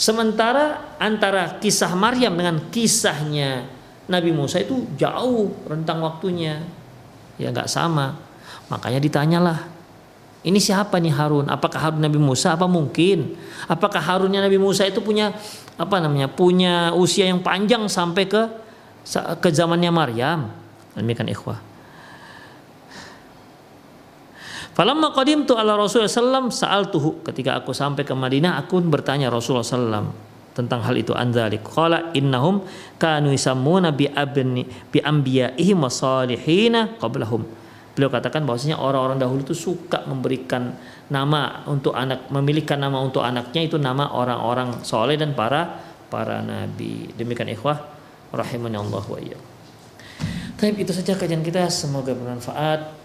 Sementara 0.00 0.96
antara 0.96 1.60
kisah 1.60 1.92
Maryam 1.92 2.32
dengan 2.32 2.72
kisahnya 2.72 3.68
Nabi 4.08 4.32
Musa 4.32 4.56
itu 4.56 4.88
jauh 4.96 5.52
rentang 5.68 6.00
waktunya. 6.00 6.64
Ya 7.36 7.52
nggak 7.52 7.68
sama. 7.68 8.16
Makanya 8.72 8.96
ditanyalah, 8.96 9.68
ini 10.40 10.56
siapa 10.56 10.96
nih 10.96 11.12
Harun? 11.12 11.52
Apakah 11.52 11.92
Harun 11.92 12.00
Nabi 12.00 12.16
Musa? 12.16 12.56
Apa 12.56 12.64
mungkin? 12.64 13.36
Apakah 13.68 14.00
Harunnya 14.00 14.40
Nabi 14.40 14.56
Musa 14.56 14.88
itu 14.88 15.04
punya 15.04 15.36
apa 15.76 16.00
namanya? 16.00 16.32
Punya 16.32 16.96
usia 16.96 17.28
yang 17.28 17.44
panjang 17.44 17.84
sampai 17.84 18.24
ke 18.24 18.42
ke 19.36 19.48
zamannya 19.52 19.92
Maryam? 19.92 20.48
Demikian 20.96 21.28
ikhwah. 21.28 21.69
Falamma 24.70 25.10
qadimtu 25.10 25.58
ala 25.58 25.74
Rasulullah 25.74 26.10
sallam 26.10 26.48
sa'altuhu. 26.48 27.26
Ketika 27.26 27.58
aku 27.58 27.74
sampai 27.74 28.06
ke 28.06 28.14
Madinah 28.14 28.56
aku 28.60 28.78
bertanya 28.86 29.28
Rasulullah 29.28 29.66
sallam 29.66 30.14
tentang 30.54 30.82
hal 30.86 30.94
itu 30.94 31.10
anzalik. 31.10 31.66
Qala 31.66 32.14
innahum 32.14 32.62
kanu 32.96 33.34
yusammuna 33.34 33.90
bi 33.90 34.06
abni 34.06 34.62
bi 34.66 34.98
anbiya'ihim 35.02 35.78
wa 35.78 35.90
salihina 35.90 36.96
qablahum. 37.02 37.42
Beliau 37.90 38.08
katakan 38.08 38.46
bahwasanya 38.46 38.78
orang-orang 38.78 39.18
dahulu 39.18 39.42
itu 39.42 39.52
suka 39.52 40.06
memberikan 40.06 40.78
nama 41.10 41.66
untuk 41.66 41.90
anak 41.90 42.30
memilihkan 42.30 42.78
nama 42.78 43.02
untuk 43.02 43.26
anaknya 43.26 43.66
itu 43.66 43.76
nama 43.76 44.14
orang-orang 44.14 44.86
soleh 44.86 45.18
dan 45.18 45.34
para 45.34 45.82
para 46.06 46.38
nabi. 46.40 47.10
Demikian 47.18 47.50
ikhwah 47.50 47.82
rahimani 48.30 48.78
Allah 48.78 49.02
wa 49.02 49.18
iyyakum. 49.18 49.48
Baik, 50.60 50.76
itu 50.84 50.92
saja 50.92 51.16
kajian 51.16 51.40
kita. 51.40 51.72
Semoga 51.72 52.12
bermanfaat. 52.12 52.99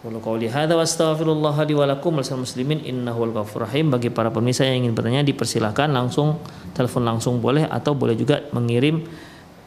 Walau 0.00 0.24
qauli 0.24 0.48
hadza 0.48 0.72
wa 0.72 0.80
astaghfirullah 0.80 1.52
li 1.68 1.76
wa 1.76 1.84
lakum 1.84 2.16
muslimin 2.16 2.80
innahu 2.80 3.28
ghafurur 3.36 3.68
rahim. 3.68 3.92
Bagi 3.92 4.08
para 4.08 4.32
pemirsa 4.32 4.64
yang 4.64 4.88
ingin 4.88 4.96
bertanya 4.96 5.20
dipersilahkan 5.20 5.92
langsung 5.92 6.40
telepon 6.72 7.04
langsung 7.04 7.44
boleh 7.44 7.68
atau 7.68 7.92
boleh 7.92 8.16
juga 8.16 8.48
mengirim 8.56 9.04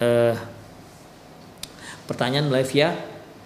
uh, 0.02 0.34
pertanyaan 2.10 2.50
live 2.50 2.74
ya 2.74 2.98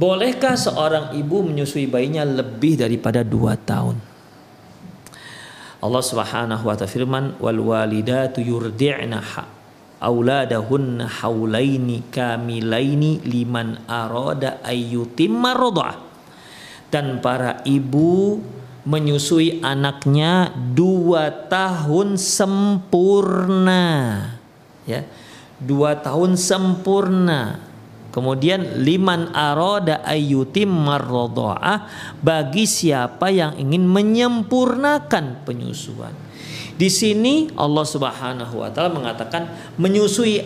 Bolehkah 0.08 0.56
seorang 0.56 1.12
ibu 1.20 1.44
menyusui 1.44 1.84
bayinya 1.92 2.24
lebih 2.24 2.80
daripada 2.80 3.28
dua 3.28 3.60
tahun? 3.60 4.00
Allah 5.84 6.04
Subhanahu 6.08 6.64
wa 6.64 6.80
ta'ala 6.80 6.88
firman 6.88 7.36
wal 7.44 7.60
walidatu 7.60 8.40
yurdi'na 8.40 9.20
auladahunna 10.00 11.12
haulaini 11.20 12.08
kamilaini 12.08 13.20
liman 13.28 13.84
arada 13.84 14.64
ayyutimma 14.64 15.52
radha'ah 15.60 16.11
dan 16.92 17.24
para 17.24 17.64
ibu 17.64 18.44
menyusui 18.84 19.64
anaknya 19.64 20.52
dua 20.76 21.32
tahun 21.48 22.20
sempurna. 22.20 23.88
Ya 24.86 25.08
dua 25.62 26.02
tahun 26.02 26.36
sempurna. 26.36 27.62
Kemudian 28.12 28.84
liman 28.84 29.32
aroda 29.32 30.04
ayutim 30.04 30.68
marrodoah 30.68 31.88
bagi 32.20 32.68
siapa 32.68 33.32
yang 33.32 33.56
ingin 33.56 33.88
menyempurnakan 33.88 35.48
penyusuan. 35.48 36.12
Di 36.76 36.92
sini 36.92 37.48
Allah 37.56 37.88
Subhanahu 37.88 38.60
wa 38.60 38.68
taala 38.68 38.92
mengatakan 38.92 39.48
menyusui 39.80 40.44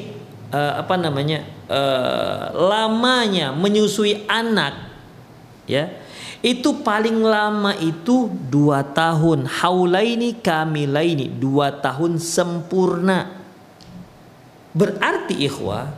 uh, 0.53 0.73
apa 0.77 0.93
namanya 0.93 1.41
uh, 1.65 2.53
lamanya 2.53 3.49
menyusui 3.49 4.29
anak. 4.29 4.93
Ya 5.65 6.04
itu 6.45 6.85
paling 6.85 7.25
lama 7.25 7.73
itu 7.81 8.29
dua 8.29 8.85
tahun 8.85 9.49
haulaini 9.49 10.37
kamilaini 10.37 11.25
dua 11.25 11.73
tahun 11.73 12.21
sempurna 12.21 13.33
berarti 14.77 15.41
ikhwah 15.41 15.89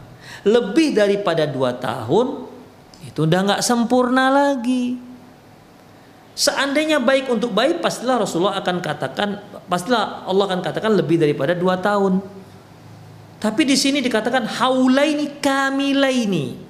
lebih 0.48 0.95
daripada 0.95 1.43
dua 1.43 1.76
tahun 1.76 2.48
itu 3.04 3.28
udah 3.28 3.39
nggak 3.43 3.64
sempurna 3.68 4.32
lagi 4.32 5.08
Seandainya 6.38 7.02
baik 7.02 7.34
untuk 7.34 7.50
baik, 7.50 7.82
pastilah 7.82 8.22
Rasulullah 8.22 8.62
akan 8.62 8.78
katakan, 8.78 9.41
pastilah 9.66 10.22
Allah 10.30 10.45
akan 10.45 10.62
katakan 10.62 10.93
lebih 10.93 11.18
daripada 11.18 11.58
dua 11.58 11.82
tahun. 11.82 12.22
Tapi 13.41 13.66
di 13.66 13.74
sini 13.74 14.06
dikatakan 14.06 14.45
haulaini 14.45 15.41
kamilaini. 15.41 16.66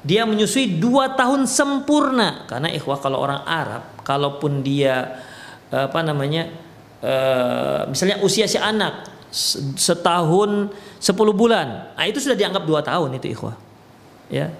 Dia 0.00 0.24
menyusui 0.24 0.80
dua 0.80 1.12
tahun 1.12 1.44
sempurna. 1.44 2.48
Karena 2.48 2.72
ikhwah 2.72 2.98
kalau 3.00 3.20
orang 3.20 3.44
Arab, 3.44 3.84
kalaupun 4.00 4.64
dia 4.64 5.20
apa 5.70 6.02
namanya, 6.02 6.50
uh, 6.98 7.86
misalnya 7.86 8.18
usia 8.26 8.50
si 8.50 8.58
anak 8.58 9.06
setahun 9.78 10.74
sepuluh 10.98 11.30
bulan, 11.30 11.94
nah 11.94 12.02
itu 12.02 12.18
sudah 12.18 12.34
dianggap 12.34 12.66
dua 12.66 12.82
tahun 12.82 13.14
itu 13.14 13.30
ikhwah. 13.30 13.54
Ya, 14.26 14.50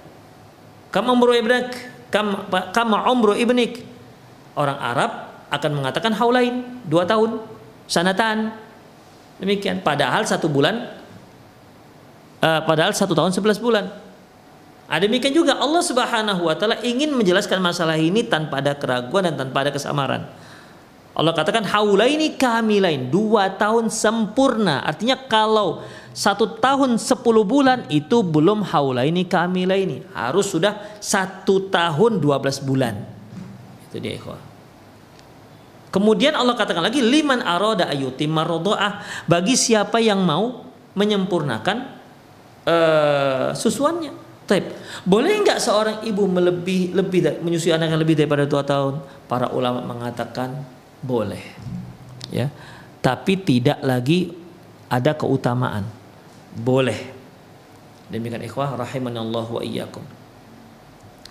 kama 0.87 1.11
umru 1.11 1.35
ibnik, 1.35 1.75
kama, 2.07 2.47
kama 2.71 3.03
umru 3.11 3.35
ibnik, 3.35 3.83
orang 4.55 4.79
Arab 4.79 5.11
akan 5.51 5.71
mengatakan 5.83 6.15
haulain 6.15 6.79
dua 6.87 7.03
tahun 7.03 7.43
sanatan. 7.91 8.55
Demikian. 9.43 9.83
Padahal 9.83 10.23
satu 10.23 10.47
bulan 10.47 10.85
uh, 12.39 12.61
padahal 12.63 12.95
satu 12.95 13.11
tahun 13.11 13.35
sebelas 13.35 13.59
bulan 13.59 13.91
ada 14.91 15.07
demikian 15.07 15.31
juga 15.31 15.55
Allah 15.55 15.79
Subhanahu 15.79 16.51
wa 16.51 16.55
taala 16.59 16.83
ingin 16.83 17.15
menjelaskan 17.15 17.63
masalah 17.63 17.95
ini 17.95 18.27
tanpa 18.27 18.59
ada 18.59 18.75
keraguan 18.75 19.23
dan 19.23 19.39
tanpa 19.39 19.63
ada 19.63 19.71
kesamaran. 19.71 20.27
Allah 21.15 21.31
katakan 21.31 21.63
haulaini 21.63 22.35
kamilain 22.35 23.07
dua 23.07 23.47
tahun 23.55 23.87
sempurna 23.87 24.83
artinya 24.83 25.15
kalau 25.15 25.83
satu 26.11 26.59
tahun 26.59 26.99
sepuluh 26.99 27.47
bulan 27.47 27.87
itu 27.87 28.19
belum 28.19 28.67
haulaini 28.67 29.23
kamilaini 29.27 30.03
harus 30.11 30.51
sudah 30.51 30.99
satu 30.99 31.71
tahun 31.71 32.19
dua 32.19 32.43
belas 32.43 32.59
bulan 32.59 32.99
itu 33.87 33.95
dia 33.99 34.19
ikhwah. 34.19 34.39
Kemudian 35.91 36.35
Allah 36.35 36.55
katakan 36.55 36.83
lagi 36.83 37.03
liman 37.03 37.43
aroda 37.43 37.87
ayutim 37.91 38.31
marodoah 38.31 39.03
bagi 39.27 39.59
siapa 39.59 39.99
yang 39.99 40.23
mau 40.23 40.63
menyempurnakan 40.95 41.77
uh, 42.63 43.51
susuannya. 43.51 44.20
Taib. 44.51 44.67
Boleh 45.07 45.39
nggak 45.39 45.63
seorang 45.63 45.97
ibu 46.03 46.27
melebih 46.27 46.91
lebih 46.91 47.39
menyusui 47.39 47.71
anak 47.71 47.95
yang 47.95 48.01
lebih 48.03 48.19
daripada 48.19 48.43
dua 48.43 48.67
tahun? 48.67 48.99
Para 49.31 49.47
ulama 49.55 49.79
mengatakan 49.79 50.67
boleh. 50.99 51.39
Ya. 52.27 52.51
Tapi 52.99 53.39
tidak 53.39 53.79
lagi 53.79 54.35
ada 54.91 55.15
keutamaan. 55.15 55.87
Boleh. 56.51 56.99
Demikian 58.11 58.43
ikhwah 58.43 58.75
rahimanallahu 58.75 59.57
wa 59.57 59.63
iyyakum. 59.63 60.03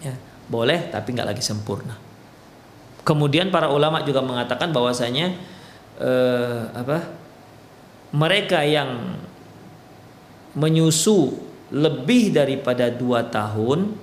Ya, 0.01 0.17
boleh 0.49 0.89
tapi 0.89 1.13
nggak 1.13 1.37
lagi 1.37 1.45
sempurna. 1.45 1.93
Kemudian 3.05 3.53
para 3.53 3.69
ulama 3.69 4.01
juga 4.01 4.25
mengatakan 4.25 4.73
bahwasanya 4.73 5.37
eh, 6.01 6.61
apa? 6.73 7.21
Mereka 8.17 8.65
yang 8.65 9.21
menyusu 10.57 11.50
lebih 11.71 12.35
daripada 12.35 12.91
dua 12.91 13.27
tahun, 13.27 13.95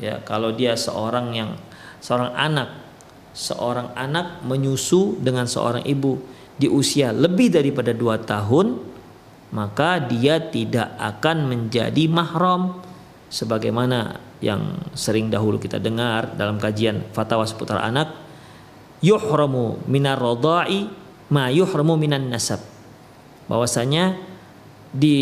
ya 0.00 0.20
kalau 0.24 0.52
dia 0.52 0.76
seorang 0.76 1.32
yang 1.32 1.50
seorang 2.00 2.32
anak, 2.36 2.70
seorang 3.32 3.92
anak 3.96 4.44
menyusu 4.44 5.16
dengan 5.20 5.48
seorang 5.48 5.84
ibu 5.84 6.20
di 6.56 6.68
usia 6.68 7.12
lebih 7.12 7.52
daripada 7.52 7.92
dua 7.92 8.20
tahun, 8.20 8.80
maka 9.52 10.00
dia 10.00 10.40
tidak 10.40 10.96
akan 11.00 11.48
menjadi 11.48 12.04
mahram. 12.08 12.84
Sebagaimana 13.26 14.22
yang 14.38 14.78
sering 14.94 15.32
dahulu 15.32 15.58
kita 15.58 15.82
dengar 15.82 16.38
dalam 16.38 16.62
kajian 16.62 17.10
fatwa 17.10 17.42
seputar 17.42 17.82
anak 17.82 18.14
yuhramu 19.02 19.82
minar 19.90 20.20
rodai 20.20 20.86
ma 21.32 21.50
yuhramu 21.50 21.98
minan 21.98 22.30
nasab. 22.30 22.62
Bahwasanya 23.50 24.14
di 24.94 25.18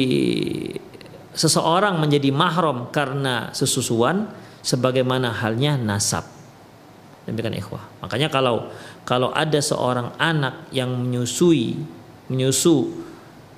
seseorang 1.35 1.99
menjadi 1.99 2.31
mahram 2.31 2.89
karena 2.95 3.51
sesusuan 3.51 4.31
sebagaimana 4.63 5.35
halnya 5.35 5.77
nasab. 5.77 6.25
Demikian 7.27 7.57
ikhwah. 7.59 7.85
Makanya 8.01 8.29
kalau 8.31 8.71
kalau 9.05 9.35
ada 9.35 9.59
seorang 9.59 10.15
anak 10.17 10.71
yang 10.71 10.93
menyusui 10.95 11.77
menyusu 12.31 13.05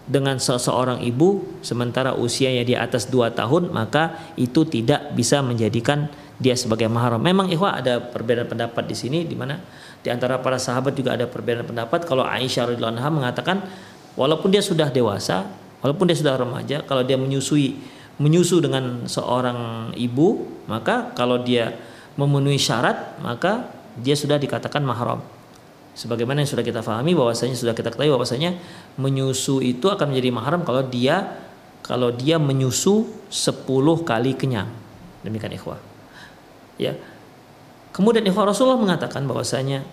dengan 0.06 0.38
seseorang 0.38 1.02
ibu 1.02 1.58
sementara 1.66 2.14
usianya 2.14 2.62
di 2.62 2.78
atas 2.78 3.10
dua 3.10 3.34
tahun 3.34 3.74
maka 3.74 4.34
itu 4.38 4.62
tidak 4.66 5.14
bisa 5.18 5.42
menjadikan 5.42 6.10
dia 6.38 6.54
sebagai 6.54 6.86
mahram. 6.86 7.18
Memang 7.18 7.50
ikhwah 7.50 7.80
ada 7.82 7.98
perbedaan 7.98 8.46
pendapat 8.46 8.86
di 8.86 8.96
sini 8.96 9.18
di 9.26 9.34
mana 9.34 9.58
di 10.04 10.08
antara 10.14 10.38
para 10.38 10.60
sahabat 10.60 10.94
juga 10.94 11.18
ada 11.18 11.26
perbedaan 11.26 11.66
pendapat. 11.66 12.06
Kalau 12.06 12.22
Aisyah 12.22 12.70
radhiyallahu 12.70 12.94
anha 13.02 13.10
mengatakan 13.10 13.56
walaupun 14.14 14.54
dia 14.54 14.62
sudah 14.62 14.92
dewasa, 14.92 15.48
walaupun 15.80 16.08
dia 16.08 16.16
sudah 16.16 16.38
remaja, 16.38 16.84
kalau 16.84 17.02
dia 17.04 17.16
menyusui 17.16 17.96
menyusu 18.16 18.64
dengan 18.64 19.04
seorang 19.04 19.92
ibu, 19.92 20.48
maka 20.64 21.12
kalau 21.12 21.40
dia 21.44 21.76
memenuhi 22.16 22.56
syarat, 22.56 23.20
maka 23.20 23.68
dia 24.00 24.16
sudah 24.16 24.40
dikatakan 24.40 24.80
mahram. 24.80 25.20
Sebagaimana 25.96 26.44
yang 26.44 26.48
sudah 26.48 26.64
kita 26.64 26.84
pahami 26.84 27.16
bahwasanya 27.16 27.56
sudah 27.56 27.72
kita 27.72 27.88
ketahui 27.88 28.12
bahwasanya 28.12 28.56
menyusu 29.00 29.64
itu 29.64 29.88
akan 29.88 30.12
menjadi 30.12 30.28
mahram 30.28 30.60
kalau 30.60 30.84
dia 30.84 31.40
kalau 31.80 32.12
dia 32.12 32.36
menyusu 32.36 33.08
10 33.32 33.64
kali 34.04 34.36
kenyang. 34.36 34.68
Demikian 35.24 35.56
ikhwah. 35.56 35.80
Ya. 36.76 37.00
Kemudian 37.96 38.28
ikhwah 38.28 38.52
Rasulullah 38.52 38.76
mengatakan 38.76 39.24
bahwasanya 39.24 39.88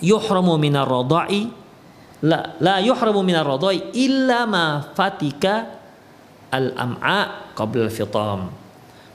yuhramu 0.00 0.56
minar 0.56 0.88
radai 0.88 1.52
la 2.24 2.56
la 2.60 2.76
yuhramu 2.84 3.24
minar 3.24 3.46
radai 3.48 3.94
illa 3.96 4.44
ma 4.44 4.92
fatika 4.92 5.80
al 6.52 6.74
am'a 6.76 7.52
qabla 7.56 7.88
al 7.88 7.92
fitam. 7.92 8.40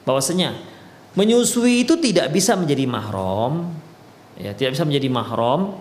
Bahwasanya 0.05 0.53
menyusui 1.15 1.87
itu 1.87 1.97
tidak 1.97 2.29
bisa 2.31 2.53
menjadi 2.59 2.85
mahram 2.85 3.71
ya 4.35 4.51
tidak 4.51 4.75
bisa 4.75 4.83
menjadi 4.83 5.07
mahram 5.07 5.79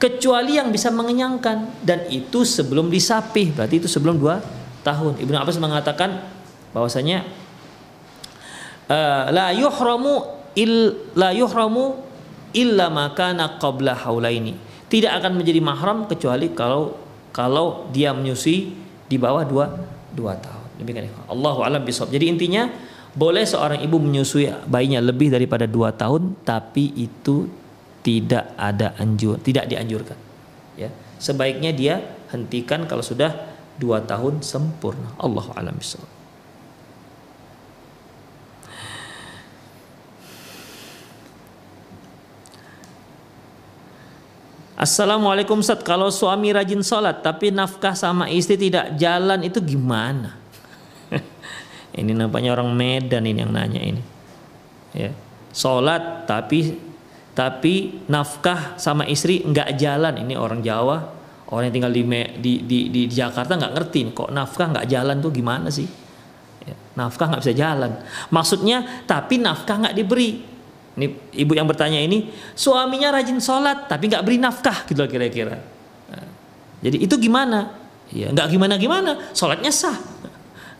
kecuali 0.00 0.56
yang 0.56 0.72
bisa 0.72 0.88
mengenyangkan 0.88 1.84
dan 1.84 2.08
itu 2.08 2.42
sebelum 2.42 2.88
disapih 2.88 3.52
berarti 3.52 3.84
itu 3.84 3.88
sebelum 3.90 4.16
dua 4.16 4.40
tahun 4.80 5.20
Ibnu 5.20 5.36
Abbas 5.36 5.60
mengatakan 5.60 6.24
bahwasanya 6.72 7.28
uh, 8.88 9.28
la 9.28 9.52
yuhramu 9.52 10.24
il 10.56 10.96
la 11.12 11.36
yuhramu 11.36 12.00
illa 12.56 12.88
makana 12.88 13.60
qabla 13.60 13.92
haulaini. 13.92 14.67
Tidak 14.88 15.12
akan 15.12 15.36
menjadi 15.36 15.60
mahram 15.60 16.08
kecuali 16.08 16.52
kalau 16.56 16.96
kalau 17.32 17.86
dia 17.92 18.16
menyusui 18.16 18.72
di 19.04 19.16
bawah 19.20 19.44
dua 19.44 19.68
dua 20.12 20.36
tahun. 20.36 20.80
Demikian 20.80 21.12
Allahu 21.28 21.60
alam 21.62 21.84
bisawab. 21.84 22.10
Jadi 22.10 22.24
intinya 22.28 22.72
boleh 23.12 23.44
seorang 23.44 23.80
ibu 23.84 24.00
menyusui 24.00 24.48
bayinya 24.68 25.02
lebih 25.04 25.32
daripada 25.32 25.68
dua 25.68 25.92
tahun, 25.92 26.40
tapi 26.44 26.92
itu 26.96 27.48
tidak 28.00 28.56
ada 28.56 28.96
anjur, 28.96 29.36
tidak 29.42 29.68
dianjurkan. 29.68 30.16
Ya, 30.78 30.88
sebaiknya 31.18 31.74
dia 31.74 31.94
hentikan 32.30 32.86
kalau 32.86 33.02
sudah 33.02 33.34
dua 33.76 34.00
tahun 34.02 34.40
sempurna. 34.40 35.14
Allahu 35.18 35.52
alam 35.54 35.74
bisawab. 35.76 36.17
Assalamualaikum 44.78 45.58
Ustaz, 45.58 45.82
kalau 45.82 46.06
suami 46.06 46.54
rajin 46.54 46.86
sholat 46.86 47.18
tapi 47.18 47.50
nafkah 47.50 47.98
sama 47.98 48.30
istri 48.30 48.54
tidak 48.54 48.94
jalan 48.94 49.42
itu 49.42 49.58
gimana? 49.58 50.38
ini 51.98 52.14
nampaknya 52.14 52.54
orang 52.54 52.70
Medan 52.78 53.26
ini 53.26 53.42
yang 53.42 53.50
nanya 53.50 53.82
ini. 53.82 54.02
Ya. 54.94 55.10
sholat 55.50 56.30
tapi 56.30 56.78
tapi 57.34 58.06
nafkah 58.06 58.78
sama 58.78 59.02
istri 59.10 59.42
nggak 59.42 59.74
jalan 59.74 60.14
ini 60.22 60.38
orang 60.38 60.62
Jawa 60.62 60.96
orang 61.50 61.68
yang 61.68 61.74
tinggal 61.74 61.92
di 61.92 62.02
di 62.38 62.52
di, 62.62 62.78
di 62.88 63.02
Jakarta 63.10 63.58
nggak 63.58 63.74
ngerti 63.74 64.00
kok 64.14 64.30
nafkah 64.30 64.72
nggak 64.72 64.88
jalan 64.88 65.20
tuh 65.20 65.28
gimana 65.34 65.68
sih 65.68 65.84
ya, 66.64 66.74
nafkah 66.96 67.34
nggak 67.34 67.42
bisa 67.44 67.54
jalan 67.54 67.92
maksudnya 68.32 69.04
tapi 69.04 69.42
nafkah 69.42 69.76
nggak 69.86 69.96
diberi 69.98 70.57
ini 70.98 71.14
ibu 71.38 71.54
yang 71.54 71.70
bertanya 71.70 72.02
ini 72.02 72.34
suaminya 72.58 73.14
rajin 73.14 73.38
sholat 73.38 73.86
tapi 73.86 74.10
nggak 74.10 74.26
beri 74.26 74.42
nafkah 74.42 74.82
gitu 74.90 74.98
kira-kira. 75.06 75.62
Nah, 76.10 76.26
jadi 76.82 76.98
itu 76.98 77.14
gimana? 77.22 77.70
Ya 78.10 78.34
nggak 78.34 78.48
gimana 78.50 78.74
gimana 78.74 79.10
sholatnya 79.30 79.70
sah. 79.70 79.94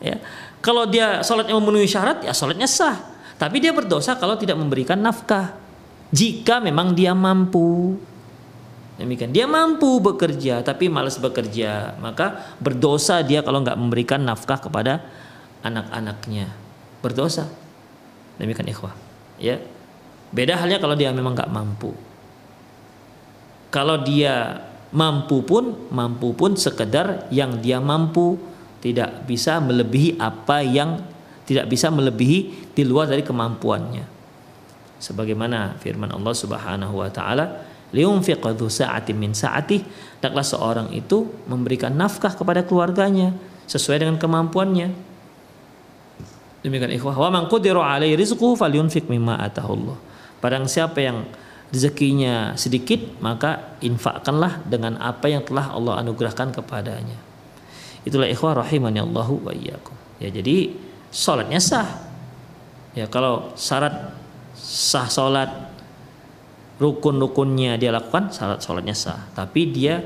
Ya 0.03 0.19
kalau 0.59 0.91
dia 0.91 1.23
sholatnya 1.23 1.55
memenuhi 1.55 1.87
syarat 1.87 2.27
ya 2.27 2.35
sholatnya 2.35 2.67
sah. 2.67 2.99
Tapi 3.39 3.63
dia 3.63 3.71
berdosa 3.71 4.19
kalau 4.19 4.35
tidak 4.35 4.59
memberikan 4.59 4.99
nafkah 4.99 5.55
jika 6.11 6.59
memang 6.59 6.99
dia 6.99 7.15
mampu. 7.15 7.95
Demikian 8.99 9.31
dia 9.31 9.47
mampu 9.47 10.03
bekerja 10.03 10.67
tapi 10.67 10.91
malas 10.91 11.23
bekerja 11.23 11.95
maka 12.03 12.59
berdosa 12.59 13.23
dia 13.23 13.47
kalau 13.47 13.63
nggak 13.63 13.79
memberikan 13.79 14.19
nafkah 14.27 14.59
kepada 14.59 15.07
anak-anaknya. 15.63 16.51
Berdosa. 16.99 17.47
Demikian 18.43 18.67
ikhwah. 18.67 18.99
Ya 19.39 19.63
beda 20.33 20.61
halnya 20.61 20.79
kalau 20.79 20.97
dia 20.99 21.13
memang 21.13 21.33
nggak 21.35 21.53
mampu 21.53 21.93
kalau 23.69 24.01
dia 24.01 24.65
mampu 24.93 25.45
pun 25.45 25.89
mampu 25.93 26.33
pun 26.33 26.57
sekedar 26.57 27.29
yang 27.29 27.61
dia 27.61 27.77
mampu 27.81 28.41
tidak 28.81 29.29
bisa 29.29 29.61
melebihi 29.61 30.17
apa 30.17 30.65
yang 30.65 31.03
tidak 31.45 31.69
bisa 31.69 31.89
melebihi 31.89 32.73
di 32.77 32.83
luar 32.85 33.09
dari 33.09 33.25
kemampuannya. 33.25 34.05
Sebagaimana 35.01 35.81
firman 35.81 36.13
Allah 36.13 36.35
Subhanahu 36.35 37.01
wa 37.01 37.09
taala, 37.09 37.65
"Liunfiq 37.95 38.45
sa'atin 38.69 39.17
min 39.17 39.33
sa'atih." 39.33 39.81
Hendaklah 40.19 40.45
seorang 40.45 40.89
itu 40.93 41.25
memberikan 41.49 41.95
nafkah 41.95 42.35
kepada 42.35 42.67
keluarganya 42.67 43.33
sesuai 43.65 44.05
dengan 44.05 44.17
kemampuannya. 44.21 44.89
Demikian 46.67 46.93
ikhwah, 46.99 47.17
"Wa 47.17 47.31
man 47.31 47.47
qudira 47.47 47.81
'alaihi 47.81 48.19
rizquhu 48.19 48.59
falyunfiq 48.59 49.07
mimma 49.09 49.39
atahullah." 49.41 50.08
Barang 50.39 50.71
siapa 50.71 51.03
yang 51.03 51.27
rezekinya 51.69 52.57
sedikit, 52.57 53.21
maka 53.21 53.77
infakkanlah 53.85 54.65
dengan 54.65 54.97
apa 55.03 55.29
yang 55.29 55.45
telah 55.45 55.75
Allah 55.75 56.01
anugerahkan 56.01 56.55
kepadanya. 56.55 57.19
Itulah 58.07 58.31
ikhwah 58.31 58.57
rahimani 58.63 59.03
Allahu 59.05 59.45
wa 59.45 59.53
iyyakum. 59.53 59.95
Ya 60.23 60.33
jadi 60.33 60.73
sholatnya 61.13 61.61
sah. 61.61 61.89
Ya 62.97 63.05
kalau 63.11 63.53
syarat 63.59 64.17
sah 64.57 65.07
sholat 65.07 65.51
rukun-rukunnya 66.79 67.77
dia 67.77 67.93
lakukan 67.93 68.33
syarat 68.33 68.63
sholatnya 68.65 68.97
sah. 68.97 69.29
Tapi 69.35 69.69
dia 69.69 70.01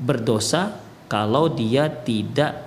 berdosa 0.00 0.80
kalau 1.10 1.50
dia 1.52 1.90
tidak 1.90 2.66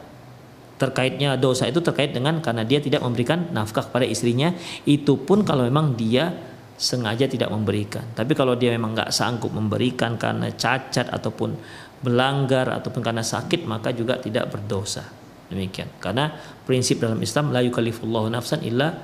terkaitnya 0.80 1.36
dosa 1.36 1.68
itu 1.68 1.84
terkait 1.84 2.16
dengan 2.16 2.40
karena 2.40 2.64
dia 2.64 2.80
tidak 2.80 3.04
memberikan 3.04 3.52
nafkah 3.52 3.84
kepada 3.84 4.08
istrinya 4.08 4.56
itu 4.88 5.20
pun 5.20 5.44
kalau 5.44 5.68
memang 5.68 5.92
dia 6.00 6.32
sengaja 6.80 7.28
tidak 7.28 7.52
memberikan 7.52 8.08
tapi 8.16 8.32
kalau 8.32 8.56
dia 8.56 8.72
memang 8.72 8.96
nggak 8.96 9.12
sanggup 9.12 9.52
memberikan 9.52 10.16
karena 10.16 10.48
cacat 10.56 11.12
ataupun 11.12 11.60
melanggar 12.08 12.72
ataupun 12.72 13.04
karena 13.04 13.20
sakit 13.20 13.68
maka 13.68 13.92
juga 13.92 14.16
tidak 14.16 14.48
berdosa 14.48 15.20
Demikian. 15.50 15.90
Karena 15.98 16.30
prinsip 16.64 17.02
dalam 17.02 17.18
Islam 17.20 17.50
la 17.50 17.66
yukallifullahu 17.66 18.30
nafsan 18.30 18.62
illa 18.62 19.02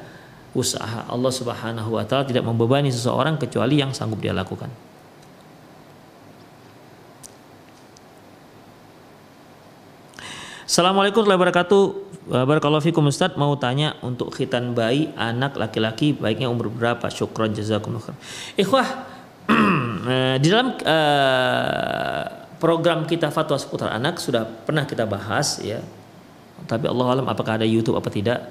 usaha. 0.54 1.10
Allah 1.10 1.34
Subhanahu 1.34 1.98
wa 1.98 2.06
taala 2.06 2.30
tidak 2.30 2.46
membebani 2.46 2.94
seseorang 2.94 3.42
kecuali 3.42 3.82
yang 3.82 3.92
sanggup 3.92 4.22
dia 4.22 4.32
lakukan. 4.32 4.70
Assalamualaikum 10.66 11.26
warahmatullahi 11.26 11.42
wabarakatuh. 11.42 12.05
Barakallahu 12.26 12.82
fikum 12.82 13.06
Ustaz 13.06 13.38
mau 13.38 13.54
tanya 13.54 14.02
untuk 14.02 14.34
khitan 14.34 14.74
bayi 14.74 15.14
anak 15.14 15.62
laki-laki 15.62 16.18
baiknya 16.18 16.50
umur 16.50 16.74
berapa? 16.74 17.06
Syukran 17.14 17.54
jazakumullah 17.54 18.02
khair. 18.02 18.18
Ikhwah 18.58 18.88
eh, 20.10 20.36
di 20.42 20.48
dalam 20.50 20.74
uh, 20.74 22.24
program 22.58 23.06
kita 23.06 23.30
fatwa 23.30 23.62
seputar 23.62 23.94
anak 23.94 24.18
sudah 24.18 24.42
pernah 24.42 24.90
kita 24.90 25.06
bahas 25.06 25.62
ya 25.62 25.86
tapi 26.66 26.90
Allah 26.90 27.14
alam 27.14 27.28
apakah 27.30 27.62
ada 27.62 27.68
YouTube 27.68 28.00
apa 28.00 28.10
tidak 28.10 28.42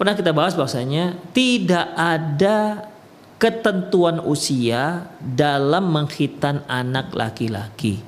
pernah 0.00 0.16
kita 0.16 0.32
bahas 0.32 0.56
bahwasanya 0.56 1.20
tidak 1.36 1.84
ada 1.92 2.88
ketentuan 3.36 4.24
usia 4.24 5.10
dalam 5.20 5.92
menghitan 5.92 6.64
anak 6.64 7.12
laki-laki 7.12 8.00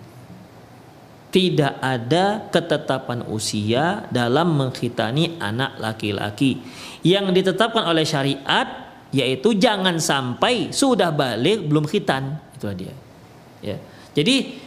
tidak 1.32 1.80
ada 1.80 2.46
ketetapan 2.52 3.24
usia 3.32 4.04
dalam 4.12 4.52
menghitani 4.52 5.40
anak 5.40 5.80
laki-laki 5.80 6.60
yang 7.00 7.32
ditetapkan 7.32 7.88
oleh 7.88 8.04
syariat 8.04 8.92
yaitu 9.10 9.56
jangan 9.56 9.96
sampai 9.96 10.70
sudah 10.70 11.08
balik 11.08 11.64
belum 11.64 11.88
khitan 11.88 12.36
itulah 12.54 12.76
dia 12.76 12.94
ya 13.64 13.76
jadi 14.12 14.62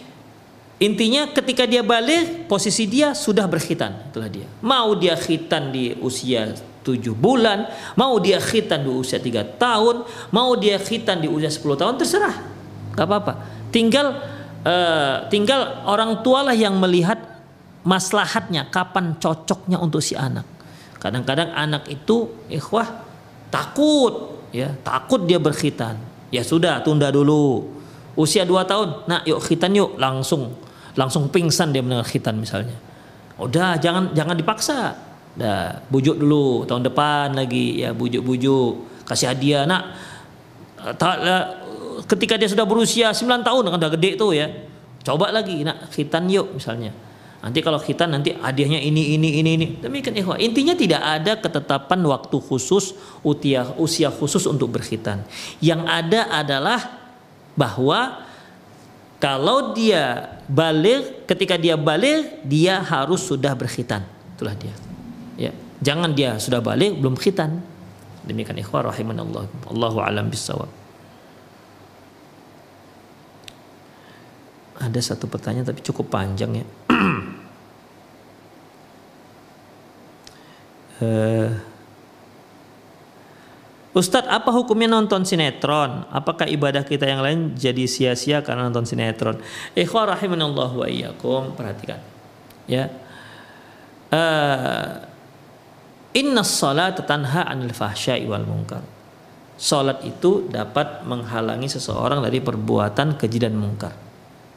Intinya 0.76 1.32
ketika 1.32 1.63
dia 1.63 1.80
balik 1.88 2.51
posisi 2.51 2.84
dia 2.84 3.16
sudah 3.16 3.47
berkhitan 3.47 4.11
itulah 4.11 4.28
dia. 4.28 4.43
Mau 4.59 4.91
dia 4.99 5.16
khitan 5.16 5.72
di 5.72 5.95
usia 6.03 6.51
tujuh 6.84 7.16
bulan, 7.16 7.72
mau 7.95 8.20
dia 8.20 8.43
khitan 8.43 8.84
di 8.84 8.91
usia 8.91 9.16
tiga 9.16 9.47
tahun, 9.47 10.03
mau 10.36 10.51
dia 10.59 10.76
khitan 10.76 11.24
di 11.24 11.32
usia 11.32 11.47
10 11.47 11.80
tahun 11.80 11.95
terserah. 11.95 12.36
Gak 12.91 13.07
apa-apa. 13.07 13.34
Tinggal 13.72 14.34
uh, 14.66 15.30
tinggal 15.30 15.86
orang 15.86 16.26
tua 16.26 16.41
lah 16.41 16.57
yang 16.57 16.76
melihat 16.82 17.22
maslahatnya 17.86 18.68
kapan 18.74 19.16
cocoknya 19.22 19.78
untuk 19.78 20.01
si 20.01 20.18
anak. 20.18 20.43
Kadang-kadang 20.97 21.53
anak 21.53 21.86
itu 21.86 22.34
ikhwah 22.49 23.05
takut 23.53 24.41
ya, 24.49 24.74
takut 24.82 25.24
dia 25.30 25.38
berkhitan. 25.38 26.01
Ya 26.34 26.41
sudah 26.41 26.82
tunda 26.82 27.13
dulu. 27.13 27.72
Usia 28.16 28.47
dua 28.47 28.63
tahun, 28.63 29.05
nah 29.11 29.20
yuk 29.28 29.43
khitan 29.43 29.76
yuk 29.76 29.99
langsung 29.99 30.55
langsung 30.95 31.28
pingsan 31.28 31.76
dia 31.76 31.84
mendengar 31.84 32.07
khitan 32.07 32.39
misalnya. 32.39 32.74
Udah 33.38 33.78
jangan 33.78 34.16
jangan 34.16 34.34
dipaksa. 34.34 34.95
Dah 35.36 35.84
bujuk 35.91 36.16
dulu 36.16 36.63
tahun 36.63 36.88
depan 36.88 37.36
lagi 37.36 37.84
ya 37.84 37.91
bujuk-bujuk 37.91 39.03
kasih 39.03 39.36
hadiah 39.36 39.68
nak 39.68 39.84
tak, 40.95 41.20
ketika 42.03 42.35
dia 42.35 42.51
sudah 42.51 42.67
berusia 42.67 43.15
9 43.15 43.47
tahun 43.47 43.63
kan 43.71 43.77
udah 43.79 43.91
gede 43.95 44.19
tuh 44.19 44.35
ya. 44.35 44.51
Coba 45.05 45.29
lagi 45.29 45.63
nak 45.63 45.93
khitan 45.93 46.27
yuk 46.27 46.57
misalnya. 46.57 46.91
Nanti 47.45 47.61
kalau 47.61 47.77
khitan 47.77 48.09
nanti 48.09 48.33
hadiahnya 48.33 48.81
ini 48.81 49.13
ini 49.15 49.29
ini 49.37 49.49
ini. 49.53 49.67
Demikian 49.77 50.17
ikhwah. 50.17 50.41
Intinya 50.41 50.73
tidak 50.73 50.97
ada 50.97 51.37
ketetapan 51.37 52.01
waktu 52.09 52.37
khusus 52.41 52.97
usia 53.21 53.69
usia 53.77 54.09
khusus 54.09 54.49
untuk 54.49 54.73
berkhitan. 54.73 55.21
Yang 55.61 55.81
ada 55.85 56.21
adalah 56.33 56.81
bahwa 57.53 58.25
kalau 59.21 59.77
dia 59.77 60.35
balik, 60.49 61.29
ketika 61.29 61.55
dia 61.55 61.77
balik, 61.77 62.43
dia 62.43 62.81
harus 62.81 63.23
sudah 63.23 63.53
berkhitan. 63.53 64.03
Itulah 64.35 64.57
dia. 64.57 64.75
Ya, 65.37 65.51
jangan 65.85 66.17
dia 66.17 66.41
sudah 66.41 66.59
balik 66.65 66.97
belum 66.97 67.13
khitan. 67.13 67.61
Demikian 68.25 68.57
ikhwah 68.57 68.89
rahimanallah. 68.89 69.45
Allahu 69.69 70.01
alam 70.01 70.33
bisawab. 70.33 70.84
Ada 74.76 75.15
satu 75.15 75.32
pertanyaan 75.32 75.67
tapi 75.67 75.80
cukup 75.80 76.11
panjang 76.11 76.59
ya. 76.59 76.65
uh, 80.99 81.49
Ustadz, 83.95 84.28
apa 84.28 84.51
hukumnya 84.51 84.91
nonton 84.91 85.23
sinetron? 85.23 86.03
Apakah 86.11 86.51
ibadah 86.51 86.84
kita 86.84 87.07
yang 87.07 87.23
lain 87.23 87.55
jadi 87.55 87.88
sia-sia 87.88 88.43
karena 88.43 88.67
nonton 88.67 88.84
sinetron? 88.84 89.39
Ikhwah 89.71 90.11
rahimanallah 90.11 90.67
wa 90.67 90.84
iyyakum. 90.84 91.55
Perhatikan. 91.55 92.03
Ya. 92.67 92.91
Uh, 94.11 94.99
Inna 96.11 96.43
salat 96.43 96.99
tanha 97.07 97.47
anil 97.47 97.71
fahsyai 97.71 98.28
wal 98.28 98.43
munkar. 98.43 98.84
Salat 99.55 100.03
itu 100.03 100.51
dapat 100.51 101.07
menghalangi 101.07 101.71
seseorang 101.71 102.19
dari 102.19 102.43
perbuatan 102.43 103.15
keji 103.15 103.39
dan 103.47 103.55
mungkar. 103.55 104.04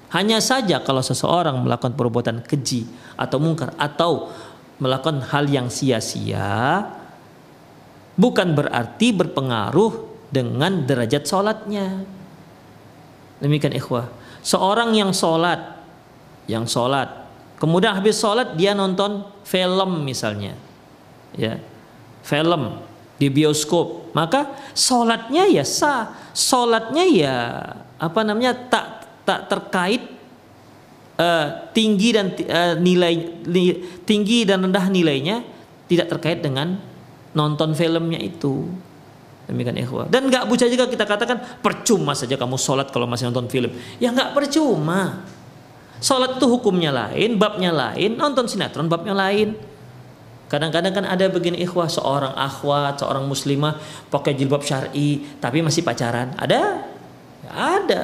Hanya 0.09 0.41
saja 0.41 0.81
kalau 0.81 1.05
seseorang 1.05 1.61
melakukan 1.61 1.93
perbuatan 1.93 2.41
keji 2.41 2.89
atau 3.21 3.37
mungkar 3.37 3.77
atau 3.77 4.33
melakukan 4.81 5.21
hal 5.29 5.45
yang 5.51 5.69
sia-sia, 5.69 6.87
bukan 8.17 8.57
berarti 8.57 9.13
berpengaruh 9.13 10.09
dengan 10.33 10.89
derajat 10.89 11.29
sholatnya. 11.29 12.05
Demikian 13.45 13.77
ikhwah. 13.77 14.09
Seorang 14.41 14.97
yang 14.97 15.13
sholat, 15.13 15.61
yang 16.49 16.65
sholat, 16.65 17.29
kemudian 17.61 17.93
habis 17.93 18.17
sholat 18.17 18.57
dia 18.57 18.73
nonton 18.73 19.29
film 19.45 20.09
misalnya, 20.09 20.57
ya, 21.37 21.61
film, 22.25 22.81
di 23.19 23.29
bioskop, 23.29 24.15
maka 24.15 24.57
sholatnya 24.73 25.51
ya 25.51 25.67
sah, 25.67 26.15
sholatnya 26.33 27.05
ya 27.05 27.37
apa 27.99 28.21
namanya 28.23 28.55
tak 28.71 28.98
tak 29.29 29.53
terkait 29.53 30.09
uh, 31.21 31.69
tinggi 31.77 32.17
dan 32.17 32.33
uh, 32.33 32.75
nilai 32.81 33.45
tinggi 34.09 34.49
dan 34.49 34.65
rendah 34.65 34.89
nilainya 34.89 35.45
tidak 35.85 36.09
terkait 36.17 36.41
dengan 36.41 36.81
nonton 37.37 37.77
filmnya 37.77 38.17
itu. 38.17 38.65
Demikian 39.49 39.81
ikhwah. 39.81 40.09
Dan 40.09 40.29
nggak 40.29 40.45
bisa 40.49 40.69
juga 40.69 40.89
kita 40.89 41.05
katakan 41.09 41.61
percuma 41.61 42.13
saja 42.13 42.37
kamu 42.37 42.57
sholat 42.57 42.89
kalau 42.89 43.05
masih 43.05 43.29
nonton 43.29 43.49
film. 43.53 43.73
Ya 44.01 44.13
nggak 44.13 44.33
percuma. 44.33 45.25
Sholat 45.99 46.39
itu 46.39 46.47
hukumnya 46.47 46.95
lain, 46.95 47.41
babnya 47.41 47.75
lain, 47.75 48.17
nonton 48.17 48.47
sinetron 48.49 48.87
babnya 48.87 49.17
lain. 49.17 49.57
Kadang-kadang 50.49 50.93
kan 50.97 51.05
ada 51.05 51.29
begini 51.29 51.61
ikhwah 51.61 51.93
seorang 51.93 52.33
akhwat, 52.33 53.05
seorang 53.05 53.29
muslimah 53.29 53.77
pakai 54.09 54.33
jilbab 54.33 54.65
syar'i 54.65 55.37
tapi 55.41 55.61
masih 55.61 55.85
pacaran. 55.85 56.33
Ada? 56.41 56.89
Ada. 57.49 58.01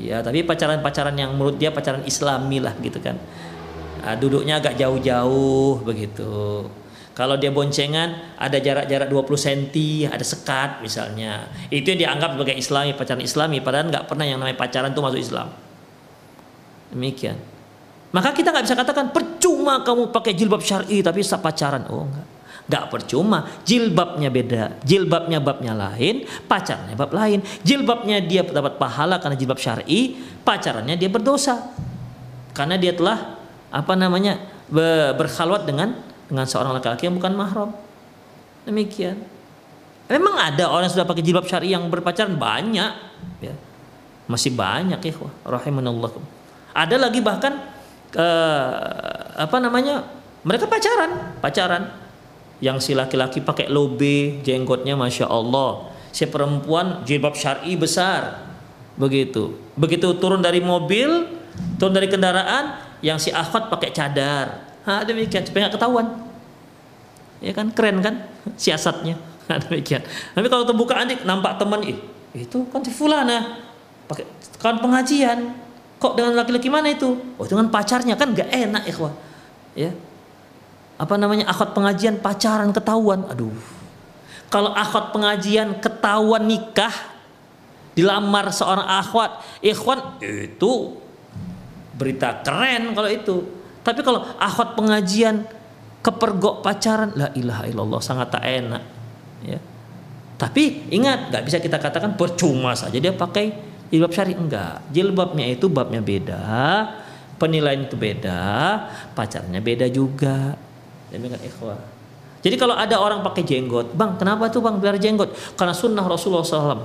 Ya, 0.00 0.24
tapi 0.24 0.40
pacaran-pacaran 0.40 1.12
yang 1.12 1.36
menurut 1.36 1.60
dia 1.60 1.68
pacaran 1.68 2.00
islami 2.08 2.64
lah 2.64 2.72
gitu 2.80 2.96
kan. 2.96 3.20
Nah, 4.02 4.16
duduknya 4.16 4.58
agak 4.58 4.80
jauh-jauh 4.80 5.84
begitu. 5.84 6.64
Kalau 7.12 7.36
dia 7.36 7.52
boncengan 7.52 8.40
ada 8.40 8.56
jarak-jarak 8.56 9.12
20 9.12 9.36
cm, 9.36 10.08
ada 10.08 10.24
sekat 10.24 10.80
misalnya. 10.80 11.44
Itu 11.68 11.92
yang 11.92 12.08
dianggap 12.08 12.40
sebagai 12.40 12.56
islami, 12.56 12.96
pacaran 12.96 13.20
islami. 13.20 13.60
Padahal 13.60 13.92
nggak 13.92 14.08
pernah 14.08 14.24
yang 14.24 14.40
namanya 14.40 14.56
pacaran 14.56 14.96
itu 14.96 15.00
masuk 15.04 15.20
Islam. 15.20 15.48
Demikian. 16.88 17.36
Maka 18.16 18.32
kita 18.32 18.48
nggak 18.52 18.64
bisa 18.64 18.76
katakan 18.76 19.12
percuma 19.12 19.84
kamu 19.84 20.08
pakai 20.08 20.32
jilbab 20.32 20.64
syar'i 20.64 21.04
tapi 21.04 21.20
pacaran. 21.20 21.84
Oh 21.92 22.08
enggak. 22.08 22.31
Nggak 22.72 22.88
percuma. 22.88 23.44
Jilbabnya 23.68 24.32
beda. 24.32 24.80
Jilbabnya 24.80 25.44
babnya 25.44 25.76
lain, 25.76 26.24
pacarnya 26.48 26.96
bab 26.96 27.12
lain. 27.12 27.44
Jilbabnya 27.60 28.24
dia 28.24 28.40
dapat 28.48 28.80
pahala 28.80 29.20
karena 29.20 29.36
jilbab 29.36 29.60
syar'i, 29.60 30.16
pacarannya 30.40 30.96
dia 30.96 31.12
berdosa. 31.12 31.68
Karena 32.56 32.80
dia 32.80 32.96
telah 32.96 33.36
apa 33.68 33.92
namanya 33.92 34.40
berkhalwat 35.20 35.68
dengan 35.68 36.00
dengan 36.32 36.48
seorang 36.48 36.72
laki-laki 36.80 37.12
yang 37.12 37.20
bukan 37.20 37.36
mahram. 37.36 37.76
Demikian. 38.64 39.20
Memang 40.08 40.40
ada 40.40 40.72
orang 40.72 40.88
yang 40.88 40.94
sudah 40.96 41.08
pakai 41.08 41.20
jilbab 41.20 41.44
syari 41.44 41.76
yang 41.76 41.92
berpacaran 41.92 42.40
banyak, 42.40 42.92
ya. 43.44 43.54
Masih 44.28 44.56
banyak 44.56 44.96
ya, 44.96 45.12
rahimanallah. 45.44 46.08
Ada 46.72 46.96
lagi 46.96 47.20
bahkan 47.20 47.52
uh, 48.16 48.76
apa 49.36 49.56
namanya? 49.60 50.08
Mereka 50.44 50.68
pacaran, 50.72 51.36
pacaran. 51.40 52.01
Yang 52.62 52.78
si 52.86 52.92
laki-laki 52.94 53.42
pakai 53.42 53.66
lobe, 53.66 54.38
jenggotnya 54.46 54.94
masya 54.94 55.26
Allah. 55.26 55.90
Si 56.14 56.22
perempuan 56.30 57.02
jilbab 57.02 57.34
syari 57.34 57.74
besar, 57.74 58.46
begitu. 58.94 59.58
Begitu 59.74 60.14
turun 60.22 60.38
dari 60.38 60.62
mobil, 60.62 61.26
turun 61.76 61.90
dari 61.90 62.06
kendaraan, 62.06 62.78
yang 63.02 63.18
si 63.18 63.34
akhwat 63.34 63.66
pakai 63.66 63.90
cadar, 63.90 64.72
Ha, 64.82 65.06
demikian 65.06 65.46
supaya 65.46 65.66
nggak 65.66 65.78
ketahuan. 65.78 66.06
Ya 67.38 67.52
kan 67.54 67.70
keren 67.70 68.02
kan 68.02 68.14
siasatnya. 68.62 69.18
Ha, 69.50 69.58
demikian. 69.58 70.06
Tapi 70.06 70.46
kalau 70.46 70.62
terbuka 70.62 70.94
adik 71.02 71.26
nampak 71.26 71.58
teman 71.58 71.82
ih, 71.82 71.98
itu 72.30 72.62
kan 72.70 72.78
si 72.78 72.94
fulana 72.94 73.58
pakai 74.06 74.22
kan 74.62 74.78
pengajian. 74.78 75.58
Kok 75.98 76.14
dengan 76.14 76.38
laki-laki 76.38 76.70
mana 76.70 76.94
itu? 76.94 77.18
Oh, 77.34 77.42
dengan 77.42 77.66
pacarnya 77.66 78.14
kan 78.14 78.30
nggak 78.30 78.46
enak 78.46 78.86
ikhwah. 78.86 79.10
Ya. 79.74 79.90
Apa 81.02 81.18
namanya 81.18 81.50
akhwat 81.50 81.74
pengajian 81.74 82.22
pacaran 82.22 82.70
ketahuan. 82.70 83.26
Aduh. 83.26 83.50
Kalau 84.46 84.70
akhwat 84.70 85.10
pengajian 85.10 85.82
ketahuan 85.82 86.46
nikah 86.46 86.94
dilamar 87.98 88.54
seorang 88.54 88.86
akhwat, 88.86 89.42
ikhwan 89.58 90.22
itu 90.22 91.02
berita 91.98 92.40
keren 92.40 92.94
kalau 92.94 93.10
itu 93.10 93.36
tapi 93.82 94.00
kalau 94.06 94.22
akhwat 94.38 94.78
pengajian 94.78 95.42
kepergok 96.02 96.62
pacaran, 96.62 97.10
la 97.18 97.28
ilaha 97.34 97.66
illallah 97.66 98.00
sangat 98.02 98.38
tak 98.38 98.46
enak. 98.46 98.82
Ya. 99.42 99.58
Tapi 100.38 100.90
ingat, 100.90 101.30
nggak 101.30 101.42
bisa 101.46 101.58
kita 101.58 101.78
katakan 101.78 102.14
percuma 102.14 102.74
saja 102.78 102.98
dia 102.98 103.14
pakai 103.14 103.54
jilbab 103.90 104.14
syari 104.14 104.34
enggak. 104.38 104.86
Jilbabnya 104.94 105.46
itu 105.50 105.66
babnya 105.66 105.98
beda, 105.98 106.42
penilaian 107.38 107.86
itu 107.86 107.98
beda, 107.98 108.42
pacarnya 109.14 109.58
beda 109.58 109.86
juga. 109.90 110.54
Demikian 111.12 111.40
ikhwah. 111.44 111.78
Jadi 112.42 112.58
kalau 112.58 112.74
ada 112.74 112.98
orang 112.98 113.22
pakai 113.22 113.46
jenggot, 113.46 113.94
bang, 113.94 114.18
kenapa 114.18 114.50
tuh 114.50 114.58
bang 114.64 114.80
biar 114.82 114.98
jenggot? 114.98 115.30
Karena 115.54 115.70
sunnah 115.70 116.02
Rasulullah 116.02 116.42
SAW. 116.42 116.82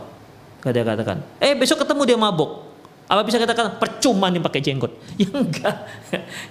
Dia 0.67 0.84
katakan, 0.84 1.23
eh 1.39 1.55
besok 1.55 1.88
ketemu 1.88 2.01
dia 2.03 2.17
mabuk. 2.19 2.67
Apa 3.07 3.23
bisa 3.23 3.39
katakan 3.39 3.80
percuma 3.80 4.28
nih 4.28 4.43
pakai 4.43 4.59
jenggot? 4.59 4.91
Ya 5.17 5.32
enggak. 5.32 5.75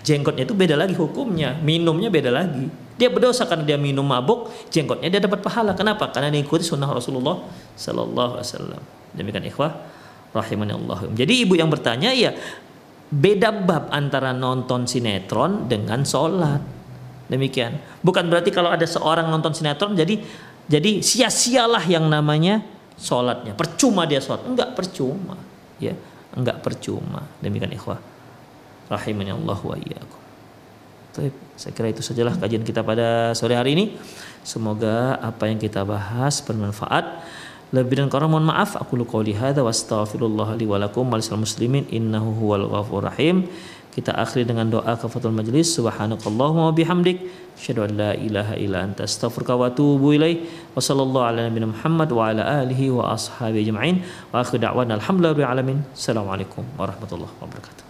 Jenggotnya 0.00 0.48
itu 0.48 0.56
beda 0.56 0.74
lagi 0.74 0.96
hukumnya, 0.96 1.52
minumnya 1.60 2.08
beda 2.08 2.32
lagi. 2.32 2.66
Dia 2.96 3.12
berdosa 3.12 3.44
karena 3.44 3.62
dia 3.62 3.76
minum 3.76 4.02
mabuk, 4.02 4.48
jenggotnya 4.72 5.12
dia 5.12 5.20
dapat 5.20 5.44
pahala. 5.44 5.76
Kenapa? 5.76 6.08
Karena 6.08 6.32
dia 6.32 6.40
ikuti 6.40 6.64
sunnah 6.64 6.88
Rasulullah 6.88 7.44
Sallallahu 7.76 8.40
Alaihi 8.40 8.48
Wasallam. 8.48 8.82
Demikian 9.12 9.44
ikhwah 9.52 9.70
rahimani 10.32 10.72
Allah. 10.74 11.04
Jadi 11.12 11.44
ibu 11.44 11.54
yang 11.60 11.68
bertanya 11.68 12.10
ya 12.16 12.32
beda 13.12 13.52
bab 13.52 13.92
antara 13.92 14.32
nonton 14.32 14.88
sinetron 14.88 15.68
dengan 15.68 16.08
sholat. 16.08 16.75
Demikian. 17.26 17.82
Bukan 18.02 18.30
berarti 18.30 18.54
kalau 18.54 18.70
ada 18.70 18.86
seorang 18.86 19.26
nonton 19.26 19.50
sinetron 19.50 19.98
jadi 19.98 20.22
jadi 20.66 21.02
sia-sialah 21.02 21.82
yang 21.86 22.06
namanya 22.06 22.62
sholatnya. 22.98 23.54
Percuma 23.54 24.06
dia 24.06 24.22
sholat. 24.22 24.46
Enggak 24.46 24.74
percuma. 24.74 25.38
Ya 25.78 25.94
enggak 26.34 26.62
percuma. 26.62 27.26
Demikian 27.42 27.74
ikhwah. 27.74 27.98
Rahimani 28.86 29.34
Allah 29.34 29.58
wa 29.58 29.76
iyyakum. 29.78 30.20
Saya 31.56 31.72
kira 31.72 31.88
itu 31.88 32.04
sajalah 32.04 32.36
kajian 32.36 32.60
kita 32.60 32.84
pada 32.84 33.32
sore 33.32 33.56
hari 33.56 33.72
ini. 33.72 33.86
Semoga 34.44 35.16
apa 35.16 35.48
yang 35.48 35.56
kita 35.56 35.82
bahas 35.82 36.44
bermanfaat. 36.44 37.24
Lebih 37.74 37.98
dan 37.98 38.06
kurang 38.12 38.30
mohon 38.30 38.46
maaf. 38.46 38.78
Aku 38.78 38.94
lu 38.94 39.08
qouli 39.08 39.34
hadza 39.34 39.64
wa 39.64 39.72
astaghfirullah 39.72 40.54
li 40.54 40.68
wa 40.68 40.78
muslimin 41.34 41.88
innahu 41.90 42.30
huwal 42.36 42.68
ghafur 42.70 43.02
rahim. 43.02 43.48
Kita 43.96 44.12
akhiri 44.12 44.44
dengan 44.44 44.68
doa 44.68 44.92
kafatul 45.00 45.32
majlis. 45.32 45.72
Subhanakallahumma 45.72 46.68
wa 46.68 46.74
bihamdik. 46.76 47.24
Asyhadu 47.56 47.88
an 47.88 47.92
la 47.96 48.10
ilaha 48.12 48.52
illa 48.60 48.84
anta 48.84 49.08
astaghfiruka 49.08 49.56
wa 49.56 49.72
atubu 49.72 50.12
ilaik. 50.12 50.44
Wa 50.76 50.84
sallallahu 50.84 51.24
ala 51.24 51.48
nabiyina 51.48 51.72
Muhammad 51.72 52.12
wa 52.12 52.28
ala 52.28 52.44
alihi 52.60 52.92
wa 52.92 53.16
ashabihi 53.16 53.72
ajma'in. 53.72 54.04
Wa 54.36 54.44
akhiru 54.44 54.60
da'wana 54.60 55.00
alhamdulillahi 55.00 55.48
alamin. 55.48 55.80
Assalamualaikum 55.96 56.68
warahmatullahi 56.76 57.32
wabarakatuh. 57.40 57.85